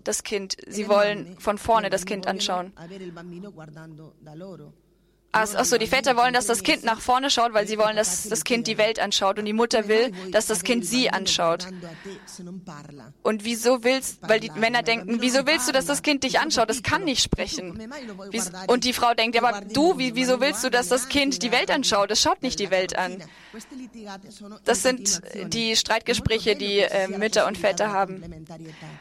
Das 0.05 0.23
Kind. 0.23 0.57
Sie 0.67 0.89
wollen 0.89 1.39
von 1.39 1.59
vorne 1.59 1.91
das 1.91 2.07
Kind 2.07 2.27
anschauen. 2.27 2.73
Achso, 5.31 5.77
die 5.77 5.87
Väter 5.87 6.17
wollen, 6.17 6.33
dass 6.33 6.47
das 6.47 6.63
Kind 6.63 6.85
nach 6.85 7.01
vorne 7.03 7.29
schaut, 7.29 7.53
weil 7.53 7.69
sie 7.69 7.79
wollen, 7.79 7.97
dass 7.97 8.29
das 8.29 8.45
Kind 8.45 8.67
die 8.67 8.79
Welt 8.79 8.99
anschaut. 8.99 9.39
Und 9.39 9.45
die 9.45 9.53
Mutter 9.53 9.87
will, 9.87 10.11
dass 10.33 10.47
das 10.47 10.65
Kind 10.65 10.87
sie 10.87 11.11
anschaut. 11.11 11.67
Und 13.23 13.45
wieso 13.45 13.85
willst, 13.85 14.21
weil 14.23 14.41
die 14.41 14.51
Männer 14.51 14.83
denken, 14.83 15.19
wieso 15.21 15.47
willst 15.47 15.69
du, 15.69 15.73
dass 15.73 15.85
das 15.85 16.03
Kind 16.03 16.25
dich 16.25 16.41
anschaut? 16.41 16.71
Das 16.71 16.83
kann 16.83 17.05
nicht 17.05 17.23
sprechen. 17.23 17.93
Und 18.69 18.85
die 18.85 18.95
Frau 18.95 19.13
denkt, 19.13 19.37
aber 19.37 19.61
du, 19.61 19.99
wieso 19.99 20.41
willst 20.41 20.65
du, 20.65 20.71
dass 20.71 20.89
das 20.89 21.09
Kind 21.09 21.43
die 21.43 21.53
Welt 21.53 21.71
anschaut? 21.71 22.11
Es 22.11 22.23
schaut 22.23 22.43
nicht 22.43 22.59
die 22.59 22.71
Welt 22.71 22.97
an. 22.97 23.23
Das 24.65 24.83
sind 24.83 25.21
die 25.53 25.77
Streitgespräche, 25.77 26.57
die 26.57 26.79
äh, 26.79 27.09
Mütter 27.09 27.47
und 27.47 27.59
Väter 27.59 27.93
haben. 27.93 28.23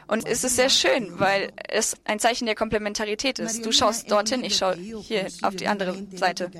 Und 0.06 0.26
es 0.26 0.44
ist 0.44 0.56
sehr 0.56 0.68
schön, 0.68 1.18
weil 1.18 1.52
es 1.68 1.96
ein 2.04 2.18
Zeichen 2.18 2.44
der 2.46 2.54
Komplementarität 2.54 3.38
ist. 3.38 3.64
Du 3.64 3.72
schaust 3.72 4.10
dorthin, 4.10 4.44
ich 4.44 4.56
schaue 4.56 4.74
hier 4.76 5.26
auf 5.42 5.56
die 5.56 5.68
andere 5.68 5.96
Seite. 6.18 6.50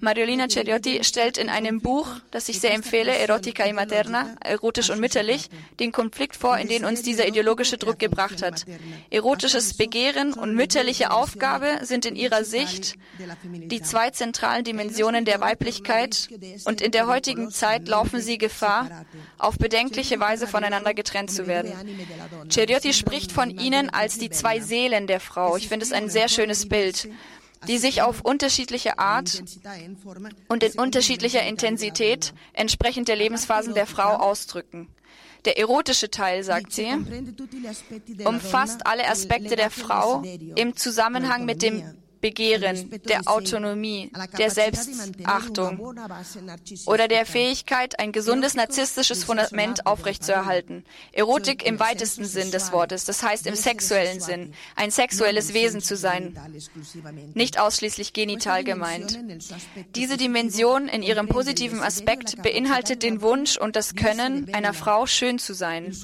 Mariolina 0.00 0.48
Ceriotti 0.48 1.04
stellt 1.04 1.38
in 1.38 1.48
einem 1.48 1.80
Buch, 1.80 2.08
das 2.30 2.48
ich 2.48 2.60
sehr 2.60 2.74
empfehle, 2.74 3.16
Erotica 3.16 3.64
y 3.66 3.74
Materna, 3.74 4.36
erotisch 4.40 4.90
und 4.90 5.00
mütterlich, 5.00 5.48
den 5.78 5.92
Konflikt 5.92 6.36
vor, 6.36 6.58
in 6.58 6.68
den 6.68 6.84
uns 6.84 7.02
dieser 7.02 7.28
ideologische 7.28 7.78
Druck 7.78 7.98
gebracht 7.98 8.42
hat. 8.42 8.64
Erotisches 9.10 9.74
Begehren 9.74 10.32
und 10.32 10.54
mütterliche 10.54 11.12
Aufgabe 11.12 11.80
sind 11.82 12.06
in 12.06 12.16
ihrer 12.16 12.44
Sicht 12.44 12.96
die 13.44 13.82
zwei 13.82 14.10
zentralen 14.10 14.64
Dimensionen 14.64 15.24
der 15.24 15.40
Weiblichkeit 15.40 16.28
und 16.64 16.80
in 16.80 16.90
der 16.90 17.06
heutigen 17.06 17.50
Zeit 17.50 17.88
laufen 17.88 18.20
sie 18.20 18.38
Gefahr, 18.38 19.04
auf 19.38 19.58
bedenkliche 19.58 20.18
Weise 20.20 20.46
voneinander 20.46 20.94
getrennt 20.94 21.30
zu 21.30 21.46
werden. 21.46 21.72
Ceriotti 22.48 22.92
spricht 22.92 23.32
von 23.32 23.50
ihnen 23.50 23.90
als 23.90 24.18
die 24.18 24.30
zwei 24.30 24.60
Seelen 24.60 25.06
der 25.06 25.20
Frau. 25.20 25.56
Ich 25.56 25.68
finde 25.68 25.84
es 25.84 25.92
ein 25.92 26.08
sehr 26.08 26.28
schönes 26.28 26.68
Bild 26.68 27.08
die 27.68 27.78
sich 27.78 28.02
auf 28.02 28.22
unterschiedliche 28.22 28.98
Art 28.98 29.42
und 30.48 30.62
in 30.62 30.78
unterschiedlicher 30.78 31.42
Intensität 31.42 32.32
entsprechend 32.52 33.08
der 33.08 33.16
Lebensphasen 33.16 33.74
der 33.74 33.86
Frau 33.86 34.16
ausdrücken. 34.16 34.88
Der 35.44 35.58
erotische 35.58 36.10
Teil, 36.10 36.42
sagt 36.42 36.72
sie, 36.72 36.88
umfasst 38.24 38.86
alle 38.86 39.08
Aspekte 39.08 39.56
der 39.56 39.70
Frau 39.70 40.22
im 40.56 40.76
Zusammenhang 40.76 41.44
mit 41.44 41.62
dem 41.62 41.82
Begehren, 42.20 43.00
der 43.08 43.22
Autonomie, 43.26 44.10
der 44.36 44.50
Selbstachtung 44.50 45.94
oder 46.86 47.08
der 47.08 47.24
Fähigkeit, 47.24 47.98
ein 47.98 48.12
gesundes 48.12 48.54
narzisstisches 48.54 49.24
Fundament 49.24 49.86
aufrechtzuerhalten. 49.86 50.84
Erotik 51.12 51.64
im 51.64 51.80
weitesten 51.80 52.24
Sinn 52.24 52.50
des 52.50 52.72
Wortes, 52.72 53.04
das 53.04 53.22
heißt 53.22 53.46
im 53.46 53.54
sexuellen 53.54 54.20
Sinn, 54.20 54.52
ein 54.76 54.90
sexuelles 54.90 55.54
Wesen 55.54 55.80
zu 55.80 55.96
sein, 55.96 56.38
nicht 57.34 57.58
ausschließlich 57.58 58.12
genital 58.12 58.64
gemeint. 58.64 59.18
Diese 59.94 60.16
Dimension 60.16 60.88
in 60.88 61.02
ihrem 61.02 61.28
positiven 61.28 61.80
Aspekt 61.80 62.42
beinhaltet 62.42 63.02
den 63.02 63.22
Wunsch 63.22 63.56
und 63.56 63.76
das 63.76 63.94
Können 63.94 64.52
einer 64.52 64.74
Frau 64.74 65.06
schön 65.06 65.38
zu 65.38 65.54
sein, 65.54 65.96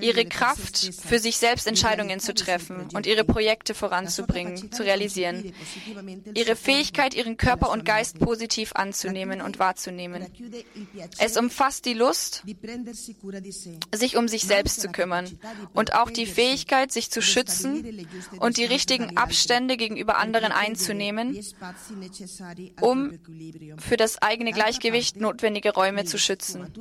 ihre 0.00 0.24
Kraft 0.26 0.92
für 1.06 1.18
sich 1.18 1.38
selbst 1.38 1.66
Entscheidungen 1.66 2.20
zu 2.20 2.34
treffen 2.34 2.88
und 2.92 3.06
ihre 3.06 3.24
Projekte 3.24 3.74
voranzubringen, 3.74 4.70
zu 4.70 4.82
realisieren, 4.82 5.23
ihre 6.34 6.56
Fähigkeit, 6.56 7.14
ihren 7.14 7.36
Körper 7.36 7.70
und 7.70 7.84
Geist 7.84 8.18
positiv 8.18 8.72
anzunehmen 8.74 9.40
und 9.40 9.58
wahrzunehmen. 9.58 10.26
Es 11.18 11.36
umfasst 11.36 11.84
die 11.84 11.94
Lust, 11.94 12.42
sich 13.92 14.16
um 14.16 14.28
sich 14.28 14.44
selbst 14.44 14.80
zu 14.80 14.88
kümmern 14.88 15.38
und 15.72 15.94
auch 15.94 16.10
die 16.10 16.26
Fähigkeit, 16.26 16.92
sich 16.92 17.10
zu 17.10 17.22
schützen 17.22 18.06
und 18.40 18.56
die 18.56 18.64
richtigen 18.64 19.16
Abstände 19.16 19.76
gegenüber 19.76 20.18
anderen 20.18 20.52
einzunehmen, 20.52 21.38
um 22.80 23.18
für 23.78 23.96
das 23.96 24.20
eigene 24.22 24.52
Gleichgewicht 24.52 25.16
notwendige 25.16 25.72
Räume 25.72 26.04
zu 26.04 26.18
schützen. 26.18 26.72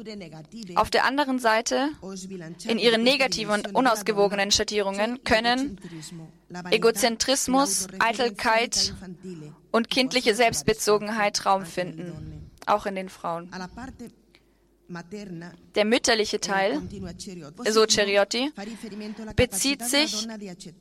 Auf 0.76 0.90
der 0.90 1.06
anderen 1.06 1.40
Seite, 1.40 1.90
in 2.68 2.80
ihren 2.80 3.04
negativen 3.04 3.54
und 3.54 3.76
unausgewogenen 3.76 4.52
Schattierungen 4.52 5.24
können 5.24 5.80
Egozentrismus, 6.72 7.88
Eitelkeit 8.00 8.94
und 9.72 9.90
kindliche 9.90 10.36
Selbstbezogenheit 10.36 11.46
Raum 11.46 11.66
finden, 11.66 12.52
auch 12.66 12.86
in 12.86 12.96
den 12.96 13.10
Frauen. 13.10 13.50
Der 15.76 15.86
mütterliche 15.86 16.40
Teil, 16.40 16.82
so 17.70 17.86
Ceriotti, 17.86 18.52
bezieht 19.36 19.84
sich 19.84 20.28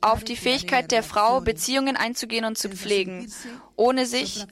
auf 0.01 0.23
die 0.23 0.35
Fähigkeit 0.35 0.91
der 0.91 1.03
Frau, 1.03 1.41
Beziehungen 1.41 1.95
einzugehen 1.95 2.45
und 2.45 2.57
zu 2.57 2.69
pflegen, 2.69 3.31
ohne 3.75 4.05
sich 4.05 4.45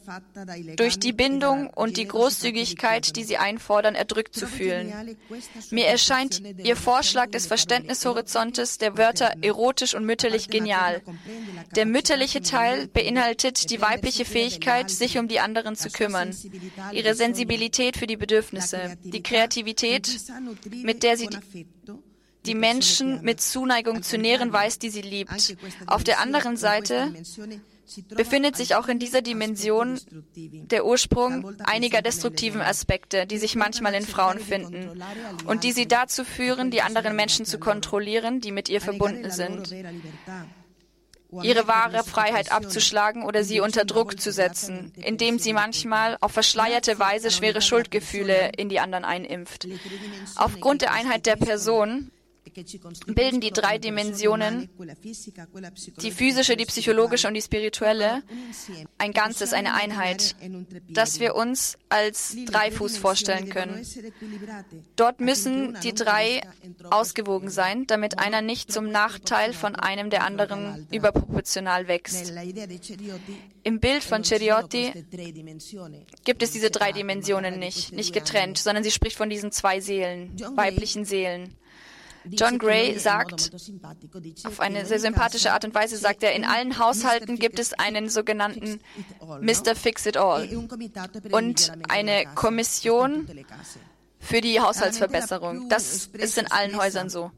durch 0.77 0.99
die 0.99 1.13
Bindung 1.13 1.69
und 1.69 1.97
die 1.97 2.07
Großzügigkeit, 2.07 3.15
die 3.15 3.23
sie 3.23 3.37
einfordern, 3.37 3.95
erdrückt 3.95 4.35
zu 4.35 4.47
fühlen. 4.47 5.17
Mir 5.69 5.87
erscheint 5.87 6.41
Ihr 6.63 6.75
Vorschlag 6.75 7.29
des 7.31 7.47
Verständnishorizontes 7.47 8.77
der 8.77 8.97
Wörter 8.97 9.33
erotisch 9.41 9.93
und 9.93 10.05
mütterlich 10.05 10.49
genial. 10.49 11.01
Der 11.75 11.85
mütterliche 11.85 12.41
Teil 12.41 12.87
beinhaltet 12.87 13.69
die 13.69 13.81
weibliche 13.81 14.25
Fähigkeit, 14.25 14.89
sich 14.89 15.17
um 15.17 15.27
die 15.27 15.39
anderen 15.39 15.75
zu 15.75 15.89
kümmern, 15.89 16.35
ihre 16.91 17.13
Sensibilität 17.13 17.97
für 17.97 18.07
die 18.07 18.17
Bedürfnisse, 18.17 18.97
die 19.03 19.23
Kreativität, 19.23 20.09
mit 20.83 21.03
der 21.03 21.17
sie 21.17 21.29
die 22.45 22.55
Menschen 22.55 23.21
mit 23.21 23.39
Zuneigung 23.39 24.01
zu 24.01 24.17
nähren 24.17 24.51
weiß, 24.51 24.79
die 24.79 24.89
sie 24.89 25.01
liebt. 25.01 25.55
Auf 25.85 26.03
der 26.03 26.19
anderen 26.19 26.57
Seite 26.57 27.13
befindet 28.09 28.55
sich 28.55 28.75
auch 28.75 28.87
in 28.87 28.99
dieser 28.99 29.21
Dimension 29.21 29.99
der 30.35 30.85
Ursprung 30.85 31.59
einiger 31.63 32.01
destruktiven 32.01 32.61
Aspekte, 32.61 33.25
die 33.25 33.37
sich 33.37 33.55
manchmal 33.55 33.93
in 33.93 34.05
Frauen 34.05 34.39
finden 34.39 35.03
und 35.45 35.63
die 35.63 35.71
sie 35.71 35.87
dazu 35.87 36.23
führen, 36.23 36.71
die 36.71 36.81
anderen 36.81 37.15
Menschen 37.15 37.45
zu 37.45 37.59
kontrollieren, 37.59 38.41
die 38.41 38.51
mit 38.51 38.69
ihr 38.69 38.81
verbunden 38.81 39.31
sind 39.31 39.73
ihre 41.43 41.67
wahre 41.67 42.03
Freiheit 42.03 42.51
abzuschlagen 42.51 43.23
oder 43.23 43.43
sie 43.43 43.61
unter 43.61 43.85
Druck 43.85 44.19
zu 44.19 44.31
setzen, 44.31 44.91
indem 44.97 45.39
sie 45.39 45.53
manchmal 45.53 46.17
auf 46.19 46.33
verschleierte 46.33 46.99
Weise 46.99 47.31
schwere 47.31 47.61
Schuldgefühle 47.61 48.51
in 48.57 48.69
die 48.69 48.79
anderen 48.79 49.05
einimpft. 49.05 49.67
Aufgrund 50.35 50.81
der 50.81 50.91
Einheit 50.93 51.25
der 51.25 51.37
Person 51.37 52.11
bilden 53.07 53.41
die 53.41 53.51
drei 53.51 53.77
Dimensionen, 53.77 54.69
die 56.01 56.11
physische, 56.11 56.55
die 56.55 56.65
psychologische 56.65 57.27
und 57.27 57.33
die 57.33 57.41
spirituelle, 57.41 58.23
ein 58.97 59.13
Ganzes, 59.13 59.53
eine 59.53 59.73
Einheit, 59.73 60.35
das 60.89 61.19
wir 61.19 61.35
uns 61.35 61.77
als 61.89 62.35
Dreifuß 62.45 62.97
vorstellen 62.97 63.49
können. 63.49 63.85
Dort 64.95 65.19
müssen 65.19 65.77
die 65.83 65.93
drei 65.93 66.41
ausgewogen 66.89 67.49
sein, 67.49 67.87
damit 67.87 68.19
einer 68.19 68.41
nicht 68.41 68.71
zum 68.71 68.89
Nachteil 68.89 69.53
von 69.53 69.75
einem 69.75 70.09
der 70.09 70.23
anderen 70.23 70.87
überproportional 70.91 71.87
wächst. 71.87 72.33
Im 73.63 73.79
Bild 73.79 74.03
von 74.03 74.23
Ceriotti 74.23 74.91
gibt 76.23 76.43
es 76.43 76.51
diese 76.51 76.71
drei 76.71 76.91
Dimensionen 76.91 77.59
nicht, 77.59 77.91
nicht 77.93 78.13
getrennt, 78.13 78.57
sondern 78.57 78.83
sie 78.83 78.91
spricht 78.91 79.17
von 79.17 79.29
diesen 79.29 79.51
zwei 79.51 79.79
Seelen, 79.79 80.35
weiblichen 80.55 81.05
Seelen. 81.05 81.55
John 82.29 82.59
Gray 82.59 82.97
sagt, 82.99 83.51
auf 84.43 84.59
eine 84.59 84.85
sehr 84.85 84.99
sympathische 84.99 85.53
Art 85.53 85.65
und 85.65 85.73
Weise 85.73 85.97
sagt 85.97 86.23
er, 86.23 86.33
in 86.33 86.45
allen 86.45 86.77
Haushalten 86.77 87.37
gibt 87.37 87.59
es 87.59 87.73
einen 87.73 88.09
sogenannten 88.09 88.79
Mr. 89.41 89.75
Fix 89.75 90.05
It 90.05 90.17
All 90.17 90.47
und 91.31 91.71
eine 91.89 92.25
Kommission 92.35 93.27
für 94.19 94.39
die 94.39 94.61
Haushaltsverbesserung. 94.61 95.67
Das 95.69 96.07
ist 96.13 96.37
in 96.37 96.51
allen 96.51 96.77
Häusern 96.77 97.09
so. 97.09 97.31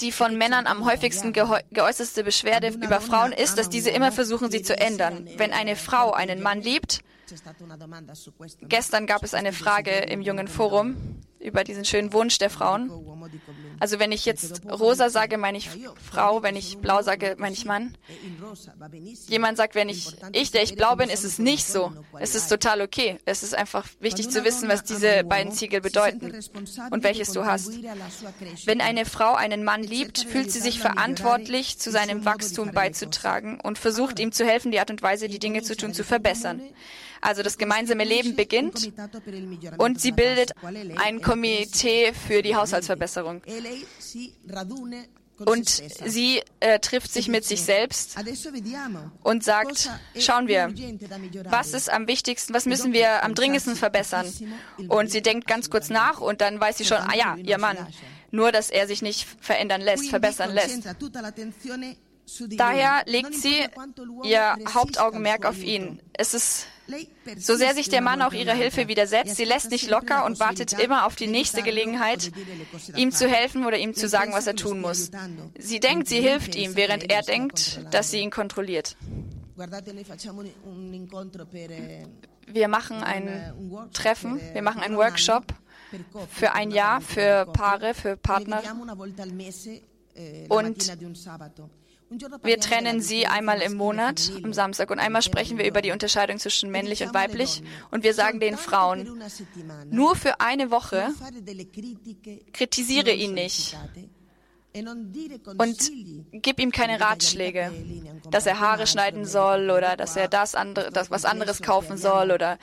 Die 0.00 0.12
von 0.12 0.36
Männern 0.36 0.66
am 0.66 0.84
häufigsten 0.84 1.32
geäußerste 1.32 2.24
Beschwerde 2.24 2.68
über 2.68 3.00
Frauen 3.00 3.32
ist, 3.32 3.56
dass 3.56 3.68
diese 3.68 3.90
immer 3.90 4.10
versuchen, 4.10 4.50
sie 4.50 4.62
zu 4.62 4.76
ändern. 4.76 5.28
Wenn 5.36 5.52
eine 5.52 5.76
Frau 5.76 6.12
einen 6.12 6.42
Mann 6.42 6.60
liebt, 6.60 7.02
gestern 8.62 9.06
gab 9.06 9.22
es 9.22 9.34
eine 9.34 9.52
Frage 9.52 9.92
im 9.92 10.22
jungen 10.22 10.48
Forum, 10.48 10.96
über 11.40 11.64
diesen 11.64 11.84
schönen 11.84 12.12
Wunsch 12.12 12.38
der 12.38 12.50
Frauen. 12.50 12.90
Also 13.78 13.98
wenn 13.98 14.12
ich 14.12 14.26
jetzt 14.26 14.62
rosa 14.66 15.08
sage, 15.08 15.38
meine 15.38 15.56
ich 15.56 15.70
Frau, 16.10 16.42
wenn 16.42 16.54
ich 16.54 16.78
blau 16.78 17.02
sage, 17.02 17.36
meine 17.38 17.54
ich 17.54 17.64
Mann. 17.64 17.96
Jemand 19.28 19.56
sagt, 19.56 19.74
wenn 19.74 19.88
ich 19.88 20.16
ich, 20.32 20.50
der 20.50 20.62
ich 20.62 20.76
blau 20.76 20.96
bin, 20.96 21.08
ist 21.08 21.24
es 21.24 21.38
nicht 21.38 21.66
so. 21.66 21.92
Es 22.18 22.34
ist 22.34 22.48
total 22.48 22.82
okay. 22.82 23.18
Es 23.24 23.42
ist 23.42 23.54
einfach 23.54 23.86
wichtig 24.00 24.30
zu 24.30 24.44
wissen, 24.44 24.68
was 24.68 24.84
diese 24.84 25.24
beiden 25.24 25.52
Ziegel 25.52 25.80
bedeuten 25.80 26.32
und 26.90 27.04
welches 27.04 27.32
du 27.32 27.46
hast. 27.46 27.72
Wenn 28.66 28.80
eine 28.82 29.06
Frau 29.06 29.34
einen 29.34 29.64
Mann 29.64 29.82
liebt, 29.82 30.18
fühlt 30.18 30.52
sie 30.52 30.60
sich 30.60 30.78
verantwortlich, 30.78 31.78
zu 31.78 31.90
seinem 31.90 32.24
Wachstum 32.26 32.72
beizutragen 32.72 33.60
und 33.60 33.78
versucht 33.78 34.18
ihm 34.20 34.32
zu 34.32 34.44
helfen, 34.44 34.72
die 34.72 34.80
Art 34.80 34.90
und 34.90 35.02
Weise, 35.02 35.28
die 35.28 35.38
Dinge 35.38 35.62
zu 35.62 35.76
tun, 35.76 35.94
zu 35.94 36.04
verbessern. 36.04 36.60
Also 37.22 37.42
das 37.42 37.58
gemeinsame 37.58 38.04
Leben 38.04 38.34
beginnt 38.34 38.92
und 39.76 40.00
sie 40.00 40.12
bildet 40.12 40.52
ein 40.96 41.20
Komitee 41.30 42.12
für 42.12 42.42
die 42.42 42.56
Haushaltsverbesserung. 42.56 43.42
Und 45.46 45.68
sie 45.68 46.42
äh, 46.58 46.80
trifft 46.80 47.12
sich 47.12 47.28
mit 47.28 47.44
sich 47.44 47.62
selbst 47.62 48.16
und 49.22 49.44
sagt, 49.44 49.90
schauen 50.18 50.48
wir, 50.48 50.74
was 51.48 51.72
ist 51.72 51.88
am 51.88 52.08
wichtigsten, 52.08 52.52
was 52.52 52.66
müssen 52.66 52.92
wir 52.92 53.24
am 53.24 53.34
dringendsten 53.34 53.76
verbessern? 53.76 54.26
Und 54.88 55.10
sie 55.10 55.22
denkt 55.22 55.46
ganz 55.46 55.70
kurz 55.70 55.88
nach 55.88 56.20
und 56.20 56.40
dann 56.40 56.60
weiß 56.60 56.78
sie 56.78 56.84
schon, 56.84 56.98
ah 56.98 57.14
ja, 57.14 57.36
ihr 57.36 57.58
Mann. 57.58 57.78
Nur, 58.32 58.52
dass 58.52 58.70
er 58.70 58.86
sich 58.86 59.00
nicht 59.00 59.26
verändern 59.40 59.80
lässt, 59.80 60.10
verbessern 60.10 60.52
lässt. 60.52 60.84
Daher 62.50 63.02
legt 63.06 63.34
sie 63.34 63.66
ihr 64.24 64.56
Hauptaugenmerk 64.72 65.46
auf 65.46 65.62
ihn. 65.62 66.00
Es 66.12 66.34
ist 66.34 66.66
so 67.36 67.54
sehr 67.56 67.74
sich 67.74 67.88
der 67.88 68.00
Mann 68.02 68.22
auch 68.22 68.32
ihrer 68.32 68.54
Hilfe 68.54 68.88
widersetzt, 68.88 69.36
sie 69.36 69.44
lässt 69.44 69.70
nicht 69.70 69.88
locker 69.88 70.24
und 70.24 70.40
wartet 70.40 70.72
immer 70.72 71.06
auf 71.06 71.16
die 71.16 71.26
nächste 71.26 71.62
Gelegenheit, 71.62 72.32
ihm 72.96 73.12
zu 73.12 73.28
helfen 73.28 73.64
oder 73.64 73.78
ihm 73.78 73.94
zu 73.94 74.08
sagen, 74.08 74.32
was 74.32 74.46
er 74.46 74.56
tun 74.56 74.80
muss. 74.80 75.10
Sie 75.58 75.80
denkt, 75.80 76.08
sie 76.08 76.20
hilft 76.20 76.54
ihm, 76.54 76.76
während 76.76 77.10
er 77.10 77.22
denkt, 77.22 77.80
dass 77.92 78.10
sie 78.10 78.18
ihn 78.18 78.30
kontrolliert. 78.30 78.96
Wir 82.52 82.68
machen 82.68 83.02
ein 83.02 83.54
Treffen, 83.92 84.40
wir 84.52 84.62
machen 84.62 84.80
einen 84.80 84.96
Workshop 84.96 85.44
für 86.30 86.52
ein 86.52 86.70
Jahr 86.70 87.00
für 87.00 87.46
Paare, 87.46 87.94
für 87.94 88.16
Partner. 88.16 88.62
Und 90.48 90.92
wir 92.42 92.58
trennen 92.58 93.00
sie 93.00 93.26
einmal 93.26 93.62
im 93.62 93.74
Monat, 93.74 94.32
am 94.42 94.52
Samstag, 94.52 94.90
und 94.90 94.98
einmal 94.98 95.22
sprechen 95.22 95.58
wir 95.58 95.66
über 95.66 95.80
die 95.80 95.92
Unterscheidung 95.92 96.38
zwischen 96.38 96.70
männlich 96.70 97.02
und 97.02 97.14
weiblich. 97.14 97.62
Und 97.90 98.02
wir 98.02 98.14
sagen 98.14 98.40
den 98.40 98.56
Frauen, 98.56 99.22
nur 99.90 100.16
für 100.16 100.40
eine 100.40 100.70
Woche 100.70 101.10
kritisiere 102.52 103.12
ihn 103.12 103.34
nicht 103.34 103.76
und 104.72 105.90
gib 106.32 106.60
ihm 106.60 106.70
keine 106.70 107.00
Ratschläge, 107.00 107.72
dass 108.30 108.46
er 108.46 108.60
Haare 108.60 108.86
schneiden 108.86 109.24
soll 109.24 109.70
oder 109.70 109.96
dass 109.96 110.14
er 110.16 110.28
das 110.28 110.54
andere, 110.54 110.90
das 110.92 111.10
was 111.10 111.24
anderes 111.24 111.60
kaufen 111.60 111.96
soll 111.96 112.30
oder 112.30 112.58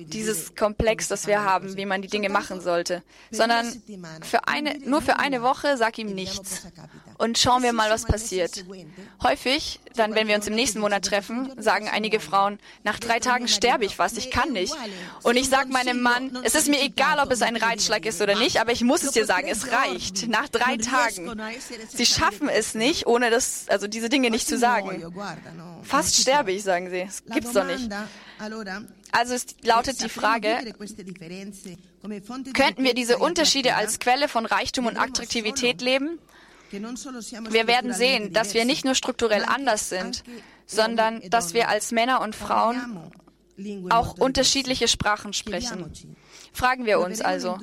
dieses 0.00 0.54
Komplex, 0.56 1.08
das 1.08 1.26
wir 1.26 1.44
haben, 1.44 1.76
wie 1.76 1.86
man 1.86 2.02
die 2.02 2.08
Dinge 2.08 2.28
machen 2.28 2.60
sollte, 2.60 3.02
sondern 3.30 3.82
für 4.22 4.48
eine, 4.48 4.78
nur 4.78 5.00
für 5.00 5.18
eine 5.18 5.42
Woche 5.42 5.76
sag 5.76 5.98
ihm 5.98 6.14
nichts. 6.14 6.66
Und 7.18 7.36
schauen 7.38 7.62
wir 7.62 7.72
mal, 7.72 7.90
was 7.90 8.04
passiert. 8.04 8.64
Häufig, 9.22 9.80
dann, 9.96 10.14
wenn 10.14 10.28
wir 10.28 10.36
uns 10.36 10.46
im 10.46 10.54
nächsten 10.54 10.78
Monat 10.78 11.04
treffen, 11.04 11.50
sagen 11.60 11.88
einige 11.88 12.20
Frauen, 12.20 12.58
nach 12.84 13.00
drei 13.00 13.18
Tagen 13.18 13.48
sterbe 13.48 13.84
ich 13.84 13.96
fast, 13.96 14.18
ich 14.18 14.30
kann 14.30 14.52
nicht. 14.52 14.74
Und 15.24 15.36
ich 15.36 15.48
sage 15.48 15.68
meinem 15.70 16.00
Mann, 16.00 16.38
es 16.44 16.54
ist 16.54 16.68
mir 16.68 16.80
egal, 16.80 17.18
ob 17.18 17.32
es 17.32 17.42
ein 17.42 17.56
Reitschlag 17.56 18.06
ist 18.06 18.20
oder 18.22 18.36
nicht, 18.36 18.60
aber 18.60 18.72
ich 18.72 18.82
muss 18.82 19.02
es 19.02 19.12
dir 19.12 19.26
sagen, 19.26 19.48
es 19.48 19.72
reicht. 19.72 20.28
Nach 20.28 20.48
drei 20.48 20.76
Tagen. 20.76 21.27
Sie 21.88 22.06
schaffen 22.06 22.48
es 22.48 22.74
nicht, 22.74 23.06
ohne 23.06 23.30
das, 23.30 23.66
also 23.68 23.86
diese 23.86 24.08
Dinge 24.08 24.30
nicht 24.30 24.46
zu 24.46 24.58
sagen. 24.58 25.02
Fast 25.82 26.16
sterbe 26.16 26.52
ich, 26.52 26.62
sagen 26.62 26.90
sie. 26.90 27.04
Das 27.04 27.24
gibt's 27.24 27.52
doch 27.52 27.64
nicht. 27.64 27.90
Also 29.10 29.34
es 29.34 29.46
lautet 29.62 30.02
die 30.02 30.08
Frage, 30.08 30.58
könnten 32.54 32.84
wir 32.84 32.94
diese 32.94 33.18
Unterschiede 33.18 33.74
als 33.74 33.98
Quelle 33.98 34.28
von 34.28 34.46
Reichtum 34.46 34.86
und 34.86 34.96
Attraktivität 34.96 35.80
leben? 35.80 36.18
Wir 36.70 37.66
werden 37.66 37.92
sehen, 37.94 38.32
dass 38.32 38.54
wir 38.54 38.64
nicht 38.64 38.84
nur 38.84 38.94
strukturell 38.94 39.44
anders 39.44 39.88
sind, 39.88 40.22
sondern 40.66 41.22
dass 41.30 41.54
wir 41.54 41.68
als 41.68 41.92
Männer 41.92 42.20
und 42.20 42.36
Frauen 42.36 43.10
auch 43.90 44.18
unterschiedliche 44.18 44.86
Sprachen 44.88 45.32
sprechen. 45.32 45.92
Fragen 46.52 46.86
wir 46.86 47.00
uns 47.00 47.20
also, 47.20 47.58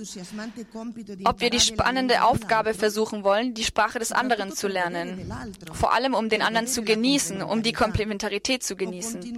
ob 1.26 1.40
wir 1.42 1.50
die 1.50 1.60
spannende 1.60 2.24
Aufgabe 2.24 2.74
versuchen 2.74 3.24
wollen, 3.24 3.54
die 3.54 3.64
Sprache 3.64 4.00
des 4.00 4.12
anderen 4.12 4.52
zu 4.54 4.68
lernen, 4.68 5.32
vor 5.74 5.94
allem 5.94 6.14
um 6.14 6.30
den 6.30 6.42
anderen 6.42 6.68
zu 6.68 6.84
genießen, 6.84 7.42
um 7.42 7.64
die 7.64 7.74
Komplementarität 7.74 8.64
zu 8.64 8.76
genießen. 8.76 9.38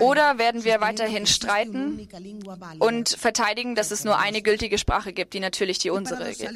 Oder 0.00 0.38
werden 0.38 0.64
wir 0.64 0.80
weiterhin 0.80 1.26
streiten 1.26 2.08
und 2.78 3.08
verteidigen, 3.08 3.74
dass 3.74 3.90
es 3.90 4.04
nur 4.04 4.18
eine 4.18 4.42
gültige 4.42 4.78
Sprache 4.78 5.12
gibt, 5.12 5.34
die 5.34 5.40
natürlich 5.40 5.78
die 5.78 5.90
unsere 5.90 6.28
ist. 6.28 6.46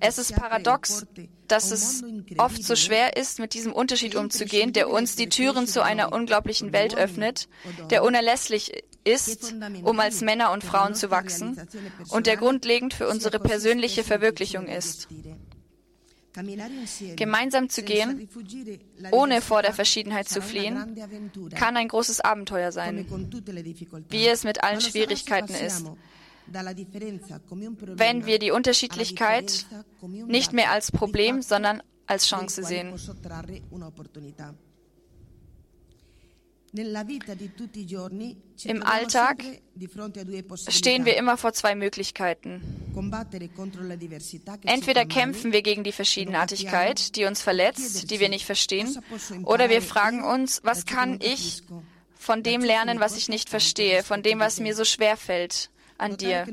Es 0.00 0.18
ist 0.18 0.34
paradox, 0.34 1.06
dass 1.48 1.70
es 1.70 2.02
oft 2.38 2.62
so 2.62 2.76
schwer 2.76 3.16
ist, 3.16 3.38
mit 3.38 3.54
diesem 3.54 3.72
Unterschied 3.72 4.14
umzugehen, 4.14 4.72
der 4.72 4.90
uns 4.90 5.16
die 5.16 5.28
Türen 5.28 5.66
zu 5.66 5.82
einer 5.82 6.12
unglaublichen 6.12 6.72
Welt 6.72 6.96
öffnet, 6.96 7.48
der 7.90 8.02
unerlässlich 8.02 8.84
ist, 9.04 9.54
um 9.82 10.00
als 10.00 10.20
Männer 10.20 10.50
und 10.50 10.64
Frauen 10.64 10.85
zu 10.94 11.10
wachsen 11.10 11.60
und 12.10 12.26
der 12.26 12.36
grundlegend 12.36 12.94
für 12.94 13.08
unsere 13.08 13.38
persönliche 13.38 14.04
Verwirklichung 14.04 14.66
ist. 14.66 15.08
Gemeinsam 17.16 17.70
zu 17.70 17.82
gehen, 17.82 18.28
ohne 19.10 19.40
vor 19.40 19.62
der 19.62 19.72
Verschiedenheit 19.72 20.28
zu 20.28 20.42
fliehen, 20.42 20.94
kann 21.54 21.76
ein 21.76 21.88
großes 21.88 22.20
Abenteuer 22.20 22.72
sein, 22.72 23.06
wie 24.10 24.26
es 24.26 24.44
mit 24.44 24.62
allen 24.62 24.80
Schwierigkeiten 24.80 25.54
ist. 25.54 25.86
Wenn 26.48 28.26
wir 28.26 28.38
die 28.38 28.50
Unterschiedlichkeit 28.50 29.66
nicht 30.26 30.52
mehr 30.52 30.70
als 30.70 30.92
Problem, 30.92 31.42
sondern 31.42 31.82
als 32.06 32.28
Chance 32.28 32.62
sehen. 32.62 32.94
Im 38.64 38.82
Alltag 38.82 39.44
stehen 40.68 41.04
wir 41.04 41.16
immer 41.16 41.36
vor 41.36 41.52
zwei 41.52 41.74
Möglichkeiten. 41.74 42.62
Entweder 44.64 45.06
kämpfen 45.06 45.52
wir 45.52 45.62
gegen 45.62 45.84
die 45.84 45.92
Verschiedenartigkeit, 45.92 47.16
die 47.16 47.24
uns 47.24 47.42
verletzt, 47.42 48.10
die 48.10 48.20
wir 48.20 48.28
nicht 48.28 48.46
verstehen, 48.46 48.98
oder 49.44 49.68
wir 49.70 49.82
fragen 49.82 50.24
uns, 50.24 50.60
was 50.64 50.86
kann 50.86 51.18
ich 51.22 51.62
von 52.14 52.42
dem 52.42 52.62
lernen, 52.62 53.00
was 53.00 53.16
ich 53.16 53.28
nicht 53.28 53.48
verstehe, 53.48 54.02
von 54.02 54.22
dem, 54.22 54.38
was 54.40 54.60
mir 54.60 54.74
so 54.74 54.84
schwer 54.84 55.16
fällt 55.16 55.70
an 55.98 56.16
dir. 56.16 56.46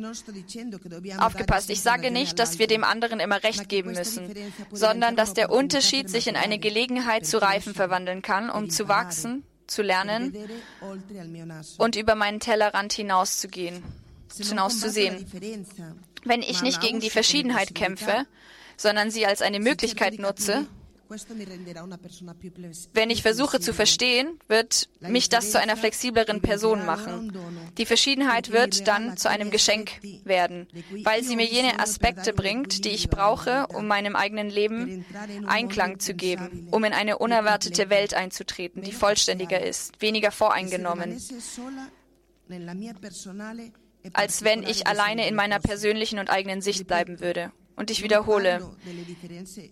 Aufgepasst, 1.18 1.70
ich 1.70 1.82
sage 1.82 2.12
nicht, 2.12 2.40
dass 2.40 2.60
wir 2.60 2.68
dem 2.68 2.84
anderen 2.84 3.20
immer 3.20 3.44
recht 3.44 3.68
geben 3.68 3.92
müssen, 3.92 4.34
sondern 4.72 5.16
dass 5.16 5.34
der 5.34 5.52
Unterschied 5.52 6.10
sich 6.10 6.28
in 6.28 6.36
eine 6.36 6.60
Gelegenheit 6.60 7.26
zu 7.26 7.42
Reifen 7.42 7.74
verwandeln 7.74 8.22
kann, 8.22 8.50
um 8.50 8.70
zu 8.70 8.88
wachsen 8.88 9.44
zu 9.74 9.82
lernen 9.82 10.34
und 11.78 11.96
über 11.96 12.16
meinen 12.16 12.40
Tellerrand 12.40 12.94
hinauszugehen, 12.94 13.84
hinauszusehen. 14.38 15.26
Wenn 16.24 16.42
ich 16.42 16.62
nicht 16.62 16.80
gegen 16.82 17.00
die 17.00 17.10
Verschiedenheit 17.10 17.76
kämpfe, 17.76 18.26
sondern 18.78 19.12
sie 19.12 19.26
als 19.26 19.42
eine 19.42 19.60
Möglichkeit 19.60 20.20
nutze, 20.20 20.66
wenn 22.94 23.10
ich 23.10 23.22
versuche 23.22 23.60
zu 23.60 23.74
verstehen, 23.74 24.40
wird 24.48 24.90
mich 25.00 25.30
das 25.30 25.52
zu 25.52 25.60
einer 25.60 25.78
flexibleren 25.78 26.42
Person 26.42 26.86
machen. 26.86 27.32
Die 27.78 27.86
Verschiedenheit 27.86 28.52
wird 28.52 28.88
dann 28.88 29.18
zu 29.18 29.30
einem 29.30 29.52
Geschenk 29.52 29.92
werden, 30.24 30.68
weil 31.04 31.24
sie 31.24 31.36
mir 31.36 31.46
jene 31.46 31.80
Aspekte 31.80 32.34
bringt, 32.34 32.86
die 32.86 32.90
ich 32.90 33.10
brauche, 33.10 33.68
um 33.68 33.88
meinem 33.88 34.16
eigenen 34.16 34.50
Leben 34.50 35.06
Einklang 35.46 36.00
zu 36.00 36.14
geben, 36.14 36.68
um 36.72 36.84
in 36.84 36.94
eine 36.94 37.18
unerwartete 37.18 37.90
Welt 37.90 38.14
einzutreten, 38.14 38.82
die 38.82 38.92
vollständiger 38.92 39.62
ist, 39.62 40.02
weniger 40.02 40.32
voreingenommen. 40.32 41.22
als 44.12 44.44
wenn 44.44 44.64
ich 44.64 44.86
alleine 44.86 45.28
in 45.28 45.36
meiner 45.36 45.60
persönlichen 45.60 46.20
und 46.20 46.30
eigenen 46.30 46.62
Sicht 46.62 46.88
bleiben 46.88 47.20
würde. 47.22 47.52
Und 47.76 47.90
ich 47.90 48.04
wiederhole, 48.04 48.62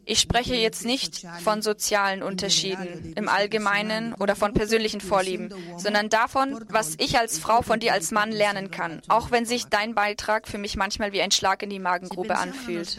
ich 0.06 0.20
spreche 0.20 0.56
jetzt 0.56 0.86
nicht 0.86 1.26
von 1.44 1.62
sozialen 1.62 2.24
Unterschieden 2.24 3.14
im 3.16 3.30
Allgemeinen 3.30 4.14
oder 4.16 4.36
von 4.36 4.54
persönlichen 4.54 5.02
Vorlieben, 5.02 5.54
sondern 5.78 6.10
davon, 6.10 6.66
was 6.70 6.96
ich 6.98 7.20
als 7.20 7.38
Frau 7.38 7.62
von 7.62 7.80
dir 7.80 7.94
als 7.94 8.12
Mann 8.12 8.32
lernen 8.32 8.72
kann, 8.72 9.02
auch 9.08 9.32
wenn 9.32 9.46
sich 9.46 9.66
dein 9.66 9.94
Beitrag 9.94 10.48
für 10.48 10.58
mich 10.58 10.76
manchmal 10.76 11.14
wie 11.14 11.22
ein 11.22 11.32
Schlag 11.32 11.62
in 11.64 11.70
die 11.70 11.80
Magengrube 11.80 12.38
anfühlt. 12.38 12.98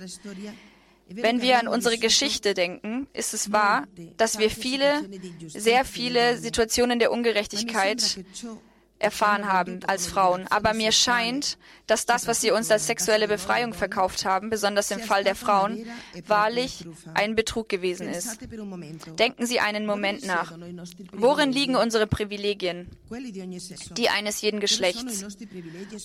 Wenn 1.09 1.43
wir 1.43 1.59
an 1.59 1.69
unsere 1.69 1.99
Geschichte 1.99 2.55
denken, 2.55 3.07
ist 3.13 3.35
es 3.35 3.53
wahr, 3.53 3.87
dass 4.17 4.39
wir 4.39 4.51
viele, 4.51 5.03
sehr 5.49 5.85
viele 5.85 6.39
Situationen 6.39 6.99
der 6.99 7.11
Ungerechtigkeit 7.11 8.25
erfahren 9.03 9.53
haben 9.53 9.81
als 9.87 10.07
Frauen. 10.07 10.47
Aber 10.49 10.75
mir 10.75 10.93
scheint, 10.93 11.59
dass 11.87 12.07
das, 12.07 12.27
was 12.27 12.41
sie 12.41 12.51
uns 12.51 12.71
als 12.71 12.87
sexuelle 12.87 13.29
Befreiung 13.29 13.75
verkauft 13.75 14.25
haben, 14.25 14.51
besonders 14.51 14.91
im 14.91 15.01
Fall 15.01 15.25
der 15.25 15.35
Frauen, 15.35 15.87
wahrlich 16.27 16.87
ein 17.15 17.35
Betrug 17.35 17.69
gewesen 17.69 18.09
ist. 18.09 18.39
Denken 19.19 19.47
Sie 19.47 19.61
einen 19.61 19.87
Moment 19.87 20.25
nach. 20.25 20.53
Worin 21.13 21.53
liegen 21.53 21.77
unsere 21.77 22.07
Privilegien? 22.07 22.91
Die 23.97 24.09
eines 24.09 24.41
jeden 24.41 24.61
Geschlechts. 24.61 25.25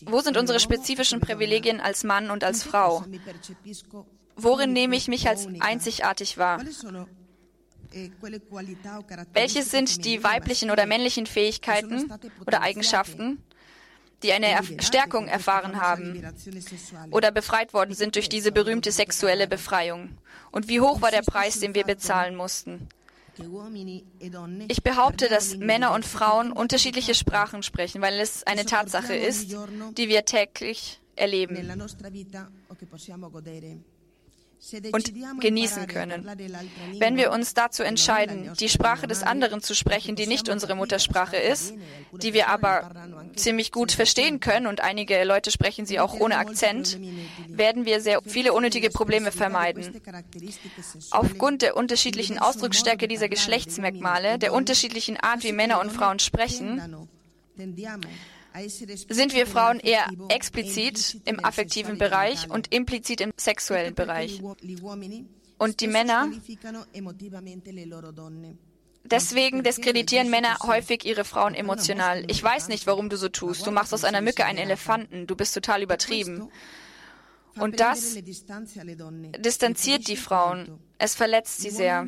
Wo 0.05 0.21
sind 0.21 0.37
unsere 0.37 0.59
spezifischen 0.59 1.19
Privilegien 1.19 1.79
als 1.79 2.03
Mann 2.03 2.31
und 2.31 2.43
als 2.43 2.63
Frau? 2.63 3.05
Worin 4.35 4.73
nehme 4.73 4.95
ich 4.95 5.07
mich 5.07 5.27
als 5.27 5.47
einzigartig 5.59 6.37
wahr? 6.37 6.61
Welches 9.33 9.71
sind 9.71 10.05
die 10.05 10.23
weiblichen 10.23 10.71
oder 10.71 10.85
männlichen 10.85 11.25
Fähigkeiten 11.25 12.11
oder 12.45 12.61
Eigenschaften, 12.61 13.41
die 14.23 14.33
eine 14.33 14.47
Stärkung 14.79 15.27
erfahren 15.27 15.79
haben 15.79 16.23
oder 17.11 17.31
befreit 17.31 17.73
worden 17.73 17.93
sind 17.93 18.15
durch 18.15 18.29
diese 18.29 18.51
berühmte 18.51 18.91
sexuelle 18.91 19.47
Befreiung? 19.47 20.17
Und 20.51 20.67
wie 20.67 20.81
hoch 20.81 21.01
war 21.01 21.11
der 21.11 21.21
Preis, 21.21 21.59
den 21.59 21.75
wir 21.75 21.83
bezahlen 21.83 22.35
mussten? 22.35 22.87
Ich 24.67 24.83
behaupte, 24.83 25.29
dass 25.29 25.57
Männer 25.57 25.93
und 25.93 26.05
Frauen 26.05 26.51
unterschiedliche 26.51 27.13
Sprachen 27.13 27.61
sprechen, 27.61 28.01
weil 28.01 28.19
es 28.19 28.45
eine 28.47 28.65
Tatsache 28.65 29.15
ist, 29.15 29.55
die 29.97 30.09
wir 30.09 30.25
täglich 30.25 30.99
erleben 31.15 31.55
und 34.91 35.13
genießen 35.39 35.87
können. 35.87 36.29
Wenn 36.99 37.17
wir 37.17 37.31
uns 37.31 37.53
dazu 37.53 37.83
entscheiden, 37.83 38.51
die 38.59 38.69
Sprache 38.69 39.07
des 39.07 39.23
anderen 39.23 39.61
zu 39.61 39.75
sprechen, 39.75 40.15
die 40.15 40.27
nicht 40.27 40.49
unsere 40.49 40.75
Muttersprache 40.75 41.37
ist, 41.37 41.73
die 42.11 42.33
wir 42.33 42.49
aber 42.49 42.91
ziemlich 43.35 43.71
gut 43.71 43.91
verstehen 43.91 44.39
können 44.39 44.67
und 44.67 44.81
einige 44.81 45.23
Leute 45.23 45.51
sprechen 45.51 45.85
sie 45.85 45.99
auch 45.99 46.19
ohne 46.19 46.37
Akzent, 46.37 46.99
werden 47.47 47.85
wir 47.85 48.01
sehr 48.01 48.21
viele 48.25 48.53
unnötige 48.53 48.89
Probleme 48.89 49.31
vermeiden. 49.31 50.01
Aufgrund 51.11 51.61
der 51.61 51.77
unterschiedlichen 51.77 52.39
Ausdrucksstärke 52.39 53.07
dieser 53.07 53.29
Geschlechtsmerkmale, 53.29 54.39
der 54.39 54.53
unterschiedlichen 54.53 55.17
Art, 55.17 55.43
wie 55.43 55.51
Männer 55.51 55.79
und 55.79 55.91
Frauen 55.91 56.19
sprechen, 56.19 57.07
sind 59.09 59.33
wir 59.33 59.47
Frauen 59.47 59.79
eher 59.79 60.07
explizit 60.29 61.21
im 61.25 61.43
affektiven 61.43 61.97
Bereich 61.97 62.49
und 62.49 62.73
implizit 62.73 63.21
im 63.21 63.33
sexuellen 63.37 63.95
Bereich. 63.95 64.41
Und 65.57 65.81
die 65.81 65.87
Männer 65.87 66.29
Deswegen 69.09 69.63
diskreditieren 69.63 70.29
Männer 70.29 70.57
häufig 70.63 71.05
ihre 71.05 71.23
Frauen 71.23 71.55
emotional. 71.55 72.25
Ich 72.27 72.43
weiß 72.43 72.67
nicht, 72.67 72.87
warum 72.87 73.09
du 73.09 73.15
so 73.15 73.29
tust. 73.29 73.65
Du 73.65 73.71
machst 73.71 73.93
aus 73.93 74.03
einer 74.03 74.21
Mücke 74.21 74.43
einen 74.43 74.59
Elefanten. 74.59 75.27
Du 75.27 75.35
bist 75.35 75.53
total 75.53 75.81
übertrieben. 75.81 76.49
Und 77.57 77.79
das 77.79 78.17
distanziert 79.39 80.07
die 80.07 80.17
Frauen. 80.17 80.79
Es 80.99 81.15
verletzt 81.15 81.59
sie 81.61 81.69
sehr. 81.69 82.05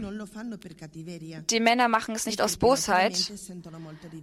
Die 1.49 1.59
Männer 1.59 1.87
machen 1.87 2.15
es 2.15 2.25
nicht 2.25 2.41
aus 2.41 2.57
Bosheit, 2.57 3.15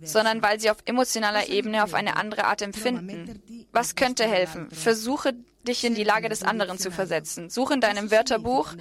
sondern 0.02 0.42
weil 0.42 0.60
sie 0.60 0.70
auf 0.70 0.78
emotionaler 0.84 1.48
Ebene 1.48 1.84
auf 1.84 1.94
eine 1.94 2.16
andere 2.16 2.44
Art 2.44 2.62
empfinden. 2.62 3.40
Was 3.72 3.94
könnte 3.94 4.24
helfen? 4.24 4.70
Versuche 4.70 5.34
dich 5.66 5.84
in 5.84 5.94
die 5.94 6.04
Lage 6.04 6.28
des 6.28 6.42
anderen 6.42 6.78
zu 6.78 6.90
versetzen. 6.90 7.50
Such 7.50 7.72
in 7.72 7.80
deinem 7.80 8.10
Wörterbuch, 8.10 8.74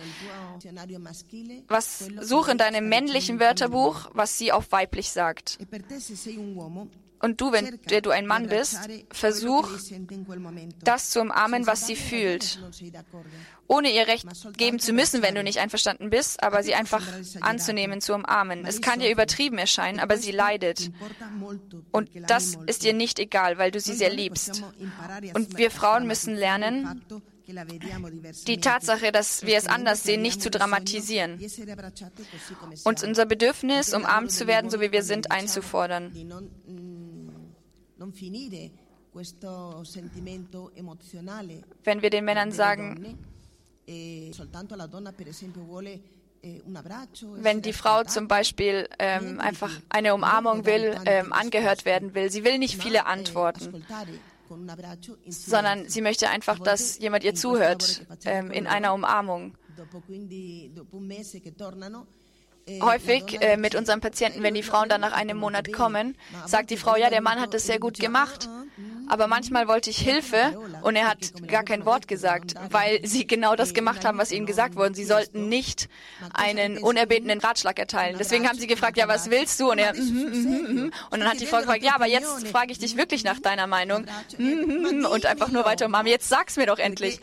was, 1.67 2.09
such 2.21 2.47
in 2.47 2.57
deinem 2.57 2.89
männlichen 2.89 3.39
Wörterbuch, 3.39 4.09
was 4.13 4.37
sie 4.37 4.51
auf 4.51 4.71
weiblich 4.71 5.11
sagt. 5.11 5.57
Und 7.25 7.41
du, 7.41 7.51
wenn 7.51 7.79
du 8.03 8.11
ein 8.11 8.27
Mann 8.27 8.49
bist, 8.49 8.77
versuch, 9.11 9.67
das 10.83 11.09
zu 11.09 11.21
umarmen, 11.21 11.65
was 11.65 11.87
sie 11.87 11.95
fühlt. 11.95 12.59
Ohne 13.65 13.91
ihr 13.91 14.05
Recht 14.05 14.27
geben 14.57 14.77
zu 14.77 14.93
müssen, 14.93 15.23
wenn 15.23 15.33
du 15.33 15.41
nicht 15.41 15.57
einverstanden 15.57 16.11
bist, 16.11 16.43
aber 16.43 16.61
sie 16.61 16.75
einfach 16.75 17.01
anzunehmen, 17.41 17.99
zu 17.99 18.13
umarmen. 18.13 18.63
Es 18.67 18.79
kann 18.79 18.99
dir 18.99 19.09
übertrieben 19.09 19.57
erscheinen, 19.57 19.99
aber 19.99 20.17
sie 20.17 20.31
leidet. 20.31 20.91
Und 21.91 22.11
das 22.27 22.59
ist 22.67 22.83
ihr 22.83 22.93
nicht 22.93 23.17
egal, 23.17 23.57
weil 23.57 23.71
du 23.71 23.79
sie 23.79 23.95
sehr 23.95 24.11
liebst. 24.11 24.61
Und 25.33 25.57
wir 25.57 25.71
Frauen 25.71 26.05
müssen 26.05 26.35
lernen, 26.35 27.01
die 28.47 28.59
Tatsache, 28.59 29.11
dass 29.11 29.45
wir 29.45 29.57
es 29.57 29.67
anders 29.67 30.03
sehen, 30.03 30.21
nicht 30.21 30.41
zu 30.41 30.49
dramatisieren. 30.49 31.39
Uns 32.83 33.03
unser 33.03 33.25
Bedürfnis, 33.25 33.93
umarmt 33.93 34.31
zu 34.31 34.47
werden, 34.47 34.69
so 34.69 34.81
wie 34.81 34.91
wir 34.91 35.03
sind, 35.03 35.31
einzufordern. 35.31 36.11
Wenn 41.83 42.01
wir 42.01 42.09
den 42.09 42.25
Männern 42.25 42.51
sagen, 42.51 43.17
eh, 43.87 44.29
eh, 44.29 44.31
wenn 47.37 47.61
die 47.61 47.73
Frau 47.73 48.03
zum 48.03 48.27
Beispiel 48.27 48.87
ähm, 48.99 49.39
einfach 49.39 49.71
eine 49.89 50.13
Umarmung 50.13 50.65
will, 50.65 50.95
ähm, 51.05 51.33
angehört 51.33 51.85
werden 51.85 52.13
will, 52.13 52.29
sie 52.29 52.43
will 52.43 52.59
nicht 52.59 52.81
viele 52.81 52.99
eh, 52.99 53.01
Antworten, 53.01 53.83
sondern 55.27 55.89
sie 55.89 56.01
möchte 56.01 56.29
einfach, 56.29 56.59
dass 56.59 56.99
jemand 56.99 57.23
ihr 57.23 57.33
zuhört 57.35 58.05
ähm, 58.25 58.51
in 58.51 58.67
einer 58.67 58.93
Umarmung. 58.93 59.55
Häufig 62.81 63.39
äh, 63.41 63.57
mit 63.57 63.75
unseren 63.75 64.01
Patienten, 64.01 64.41
wenn 64.41 64.55
die 64.55 64.63
Frauen 64.63 64.89
dann 64.89 65.01
nach 65.01 65.11
einem 65.11 65.37
Monat 65.37 65.71
kommen, 65.71 66.17
sagt 66.47 66.71
die 66.71 66.77
Frau, 66.77 66.95
ja, 66.95 67.11
der 67.11 67.21
Mann 67.21 67.39
hat 67.39 67.53
das 67.53 67.67
sehr 67.67 67.79
gut 67.79 67.99
gemacht. 67.99 68.49
Aber 69.07 69.27
manchmal 69.27 69.67
wollte 69.67 69.89
ich 69.89 69.97
Hilfe 69.97 70.57
und 70.81 70.95
er 70.95 71.07
hat 71.07 71.47
gar 71.47 71.63
kein 71.63 71.85
Wort 71.85 72.07
gesagt, 72.07 72.55
weil 72.71 73.05
sie 73.05 73.27
genau 73.27 73.55
das 73.55 73.73
gemacht 73.73 74.05
haben, 74.05 74.17
was 74.17 74.31
ihnen 74.31 74.45
gesagt 74.45 74.75
wurde. 74.75 74.95
Sie 74.95 75.05
sollten 75.05 75.49
nicht 75.49 75.89
einen 76.33 76.77
unerbetenen 76.77 77.39
Ratschlag 77.39 77.77
erteilen. 77.79 78.17
Deswegen 78.17 78.47
haben 78.47 78.57
sie 78.57 78.67
gefragt, 78.67 78.97
ja, 78.97 79.07
was 79.07 79.29
willst 79.29 79.59
du? 79.59 79.71
Und 79.71 79.77
er, 79.77 79.93
mm, 79.93 79.99
mm, 79.99 80.85
mm, 80.85 80.91
und 81.11 81.19
dann 81.19 81.29
hat 81.29 81.39
die 81.39 81.45
Frau 81.45 81.59
gefragt, 81.59 81.83
ja, 81.83 81.95
aber 81.95 82.07
jetzt 82.07 82.47
frage 82.47 82.71
ich 82.71 82.79
dich 82.79 82.97
wirklich 82.97 83.23
nach 83.23 83.39
deiner 83.39 83.67
Meinung. 83.67 84.05
Und 84.37 85.25
einfach 85.25 85.49
nur 85.49 85.65
weiter 85.65 85.85
umarmen. 85.85 86.11
Jetzt 86.11 86.29
sag's 86.29 86.57
mir 86.57 86.65
doch 86.65 86.79
endlich. 86.79 87.19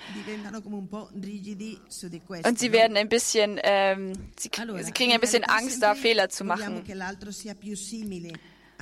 Und 2.45 2.59
sie 2.59 2.73
werden 2.73 2.97
ein 2.97 3.09
bisschen, 3.09 3.61
ähm, 3.63 4.13
sie, 4.39 4.51
sie 4.83 4.93
kriegen 4.93 5.13
ein 5.13 5.21
bisschen 5.21 5.45
Angst, 5.45 5.83
da 5.83 5.95
Fehler 5.95 6.29
zu 6.29 6.45
machen. 6.45 6.85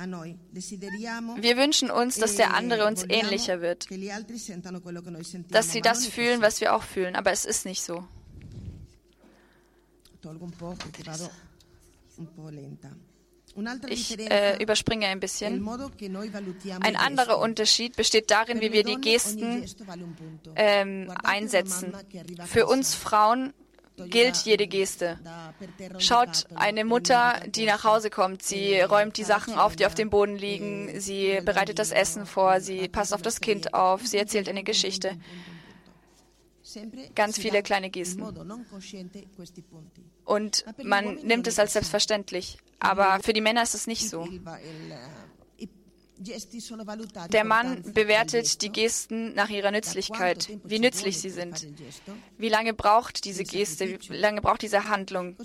Wir 0.03 1.57
wünschen 1.57 1.91
uns, 1.91 2.17
dass 2.17 2.35
der 2.35 2.53
andere 2.53 2.85
uns 2.85 3.05
ähnlicher 3.07 3.61
wird, 3.61 3.87
dass 5.49 5.71
sie 5.71 5.81
das 5.81 6.07
fühlen, 6.07 6.41
was 6.41 6.61
wir 6.61 6.75
auch 6.75 6.83
fühlen, 6.83 7.15
aber 7.15 7.31
es 7.31 7.45
ist 7.45 7.65
nicht 7.65 7.83
so. 7.83 8.07
Ich 13.89 14.17
äh, 14.19 14.63
überspringe 14.63 15.07
ein 15.07 15.19
bisschen. 15.19 15.67
Ein 16.81 16.95
anderer 16.95 17.39
Unterschied 17.39 17.95
besteht 17.95 18.31
darin, 18.31 18.61
wie 18.61 18.71
wir 18.71 18.83
die 18.83 18.95
Gesten 18.95 19.65
ähm, 20.55 21.11
einsetzen. 21.23 21.93
Für 22.45 22.67
uns 22.67 22.95
Frauen 22.95 23.53
gilt 24.07 24.37
jede 24.37 24.67
Geste. 24.67 25.19
Schaut 25.97 26.45
eine 26.55 26.85
Mutter, 26.85 27.41
die 27.47 27.65
nach 27.65 27.83
Hause 27.83 28.09
kommt. 28.09 28.43
Sie 28.43 28.79
räumt 28.79 29.17
die 29.17 29.23
Sachen 29.23 29.55
auf, 29.55 29.75
die 29.75 29.85
auf 29.85 29.95
dem 29.95 30.09
Boden 30.09 30.35
liegen. 30.37 30.99
Sie 30.99 31.39
bereitet 31.43 31.79
das 31.79 31.91
Essen 31.91 32.25
vor. 32.25 32.59
Sie 32.59 32.87
passt 32.87 33.13
auf 33.13 33.21
das 33.21 33.41
Kind 33.41 33.73
auf. 33.73 34.05
Sie 34.05 34.17
erzählt 34.17 34.49
eine 34.49 34.63
Geschichte. 34.63 35.17
Ganz 37.15 37.37
viele 37.37 37.63
kleine 37.63 37.89
Gesten. 37.89 38.23
Und 40.25 40.65
man 40.83 41.15
nimmt 41.15 41.47
es 41.47 41.59
als 41.59 41.73
selbstverständlich. 41.73 42.57
Aber 42.79 43.19
für 43.21 43.33
die 43.33 43.41
Männer 43.41 43.63
ist 43.63 43.75
es 43.75 43.87
nicht 43.87 44.09
so. 44.09 44.27
Der 47.31 47.43
Mann 47.43 47.81
bewertet 47.93 48.61
die 48.61 48.69
Gesten 48.69 49.33
nach 49.33 49.49
ihrer 49.49 49.71
Nützlichkeit, 49.71 50.49
wie 50.63 50.79
nützlich 50.79 51.19
sie 51.19 51.29
sind. 51.29 51.67
Wie 52.37 52.49
lange 52.49 52.73
braucht 52.73 53.25
diese 53.25 53.43
Geste, 53.43 53.99
wie 54.09 54.17
lange 54.17 54.41
braucht 54.41 54.61
diese 54.61 54.87
Handlung? 54.87 55.35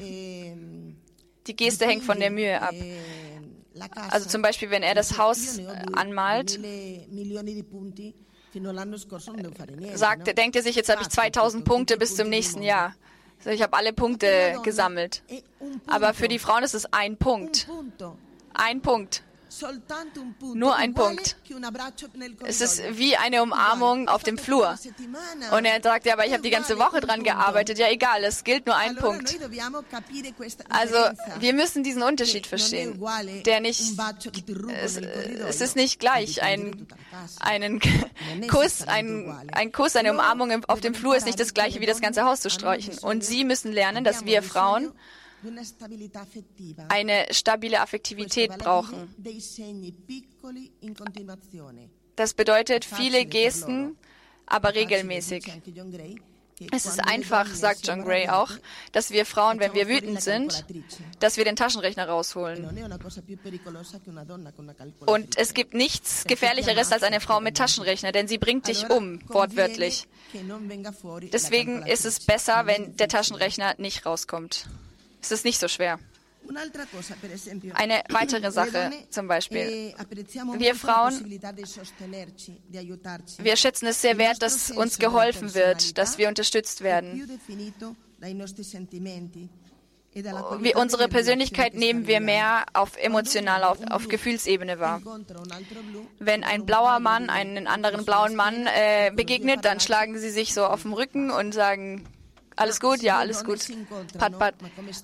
Ehm, 0.00 0.96
die 1.46 1.56
Geste 1.56 1.86
hängt 1.86 2.04
von 2.04 2.20
der 2.20 2.30
Mühe 2.30 2.60
ab. 2.60 2.74
Also 4.10 4.28
zum 4.28 4.42
Beispiel, 4.42 4.70
wenn 4.70 4.82
er 4.82 4.94
das 4.94 5.18
Haus 5.18 5.58
anmalt, 5.94 6.60
sagt, 9.94 10.38
denkt 10.38 10.56
er 10.56 10.62
sich, 10.62 10.76
jetzt 10.76 10.88
habe 10.90 11.02
ich 11.02 11.08
2000 11.08 11.64
Punkte 11.64 11.96
bis 11.96 12.16
zum 12.16 12.28
nächsten 12.28 12.62
Jahr. 12.62 12.94
Also 13.38 13.50
ich 13.50 13.62
habe 13.62 13.76
alle 13.76 13.92
Punkte 13.92 14.60
gesammelt. 14.62 15.22
Aber 15.86 16.14
für 16.14 16.28
die 16.28 16.38
Frauen 16.38 16.62
ist 16.62 16.74
es 16.74 16.92
ein 16.92 17.16
Punkt. 17.16 17.66
Ein 18.54 18.82
Punkt. 18.82 19.24
Nur 20.54 20.76
ein 20.76 20.94
Punkt. 20.94 21.36
Es 22.44 22.60
ist 22.60 22.82
wie 22.92 23.16
eine 23.16 23.42
Umarmung 23.42 24.08
auf 24.08 24.22
dem 24.22 24.38
Flur. 24.38 24.78
Und 25.56 25.64
er 25.64 25.82
sagt, 25.82 26.06
ja, 26.06 26.14
aber 26.14 26.26
ich 26.26 26.32
habe 26.32 26.42
die 26.42 26.50
ganze 26.50 26.78
Woche 26.78 27.00
dran 27.00 27.22
gearbeitet. 27.22 27.78
Ja, 27.78 27.88
egal, 27.90 28.24
es 28.24 28.44
gilt 28.44 28.66
nur 28.66 28.76
ein 28.76 28.96
Punkt. 28.96 29.36
Also 30.68 30.96
wir 31.40 31.52
müssen 31.52 31.82
diesen 31.84 32.02
Unterschied 32.02 32.46
verstehen, 32.46 32.98
der 33.44 33.60
nicht, 33.60 33.80
es, 34.82 34.96
es 34.96 35.60
ist 35.60 35.76
nicht 35.76 36.00
gleich. 36.00 36.42
Ein, 36.42 36.86
einen 37.40 37.80
Kuss, 38.48 38.82
ein, 38.86 39.32
ein 39.52 39.72
Kuss, 39.72 39.96
eine 39.96 40.12
Umarmung 40.12 40.64
auf 40.66 40.80
dem 40.80 40.94
Flur 40.94 41.16
ist 41.16 41.26
nicht 41.26 41.38
das 41.40 41.54
gleiche 41.54 41.80
wie 41.80 41.86
das 41.86 42.00
ganze 42.00 42.24
Haus 42.24 42.40
zu 42.40 42.50
streichen. 42.50 42.98
Und 42.98 43.22
Sie 43.24 43.44
müssen 43.44 43.72
lernen, 43.72 44.04
dass 44.04 44.24
wir 44.24 44.42
Frauen 44.42 44.92
eine 46.88 47.26
stabile 47.30 47.80
Affektivität 47.80 48.58
brauchen. 48.58 49.14
Das 52.16 52.34
bedeutet 52.34 52.84
viele 52.84 53.24
Gesten, 53.24 53.96
aber 54.46 54.74
regelmäßig. 54.74 55.50
Es 56.70 56.86
ist 56.86 57.00
einfach, 57.00 57.46
sagt 57.46 57.86
John 57.86 58.04
Gray 58.04 58.28
auch, 58.28 58.50
dass 58.92 59.10
wir 59.10 59.26
Frauen, 59.26 59.58
wenn 59.58 59.74
wir 59.74 59.88
wütend 59.88 60.20
sind, 60.22 60.64
dass 61.18 61.36
wir 61.36 61.44
den 61.44 61.56
Taschenrechner 61.56 62.06
rausholen. 62.06 62.68
Und 65.06 65.38
es 65.38 65.54
gibt 65.54 65.74
nichts 65.74 66.24
Gefährlicheres 66.24 66.92
als 66.92 67.02
eine 67.02 67.20
Frau 67.20 67.40
mit 67.40 67.56
Taschenrechner, 67.56 68.12
denn 68.12 68.28
sie 68.28 68.38
bringt 68.38 68.68
dich 68.68 68.90
um, 68.90 69.20
wortwörtlich. 69.28 70.06
Deswegen 71.32 71.82
ist 71.86 72.04
es 72.04 72.20
besser, 72.20 72.66
wenn 72.66 72.96
der 72.96 73.08
Taschenrechner 73.08 73.74
nicht 73.78 74.06
rauskommt. 74.06 74.66
Es 75.22 75.30
ist 75.30 75.44
nicht 75.44 75.58
so 75.58 75.68
schwer. 75.68 75.98
Eine 77.74 78.02
weitere 78.08 78.50
Sache 78.50 78.90
zum 79.10 79.28
Beispiel. 79.28 79.58
Eh, 79.58 79.94
wir 80.58 80.74
Frauen, 80.74 81.40
wir 83.38 83.56
schätzen 83.56 83.86
es 83.86 84.02
sehr 84.02 84.18
wert, 84.18 84.42
dass 84.42 84.70
uns 84.72 84.98
geholfen 84.98 85.54
wird, 85.54 85.96
dass 85.98 86.18
wir 86.18 86.28
unterstützt 86.28 86.82
werden. 86.82 87.28
E 90.14 90.24
wie 90.60 90.74
unsere 90.74 91.08
Persönlichkeit 91.08 91.74
nehmen 91.74 92.06
wir 92.06 92.20
mehr 92.20 92.66
auf 92.74 92.98
emotionaler, 92.98 93.70
auf, 93.70 93.78
auf 93.90 94.08
Gefühlsebene 94.08 94.78
wahr. 94.78 95.00
Wenn 96.18 96.44
ein 96.44 96.66
blauer 96.66 97.00
Mann 97.00 97.30
einen 97.30 97.66
anderen 97.66 98.04
blauen 98.04 98.36
Mann 98.36 98.66
äh, 98.66 99.10
begegnet, 99.14 99.64
dann 99.64 99.80
schlagen 99.80 100.18
sie 100.18 100.28
sich 100.28 100.52
so 100.52 100.66
auf 100.66 100.82
den 100.82 100.92
Rücken 100.92 101.30
und 101.30 101.54
sagen, 101.54 102.04
alles 102.56 102.80
gut? 102.80 103.02
Ja, 103.02 103.18
alles 103.18 103.44
gut. 103.44 103.60
Pat, 104.18 104.38
pat. 104.38 104.54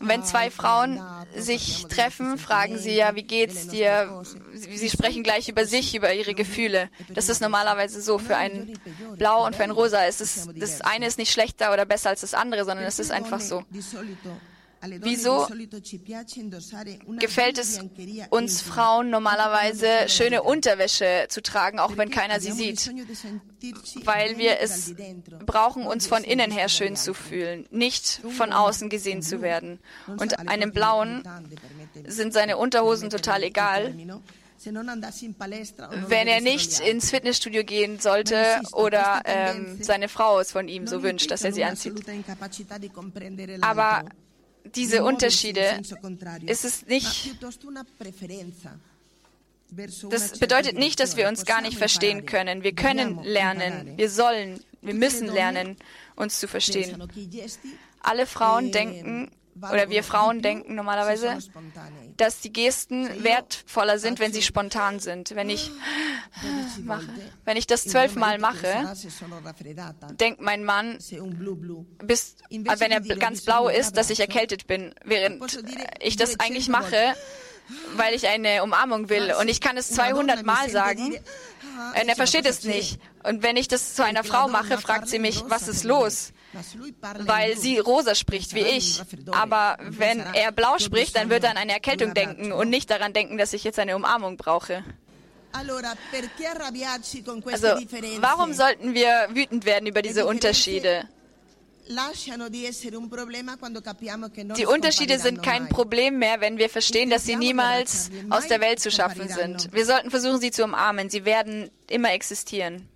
wenn 0.00 0.22
zwei 0.24 0.50
Frauen 0.50 1.00
sich 1.34 1.86
treffen, 1.86 2.38
fragen 2.38 2.78
sie 2.78 2.94
ja, 2.94 3.14
wie 3.14 3.22
geht's 3.22 3.68
dir? 3.68 4.22
Sie 4.54 4.90
sprechen 4.90 5.22
gleich 5.22 5.48
über 5.48 5.64
sich, 5.64 5.94
über 5.94 6.12
ihre 6.12 6.34
Gefühle. 6.34 6.90
Das 7.08 7.28
ist 7.28 7.40
normalerweise 7.40 8.00
so. 8.00 8.18
Für 8.18 8.36
ein 8.36 8.78
Blau 9.16 9.46
und 9.46 9.56
für 9.56 9.64
ein 9.64 9.70
Rosa 9.70 10.04
ist 10.04 10.20
es, 10.20 10.48
das 10.54 10.80
eine 10.80 11.06
ist 11.06 11.18
nicht 11.18 11.32
schlechter 11.32 11.72
oder 11.72 11.84
besser 11.84 12.10
als 12.10 12.20
das 12.20 12.34
andere, 12.34 12.64
sondern 12.64 12.86
es 12.86 12.98
ist 12.98 13.10
einfach 13.10 13.40
so. 13.40 13.64
Wieso 14.80 15.48
gefällt 17.18 17.58
es 17.58 17.80
uns 18.30 18.60
Frauen 18.60 19.10
normalerweise, 19.10 19.88
schöne 20.08 20.42
Unterwäsche 20.42 21.26
zu 21.28 21.42
tragen, 21.42 21.78
auch 21.78 21.96
wenn 21.96 22.10
keiner 22.10 22.40
sie 22.40 22.52
sieht? 22.52 22.92
Weil 24.04 24.38
wir 24.38 24.60
es 24.60 24.94
brauchen, 25.44 25.84
uns 25.86 26.06
von 26.06 26.22
innen 26.22 26.50
her 26.50 26.68
schön 26.68 26.94
zu 26.94 27.12
fühlen, 27.12 27.66
nicht 27.70 28.20
von 28.36 28.52
außen 28.52 28.88
gesehen 28.88 29.22
zu 29.22 29.42
werden. 29.42 29.80
Und 30.06 30.38
einem 30.38 30.72
Blauen 30.72 31.24
sind 32.06 32.32
seine 32.32 32.56
Unterhosen 32.56 33.10
total 33.10 33.42
egal, 33.42 33.94
wenn 34.64 36.26
er 36.26 36.40
nicht 36.40 36.80
ins 36.80 37.10
Fitnessstudio 37.10 37.64
gehen 37.64 38.00
sollte 38.00 38.60
oder 38.72 39.22
ähm, 39.24 39.78
seine 39.80 40.08
Frau 40.08 40.40
es 40.40 40.52
von 40.52 40.68
ihm 40.68 40.86
so 40.86 41.02
wünscht, 41.02 41.30
dass 41.30 41.44
er 41.44 41.52
sie 41.52 41.64
anzieht. 41.64 41.94
Aber 43.60 44.04
diese 44.74 45.04
Unterschiede 45.04 45.80
ist 46.46 46.64
es 46.64 46.86
nicht. 46.86 47.36
Das 50.10 50.38
bedeutet 50.38 50.78
nicht, 50.78 50.98
dass 51.00 51.16
wir 51.16 51.28
uns 51.28 51.44
gar 51.44 51.60
nicht 51.60 51.76
verstehen 51.76 52.24
können. 52.24 52.62
Wir 52.62 52.74
können 52.74 53.22
lernen, 53.22 53.96
wir 53.96 54.08
sollen, 54.08 54.60
wir 54.80 54.94
müssen 54.94 55.26
lernen, 55.26 55.76
uns 56.16 56.40
zu 56.40 56.48
verstehen. 56.48 57.02
Alle 58.00 58.26
Frauen 58.26 58.72
denken, 58.72 59.30
oder 59.62 59.90
wir 59.90 60.02
Frauen 60.02 60.42
denken 60.42 60.74
normalerweise, 60.74 61.38
dass 62.16 62.40
die 62.40 62.52
Gesten 62.52 63.22
wertvoller 63.22 63.98
sind, 63.98 64.18
wenn 64.18 64.32
sie 64.32 64.42
spontan 64.42 65.00
sind. 65.00 65.34
Wenn 65.34 65.50
ich 65.50 65.70
mache, 66.84 67.08
wenn 67.44 67.56
ich 67.56 67.66
das 67.66 67.84
zwölfmal 67.84 68.38
mache, 68.38 68.94
denkt 70.20 70.40
mein 70.40 70.64
Mann, 70.64 70.98
bis, 72.04 72.36
wenn 72.50 72.90
er 72.90 73.00
ganz 73.00 73.42
blau 73.42 73.68
ist, 73.68 73.96
dass 73.96 74.10
ich 74.10 74.20
erkältet 74.20 74.66
bin, 74.66 74.94
während 75.04 75.62
ich 76.00 76.16
das 76.16 76.40
eigentlich 76.40 76.68
mache, 76.68 77.14
weil 77.96 78.14
ich 78.14 78.26
eine 78.26 78.62
Umarmung 78.62 79.08
will. 79.08 79.34
Und 79.40 79.48
ich 79.48 79.60
kann 79.60 79.76
es 79.76 79.88
200 79.90 80.44
Mal 80.44 80.70
sagen. 80.70 81.14
Und 82.00 82.08
er 82.08 82.16
versteht 82.16 82.46
es 82.46 82.64
nicht. 82.64 82.98
Und 83.22 83.42
wenn 83.42 83.56
ich 83.56 83.68
das 83.68 83.94
zu 83.94 84.04
einer 84.04 84.24
Frau 84.24 84.48
mache, 84.48 84.78
fragt 84.78 85.08
sie 85.08 85.18
mich, 85.18 85.42
was 85.48 85.68
ist 85.68 85.84
los? 85.84 86.32
Weil 87.20 87.56
sie 87.56 87.78
rosa 87.78 88.14
spricht 88.14 88.54
wie 88.54 88.60
ich. 88.60 89.00
Aber 89.30 89.78
wenn 89.80 90.20
er 90.20 90.52
blau 90.52 90.78
spricht, 90.78 91.16
dann 91.16 91.30
wird 91.30 91.44
er 91.44 91.50
an 91.50 91.56
eine 91.56 91.72
Erkältung 91.72 92.14
denken 92.14 92.52
und 92.52 92.70
nicht 92.70 92.90
daran 92.90 93.12
denken, 93.12 93.38
dass 93.38 93.52
ich 93.52 93.64
jetzt 93.64 93.78
eine 93.78 93.96
Umarmung 93.96 94.36
brauche. 94.36 94.84
Also, 95.52 95.76
warum 98.20 98.52
sollten 98.52 98.94
wir 98.94 99.28
wütend 99.30 99.64
werden 99.64 99.86
über 99.86 100.02
diese 100.02 100.26
Unterschiede? 100.26 101.08
Die 104.56 104.66
Unterschiede 104.66 105.18
sind 105.18 105.42
kein 105.42 105.68
Problem 105.70 106.18
mehr, 106.18 106.40
wenn 106.40 106.58
wir 106.58 106.68
verstehen, 106.68 107.08
dass 107.08 107.24
sie 107.24 107.36
niemals 107.36 108.10
aus 108.28 108.46
der 108.46 108.60
Welt 108.60 108.78
zu 108.78 108.90
schaffen 108.90 109.28
sind. 109.28 109.72
Wir 109.72 109.86
sollten 109.86 110.10
versuchen, 110.10 110.38
sie 110.38 110.50
zu 110.50 110.64
umarmen. 110.64 111.08
Sie 111.08 111.24
werden 111.24 111.70
immer 111.88 112.12
existieren. 112.12 112.86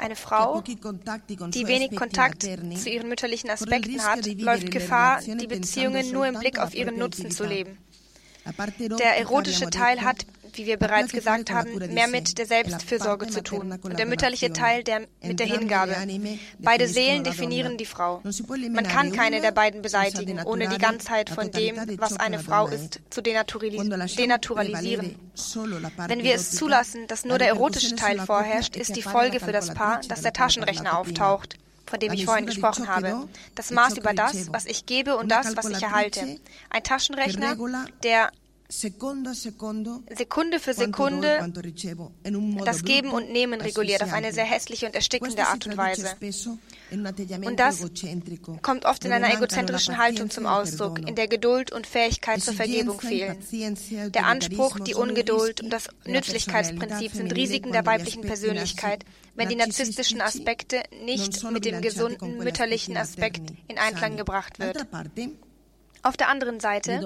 Eine 0.00 0.16
Frau, 0.16 0.62
die 0.62 1.66
wenig 1.66 1.94
Kontakt 1.94 2.42
zu 2.42 2.88
ihren 2.88 3.08
mütterlichen 3.10 3.50
Aspekten 3.50 4.02
hat, 4.02 4.24
läuft 4.24 4.70
Gefahr, 4.70 5.20
die 5.20 5.46
Beziehungen 5.46 6.10
nur 6.10 6.26
im 6.26 6.38
Blick 6.38 6.58
auf 6.58 6.74
ihren 6.74 6.96
Nutzen 6.96 7.30
zu 7.30 7.44
leben. 7.44 7.76
Der 8.98 9.18
erotische 9.18 9.68
Teil 9.68 10.00
hat 10.00 10.24
wie 10.60 10.66
wir 10.66 10.76
bereits 10.76 11.12
gesagt 11.12 11.50
haben, 11.50 11.78
mehr 11.94 12.06
mit 12.06 12.36
der 12.36 12.44
Selbstfürsorge 12.44 13.28
zu 13.28 13.42
tun 13.42 13.78
und 13.82 13.98
der 13.98 14.04
mütterliche 14.04 14.52
Teil 14.52 14.84
der, 14.84 15.06
mit 15.22 15.40
der 15.40 15.46
Hingabe. 15.46 15.96
Beide 16.58 16.86
Seelen 16.86 17.24
definieren 17.24 17.78
die 17.78 17.86
Frau. 17.86 18.20
Man 18.70 18.86
kann 18.86 19.12
keine 19.12 19.40
der 19.40 19.52
beiden 19.52 19.80
beseitigen, 19.80 20.42
ohne 20.44 20.68
die 20.68 20.78
Ganzheit 20.78 21.30
von 21.30 21.50
dem, 21.50 21.76
was 21.98 22.18
eine 22.18 22.38
Frau 22.38 22.66
ist, 22.68 23.00
zu 23.08 23.22
denaturalisieren. 23.22 25.16
Wenn 26.06 26.24
wir 26.24 26.34
es 26.34 26.50
zulassen, 26.52 27.06
dass 27.06 27.24
nur 27.24 27.38
der 27.38 27.48
erotische 27.48 27.96
Teil 27.96 28.18
vorherrscht, 28.18 28.76
ist 28.76 28.96
die 28.96 29.02
Folge 29.02 29.40
für 29.40 29.52
das 29.52 29.72
Paar, 29.72 30.02
dass 30.08 30.20
der 30.20 30.32
Taschenrechner 30.32 30.98
auftaucht 30.98 31.56
von 31.86 31.98
dem 31.98 32.12
ich 32.12 32.24
vorhin 32.24 32.46
gesprochen 32.46 32.86
habe. 32.86 33.26
Das 33.56 33.72
Maß 33.72 33.98
über 33.98 34.14
das, 34.14 34.52
was 34.52 34.64
ich 34.66 34.86
gebe 34.86 35.16
und 35.16 35.28
das, 35.28 35.56
was 35.56 35.68
ich 35.68 35.82
erhalte. 35.82 36.38
Ein 36.70 36.82
Taschenrechner, 36.84 37.56
der 38.04 38.30
Sekunde 38.70 39.34
für 40.60 40.74
Sekunde 40.74 41.52
das 42.64 42.84
Geben 42.84 43.10
und 43.10 43.30
Nehmen 43.30 43.60
reguliert 43.60 44.02
auf 44.02 44.12
eine 44.12 44.32
sehr 44.32 44.44
hässliche 44.44 44.86
und 44.86 44.94
erstickende 44.94 45.46
Art 45.46 45.66
und 45.66 45.76
Weise. 45.76 46.08
Und 47.44 47.58
das 47.58 47.84
kommt 48.62 48.84
oft 48.84 49.04
in 49.04 49.12
einer 49.12 49.34
egozentrischen 49.34 49.98
Haltung 49.98 50.30
zum 50.30 50.46
Ausdruck, 50.46 51.00
in 51.00 51.16
der 51.16 51.26
Geduld 51.26 51.72
und 51.72 51.86
Fähigkeit 51.86 52.40
zur 52.40 52.54
Vergebung 52.54 53.00
fehlen. 53.00 53.38
Der 54.12 54.26
Anspruch, 54.26 54.78
die 54.78 54.94
Ungeduld 54.94 55.62
und 55.62 55.70
das 55.70 55.88
Nützlichkeitsprinzip 56.06 57.12
sind 57.12 57.34
Risiken 57.34 57.72
der 57.72 57.84
weiblichen 57.86 58.22
Persönlichkeit, 58.22 59.04
wenn 59.34 59.48
die 59.48 59.56
narzisstischen 59.56 60.20
Aspekte 60.20 60.82
nicht 61.04 61.42
mit 61.50 61.64
dem 61.64 61.80
gesunden 61.80 62.38
mütterlichen 62.38 62.96
Aspekt 62.96 63.52
in 63.68 63.78
Einklang 63.78 64.16
gebracht 64.16 64.58
wird. 64.58 64.86
Auf 66.02 66.16
der 66.16 66.28
anderen 66.28 66.60
Seite 66.60 67.00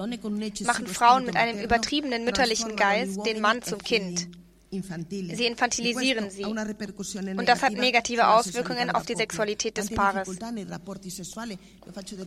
machen 0.65 0.87
Frauen 0.87 1.25
mit 1.25 1.35
einem 1.35 1.59
übertriebenen 1.59 2.23
mütterlichen 2.23 2.75
Geist 2.75 3.25
den 3.25 3.41
Mann 3.41 3.61
zum 3.61 3.79
Kind. 3.79 4.27
Sie 4.71 5.45
infantilisieren 5.45 6.29
sie. 6.29 6.43
Und 6.43 7.47
das 7.47 7.61
hat 7.61 7.73
negative 7.73 8.27
Auswirkungen 8.27 8.89
auf 8.91 9.05
die 9.05 9.15
Sexualität 9.15 9.77
des 9.77 9.89
Paares. 9.93 10.27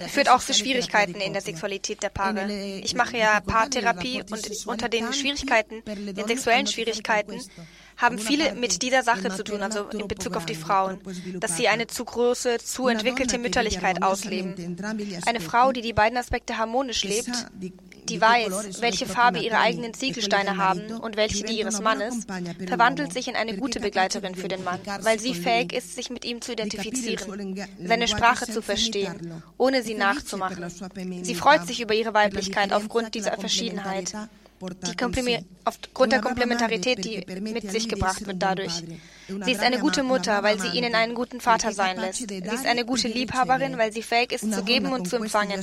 Führt 0.08 0.28
auch 0.30 0.40
zu 0.40 0.54
Schwierigkeiten 0.54 1.20
in 1.20 1.32
der 1.32 1.42
Sexualität 1.42 2.02
der 2.02 2.08
Paare. 2.10 2.50
Ich 2.82 2.94
mache 2.94 3.18
ja 3.18 3.40
Paartherapie 3.40 4.22
und 4.30 4.66
unter 4.66 4.88
den 4.88 5.12
Schwierigkeiten, 5.12 5.82
den 5.84 6.26
sexuellen 6.26 6.66
Schwierigkeiten, 6.66 7.40
haben 7.98 8.18
viele 8.18 8.54
mit 8.54 8.82
dieser 8.82 9.02
Sache 9.02 9.28
zu 9.34 9.42
tun, 9.44 9.60
also 9.60 9.88
in 9.88 10.06
Bezug 10.06 10.36
auf 10.36 10.46
die 10.46 10.54
Frauen, 10.54 10.98
dass 11.40 11.56
sie 11.56 11.68
eine 11.68 11.88
zu 11.88 12.04
große, 12.04 12.58
zu 12.58 12.86
entwickelte 12.88 13.38
Mütterlichkeit 13.38 14.02
ausleben. 14.02 14.76
Eine 15.26 15.40
Frau, 15.40 15.72
die 15.72 15.82
die 15.82 15.92
beiden 15.92 16.16
Aspekte 16.16 16.56
harmonisch 16.56 17.04
lebt, 17.04 17.30
die 18.08 18.20
weiß, 18.20 18.80
welche 18.80 19.06
Farbe 19.06 19.40
ihre 19.40 19.58
eigenen 19.58 19.92
Ziegelsteine 19.92 20.56
haben 20.56 20.92
und 20.92 21.16
welche 21.16 21.44
die 21.44 21.58
ihres 21.58 21.80
Mannes, 21.80 22.26
verwandelt 22.66 23.12
sich 23.12 23.28
in 23.28 23.36
eine 23.36 23.56
gute 23.56 23.80
Begleiterin 23.80 24.34
für 24.34 24.48
den 24.48 24.64
Mann, 24.64 24.80
weil 25.02 25.18
sie 25.18 25.34
fähig 25.34 25.72
ist, 25.72 25.94
sich 25.94 26.08
mit 26.08 26.24
ihm 26.24 26.40
zu 26.40 26.52
identifizieren, 26.52 27.66
seine 27.84 28.08
Sprache 28.08 28.46
zu 28.46 28.62
verstehen, 28.62 29.42
ohne 29.58 29.82
sie 29.82 29.94
nachzumachen. 29.94 30.64
Sie 31.22 31.34
freut 31.34 31.66
sich 31.66 31.80
über 31.80 31.94
ihre 31.94 32.14
Weiblichkeit 32.14 32.72
aufgrund 32.72 33.14
dieser 33.14 33.36
Verschiedenheit 33.36 34.14
die 34.60 35.38
aufgrund 35.64 36.12
der 36.12 36.20
Komplementarität, 36.20 37.04
die 37.04 37.24
mit 37.40 37.70
sich 37.70 37.88
gebracht 37.88 38.26
wird 38.26 38.42
dadurch. 38.42 38.82
Sie 39.44 39.52
ist 39.52 39.60
eine 39.60 39.78
gute 39.78 40.02
Mutter, 40.02 40.42
weil 40.42 40.58
sie 40.58 40.68
ihnen 40.68 40.94
einen 40.94 41.14
guten 41.14 41.40
Vater 41.40 41.72
sein 41.72 41.98
lässt. 41.98 42.28
Sie 42.28 42.38
ist 42.38 42.66
eine 42.66 42.84
gute 42.84 43.08
Liebhaberin, 43.08 43.76
weil 43.78 43.92
sie 43.92 44.02
fähig 44.02 44.32
ist 44.32 44.52
zu 44.52 44.64
geben 44.64 44.92
und 44.92 45.08
zu 45.08 45.16
empfangen. 45.16 45.62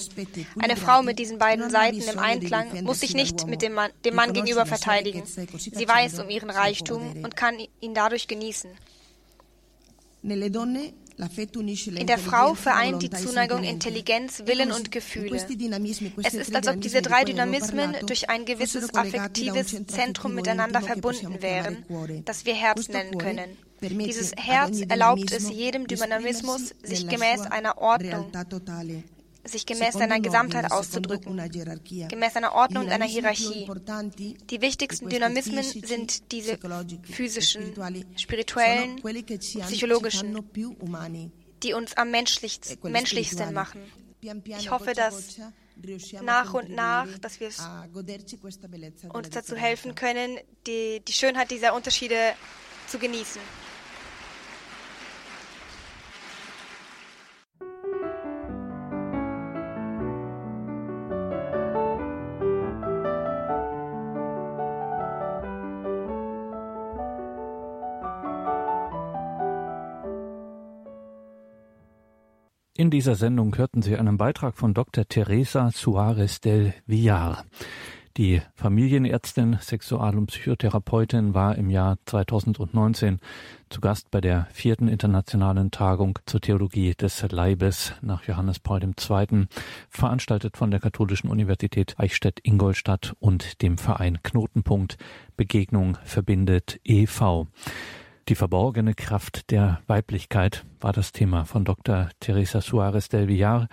Eine 0.59 0.75
Frau 0.75 1.01
mit 1.01 1.19
diesen 1.19 1.39
beiden 1.39 1.69
Seiten 1.69 2.01
im 2.01 2.19
Einklang 2.19 2.83
muss 2.83 2.99
sich 2.99 3.15
nicht 3.15 3.47
mit 3.47 3.61
dem 3.61 3.73
Mann, 3.73 3.91
dem 4.03 4.15
Mann 4.15 4.33
gegenüber 4.33 4.65
verteidigen. 4.65 5.23
Sie 5.25 5.87
weiß 5.87 6.19
um 6.19 6.29
ihren 6.29 6.49
Reichtum 6.49 7.23
und 7.23 7.35
kann 7.35 7.55
ihn 7.81 7.93
dadurch 7.93 8.27
genießen. 8.27 8.69
In 11.17 12.07
der 12.07 12.17
Frau 12.17 12.55
vereint 12.55 13.01
die 13.01 13.09
Zuneigung 13.09 13.63
Intelligenz, 13.63 14.43
Willen 14.45 14.71
und 14.71 14.91
Gefühle. 14.91 15.35
Es 16.23 16.33
ist, 16.33 16.55
als 16.55 16.67
ob 16.67 16.81
diese 16.81 17.01
drei 17.01 17.23
Dynamismen 17.23 17.95
durch 18.05 18.29
ein 18.29 18.45
gewisses 18.45 18.93
affektives 18.93 19.75
Zentrum 19.87 20.35
miteinander 20.35 20.81
verbunden 20.81 21.41
wären, 21.41 21.85
das 22.25 22.45
wir 22.45 22.53
Herz 22.53 22.89
nennen 22.89 23.17
können. 23.17 23.57
Dieses 23.81 24.33
Herz 24.35 24.81
erlaubt 24.81 25.31
es 25.31 25.49
jedem 25.49 25.87
Dynamismus, 25.87 26.73
sich 26.83 27.07
gemäß 27.07 27.41
einer 27.41 27.77
Ordnung 27.77 28.31
sich 29.45 29.65
gemäß 29.65 29.93
seiner 29.93 30.19
Gesamtheit 30.19 30.71
auszudrücken, 30.71 31.37
gemäß 32.09 32.35
einer 32.35 32.53
Ordnung 32.53 32.85
und 32.85 32.91
einer 32.91 33.05
Hierarchie. 33.05 33.67
Die 34.49 34.61
wichtigsten 34.61 35.09
Dynamismen 35.09 35.63
sind 35.63 36.31
diese 36.31 36.57
physischen, 37.03 37.73
spirituellen, 38.17 39.01
psychologischen, 39.61 40.37
die 41.63 41.73
uns 41.73 41.95
am 41.97 42.11
menschlichsten 42.11 43.53
machen. 43.53 43.81
Ich 44.57 44.71
hoffe, 44.71 44.93
dass 44.93 45.39
nach 46.21 46.53
und 46.53 46.69
nach, 46.69 47.07
dass 47.19 47.39
wir 47.39 47.49
uns 49.09 49.29
dazu 49.29 49.55
helfen 49.55 49.93
können, 49.93 50.37
die, 50.65 51.01
die 51.05 51.13
Schönheit 51.13 51.51
dieser 51.51 51.75
Unterschiede 51.75 52.33
zu 52.87 52.97
genießen. 52.97 53.41
In 72.85 72.91
dieser 72.91 73.15
Sendung 73.15 73.57
hörten 73.57 73.81
Sie 73.81 73.97
einen 73.97 74.17
Beitrag 74.19 74.55
von 74.55 74.75
Dr. 74.75 75.07
Teresa 75.07 75.71
Suarez 75.71 76.39
del 76.39 76.75
Villar. 76.85 77.43
Die 78.15 78.43
Familienärztin, 78.53 79.57
Sexual- 79.59 80.15
und 80.15 80.27
Psychotherapeutin 80.27 81.33
war 81.33 81.55
im 81.55 81.71
Jahr 81.71 81.97
2019 82.05 83.17
zu 83.69 83.81
Gast 83.81 84.11
bei 84.11 84.21
der 84.21 84.45
vierten 84.53 84.87
internationalen 84.87 85.71
Tagung 85.71 86.19
zur 86.27 86.41
Theologie 86.41 86.93
des 86.93 87.23
Leibes 87.31 87.93
nach 88.03 88.23
Johannes 88.25 88.59
Paul 88.59 88.83
II., 88.83 89.47
veranstaltet 89.89 90.55
von 90.55 90.69
der 90.69 90.79
Katholischen 90.79 91.31
Universität 91.31 91.95
Eichstätt-Ingolstadt 91.97 93.15
und 93.19 93.63
dem 93.63 93.79
Verein 93.79 94.21
Knotenpunkt 94.21 94.99
Begegnung 95.35 95.97
verbindet 96.03 96.79
e.V. 96.83 97.47
Die 98.27 98.35
verborgene 98.35 98.93
Kraft 98.93 99.49
der 99.49 99.81
Weiblichkeit 99.87 100.65
war 100.85 100.93
das 100.93 101.11
Thema 101.11 101.45
von 101.45 101.65
Dr. 101.65 102.09
Teresa 102.19 102.61
Suarez 102.61 103.09
del 103.09 103.27
Villar, 103.27 103.69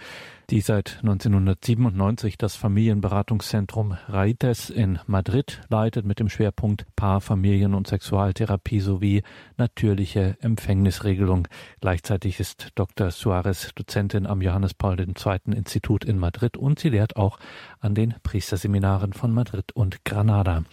die 0.49 0.61
seit 0.61 0.99
1997 1.03 2.37
das 2.37 2.57
Familienberatungszentrum 2.57 3.97
Raites 4.09 4.71
in 4.71 4.99
Madrid 5.07 5.63
leitet 5.71 6.05
mit 6.05 6.21
dem 6.21 6.29
Schwerpunkt 6.29 6.85
Paar-, 6.97 7.21
Familien- 7.21 7.75
und 7.75 7.87
Sexualtherapie 7.87 8.81
sowie 8.81 9.23
natürliche 9.57 10.37
Empfängnisregelung. 10.41 11.49
Gleichzeitig 11.81 12.39
ist 12.39 12.69
Dr. 12.75 13.11
Suarez 13.11 13.71
Dozentin 13.75 14.27
am 14.27 14.43
Johannes 14.43 14.75
Paul 14.75 15.01
II. 15.01 15.55
Institut 15.55 16.05
in 16.05 16.19
Madrid 16.19 16.57
und 16.57 16.79
sie 16.79 16.91
lehrt 16.91 17.17
auch 17.17 17.39
an 17.81 17.95
den 17.95 18.15
Priesterseminaren 18.23 19.13
von 19.13 19.33
Madrid 19.33 19.73
und 19.73 20.05
Granada. 20.05 20.65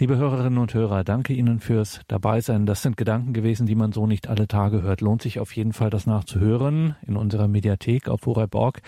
Liebe 0.00 0.16
Hörerinnen 0.16 0.58
und 0.58 0.74
Hörer, 0.74 1.04
danke 1.04 1.32
Ihnen 1.32 1.60
fürs 1.60 2.00
Dabeisein. 2.08 2.66
Das 2.66 2.82
sind 2.82 2.96
Gedanken 2.96 3.32
gewesen, 3.32 3.66
die 3.66 3.74
man 3.74 3.92
so 3.92 4.06
nicht 4.06 4.28
alle 4.28 4.48
Tage 4.48 4.82
hört. 4.82 5.00
Lohnt 5.00 5.22
sich 5.22 5.38
auf 5.38 5.54
jeden 5.54 5.72
Fall, 5.72 5.87
das 5.90 6.06
nachzuhören 6.06 6.96
in 7.06 7.16
unserer 7.16 7.48
Mediathek 7.48 8.08
auf 8.08 8.26
horeb.org. 8.26 8.82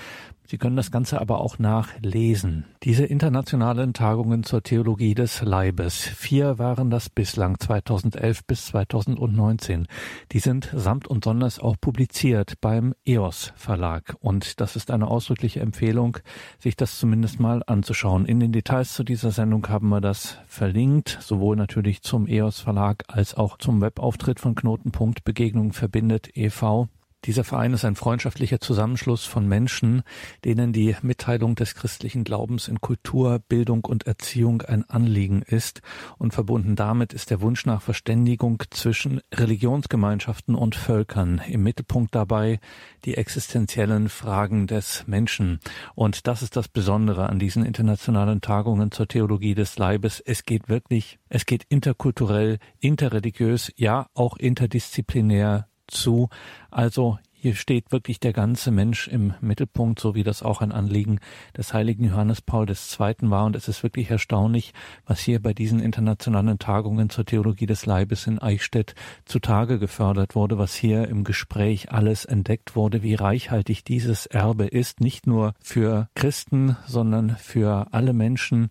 Sie 0.51 0.59
können 0.59 0.75
das 0.75 0.91
Ganze 0.91 1.21
aber 1.21 1.43
auch 1.43 1.61
nachlesen. 1.61 2.65
Diese 2.83 3.07
internationalen 3.07 3.93
Tagungen 3.93 4.43
zur 4.43 4.65
Theologie 4.65 5.15
des 5.15 5.43
Leibes, 5.43 6.01
vier 6.01 6.59
waren 6.59 6.91
das 6.91 7.09
bislang 7.09 7.61
2011 7.61 8.45
bis 8.47 8.67
2019. 8.67 9.87
Die 10.33 10.41
sind 10.41 10.69
samt 10.75 11.07
und 11.07 11.23
sonders 11.23 11.61
auch 11.61 11.77
publiziert 11.81 12.55
beim 12.61 12.97
EOS 13.05 13.53
Verlag. 13.55 14.17
Und 14.19 14.61
das 14.61 14.75
ist 14.75 14.91
eine 14.91 15.07
ausdrückliche 15.07 15.61
Empfehlung, 15.61 16.19
sich 16.59 16.75
das 16.75 16.99
zumindest 16.99 17.39
mal 17.39 17.63
anzuschauen. 17.69 18.27
In 18.27 18.41
den 18.41 18.51
Details 18.51 18.95
zu 18.95 19.05
dieser 19.05 19.31
Sendung 19.31 19.69
haben 19.69 19.89
wir 19.91 20.01
das 20.01 20.39
verlinkt, 20.49 21.17
sowohl 21.21 21.55
natürlich 21.55 22.03
zum 22.03 22.27
EOS 22.27 22.59
Verlag 22.59 23.05
als 23.07 23.37
auch 23.37 23.57
zum 23.57 23.81
Webauftritt 23.81 24.41
von 24.41 24.57
Knotenpunkt 24.57 25.23
Begegnung 25.23 25.73
verbindet 25.73 26.37
e.V. 26.37 26.89
Dieser 27.25 27.45
Verein 27.45 27.75
ist 27.75 27.85
ein 27.85 27.97
freundschaftlicher 27.97 28.61
Zusammenschluss 28.61 29.27
von 29.27 29.47
Menschen, 29.47 30.03
denen 30.47 30.73
die 30.73 30.97
Mitteilung 31.03 31.55
des 31.55 31.75
christlichen 31.75 32.25
Glaubens 32.25 32.67
in 32.67 32.81
Kultur, 32.81 33.41
Bildung 33.47 33.85
und 33.85 34.07
Erziehung 34.07 34.63
ein 34.63 34.89
Anliegen 34.89 35.43
ist 35.43 35.83
und 36.17 36.33
verbunden 36.33 36.77
damit 36.77 37.13
ist 37.13 37.29
der 37.29 37.43
Wunsch 37.43 37.67
nach 37.67 37.83
Verständigung 37.83 38.63
zwischen 38.71 39.21
Religionsgemeinschaften 39.35 40.55
und 40.55 40.75
Völkern. 40.75 41.43
Im 41.47 41.63
Mittelpunkt 41.63 42.15
dabei 42.15 42.59
die 43.05 43.19
existenziellen 43.19 44.09
Fragen 44.09 44.67
des 44.67 45.07
Menschen. 45.07 45.61
Und 45.95 46.27
das 46.27 46.41
ist 46.41 46.57
das 46.57 46.69
Besondere 46.69 47.29
an 47.29 47.39
diesen 47.39 47.67
internationalen 47.67 48.41
Tagungen 48.41 48.93
zur 48.93 49.09
Theologie 49.09 49.55
des 49.55 49.77
Leibes. 49.77 50.21
Es 50.21 50.45
geht 50.45 50.71
wirklich, 50.71 51.19
es 51.29 51.45
geht 51.45 51.65
interkulturell, 51.69 52.59
interreligiös, 52.79 53.71
ja 53.77 54.07
auch 54.15 54.39
interdisziplinär 54.39 55.70
zu. 55.91 56.29
Also 56.71 57.19
hier 57.43 57.55
steht 57.55 57.91
wirklich 57.91 58.21
der 58.21 58.35
ganze 58.35 58.71
Mensch 58.71 59.09
im 59.09 59.33
Mittelpunkt, 59.41 59.99
so 59.99 60.15
wie 60.15 60.25
das 60.25 60.43
auch 60.43 60.61
ein 60.61 60.73
Anliegen 60.73 61.21
des 61.57 61.73
heiligen 61.73 62.05
Johannes 62.05 62.43
Paul 62.43 62.69
II. 62.69 63.15
war. 63.31 63.47
Und 63.47 63.57
es 63.57 63.67
ist 63.67 63.83
wirklich 63.83 64.11
erstaunlich, 64.11 64.75
was 65.07 65.21
hier 65.21 65.41
bei 65.41 65.55
diesen 65.55 65.81
internationalen 65.81 66.59
Tagungen 66.59 67.09
zur 67.09 67.25
Theologie 67.25 67.65
des 67.65 67.87
Leibes 67.87 68.27
in 68.27 68.39
Eichstätt 68.39 68.95
zutage 69.25 69.79
gefördert 69.79 70.35
wurde, 70.35 70.59
was 70.59 70.75
hier 70.75 71.09
im 71.09 71.25
Gespräch 71.25 71.91
alles 71.91 72.27
entdeckt 72.27 72.77
wurde, 72.77 73.03
wie 73.03 73.15
reichhaltig 73.15 73.85
dieses 73.85 74.27
Erbe 74.27 74.67
ist, 74.67 75.01
nicht 75.01 75.27
nur 75.27 75.55
für 75.63 76.11
Christen, 76.15 76.77
sondern 76.87 77.37
für 77.37 77.87
alle 77.93 78.13
Menschen, 78.13 78.69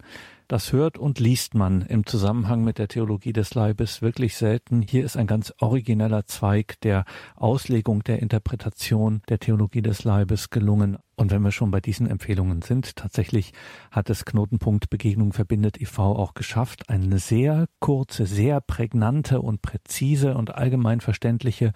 das 0.50 0.74
hört 0.74 0.98
und 0.98 1.20
liest 1.20 1.54
man 1.54 1.84
im 1.84 2.08
Zusammenhang 2.08 2.64
mit 2.64 2.80
der 2.80 2.88
Theologie 2.88 3.34
des 3.34 3.54
Leibes 3.54 4.02
wirklich 4.02 4.36
selten. 4.36 4.82
Hier 4.82 5.06
ist 5.06 5.16
ein 5.16 5.28
ganz 5.28 5.54
origineller 5.60 6.26
Zweig 6.26 6.82
der 6.82 7.06
Auslegung, 7.36 8.04
der 8.04 8.20
Interpretation 8.20 9.22
der 9.30 9.40
Theologie 9.40 9.84
des 9.84 10.04
Leibes 10.04 10.50
gelungen. 10.50 10.98
Und 11.16 11.30
wenn 11.30 11.44
wir 11.44 11.52
schon 11.52 11.70
bei 11.70 11.80
diesen 11.80 12.08
Empfehlungen 12.08 12.64
sind, 12.64 12.96
tatsächlich 12.96 13.54
hat 13.92 14.10
es 14.10 14.26
Knotenpunkt 14.26 14.90
Begegnung 14.90 15.34
verbindet 15.34 15.80
e.V. 15.80 16.16
auch 16.16 16.34
geschafft, 16.34 16.90
eine 16.90 17.20
sehr 17.20 17.68
kurze, 17.80 18.26
sehr 18.26 18.60
prägnante 18.60 19.42
und 19.42 19.62
präzise 19.62 20.36
und 20.36 20.56
allgemein 20.56 21.00
verständliche 21.00 21.74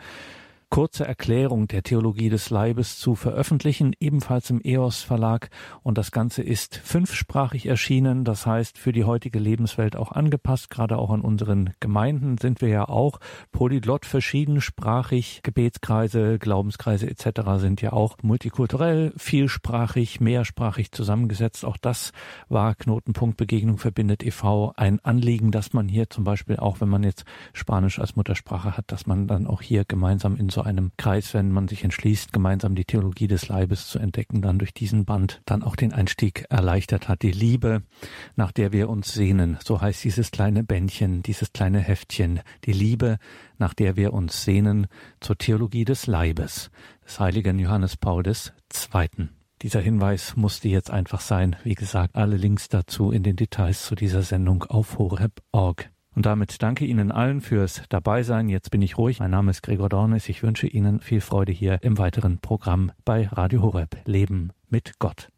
kurze 0.73 1.05
Erklärung 1.05 1.67
der 1.67 1.83
Theologie 1.83 2.29
des 2.29 2.49
Leibes 2.49 2.97
zu 2.97 3.13
veröffentlichen, 3.13 3.93
ebenfalls 3.99 4.49
im 4.49 4.59
EOS 4.63 5.03
Verlag. 5.03 5.51
Und 5.83 5.99
das 5.99 6.09
Ganze 6.09 6.41
ist 6.41 6.77
fünfsprachig 6.77 7.67
erschienen, 7.67 8.23
das 8.23 8.47
heißt 8.47 8.79
für 8.79 8.91
die 8.91 9.03
heutige 9.03 9.37
Lebenswelt 9.37 9.95
auch 9.95 10.11
angepasst. 10.11 10.71
Gerade 10.71 10.97
auch 10.97 11.11
an 11.11 11.21
unseren 11.21 11.75
Gemeinden 11.79 12.39
sind 12.39 12.59
wir 12.59 12.69
ja 12.69 12.89
auch 12.89 13.19
polyglott 13.51 14.07
verschiedensprachig. 14.07 15.41
Gebetskreise, 15.43 16.39
Glaubenskreise 16.39 17.07
etc. 17.07 17.41
sind 17.57 17.79
ja 17.83 17.93
auch 17.93 18.17
multikulturell, 18.23 19.13
vielsprachig, 19.15 20.21
mehrsprachig 20.21 20.91
zusammengesetzt. 20.91 21.65
Auch 21.65 21.77
das 21.77 22.13
war 22.49 22.73
Knotenpunkt 22.73 23.37
Begegnung 23.37 23.77
verbindet 23.77 24.23
e.V. 24.23 24.73
ein 24.75 24.99
Anliegen, 25.05 25.51
dass 25.51 25.73
man 25.73 25.87
hier 25.87 26.09
zum 26.09 26.23
Beispiel 26.23 26.57
auch, 26.57 26.81
wenn 26.81 26.89
man 26.89 27.03
jetzt 27.03 27.25
Spanisch 27.53 27.99
als 27.99 28.15
Muttersprache 28.15 28.75
hat, 28.75 28.91
dass 28.91 29.05
man 29.05 29.27
dann 29.27 29.45
auch 29.45 29.61
hier 29.61 29.85
gemeinsam 29.85 30.35
in 30.35 30.49
so 30.49 30.62
einem 30.63 30.91
Kreis, 30.97 31.33
wenn 31.33 31.51
man 31.51 31.67
sich 31.67 31.83
entschließt, 31.83 32.33
gemeinsam 32.33 32.75
die 32.75 32.85
Theologie 32.85 33.27
des 33.27 33.47
Leibes 33.47 33.87
zu 33.87 33.99
entdecken, 33.99 34.41
dann 34.41 34.59
durch 34.59 34.73
diesen 34.73 35.05
Band 35.05 35.41
dann 35.45 35.63
auch 35.63 35.75
den 35.75 35.93
Einstieg 35.93 36.45
erleichtert 36.49 37.07
hat. 37.07 37.21
Die 37.21 37.31
Liebe, 37.31 37.83
nach 38.35 38.51
der 38.51 38.71
wir 38.71 38.89
uns 38.89 39.13
sehnen, 39.13 39.57
so 39.63 39.81
heißt 39.81 40.03
dieses 40.03 40.31
kleine 40.31 40.63
Bändchen, 40.63 41.23
dieses 41.23 41.53
kleine 41.53 41.79
Heftchen, 41.79 42.39
die 42.65 42.73
Liebe, 42.73 43.17
nach 43.57 43.73
der 43.73 43.95
wir 43.95 44.13
uns 44.13 44.43
sehnen, 44.43 44.87
zur 45.19 45.37
Theologie 45.37 45.85
des 45.85 46.07
Leibes 46.07 46.71
des 47.05 47.19
heiligen 47.19 47.59
Johannes 47.59 47.97
Paul 47.97 48.23
II. 48.25 49.29
Dieser 49.61 49.79
Hinweis 49.79 50.35
musste 50.35 50.67
jetzt 50.67 50.91
einfach 50.91 51.21
sein. 51.21 51.55
Wie 51.63 51.75
gesagt, 51.75 52.15
alle 52.15 52.35
Links 52.35 52.67
dazu 52.67 53.11
in 53.11 53.23
den 53.23 53.35
Details 53.35 53.85
zu 53.85 53.95
dieser 53.95 54.21
Sendung 54.21 54.63
auf 54.63 54.97
horeb.org. 54.97 55.92
Und 56.15 56.25
damit 56.25 56.61
danke 56.61 56.85
Ihnen 56.85 57.11
allen 57.11 57.41
fürs 57.41 57.83
Dabeisein. 57.89 58.49
Jetzt 58.49 58.69
bin 58.71 58.81
ich 58.81 58.97
ruhig. 58.97 59.19
Mein 59.19 59.31
Name 59.31 59.51
ist 59.51 59.63
Gregor 59.63 59.89
Dornes. 59.89 60.29
Ich 60.29 60.43
wünsche 60.43 60.67
Ihnen 60.67 60.99
viel 60.99 61.21
Freude 61.21 61.51
hier 61.51 61.79
im 61.81 61.97
weiteren 61.97 62.39
Programm 62.39 62.91
bei 63.03 63.27
Radio 63.27 63.61
Horeb. 63.61 63.97
Leben 64.05 64.51
mit 64.69 64.99
Gott. 64.99 65.32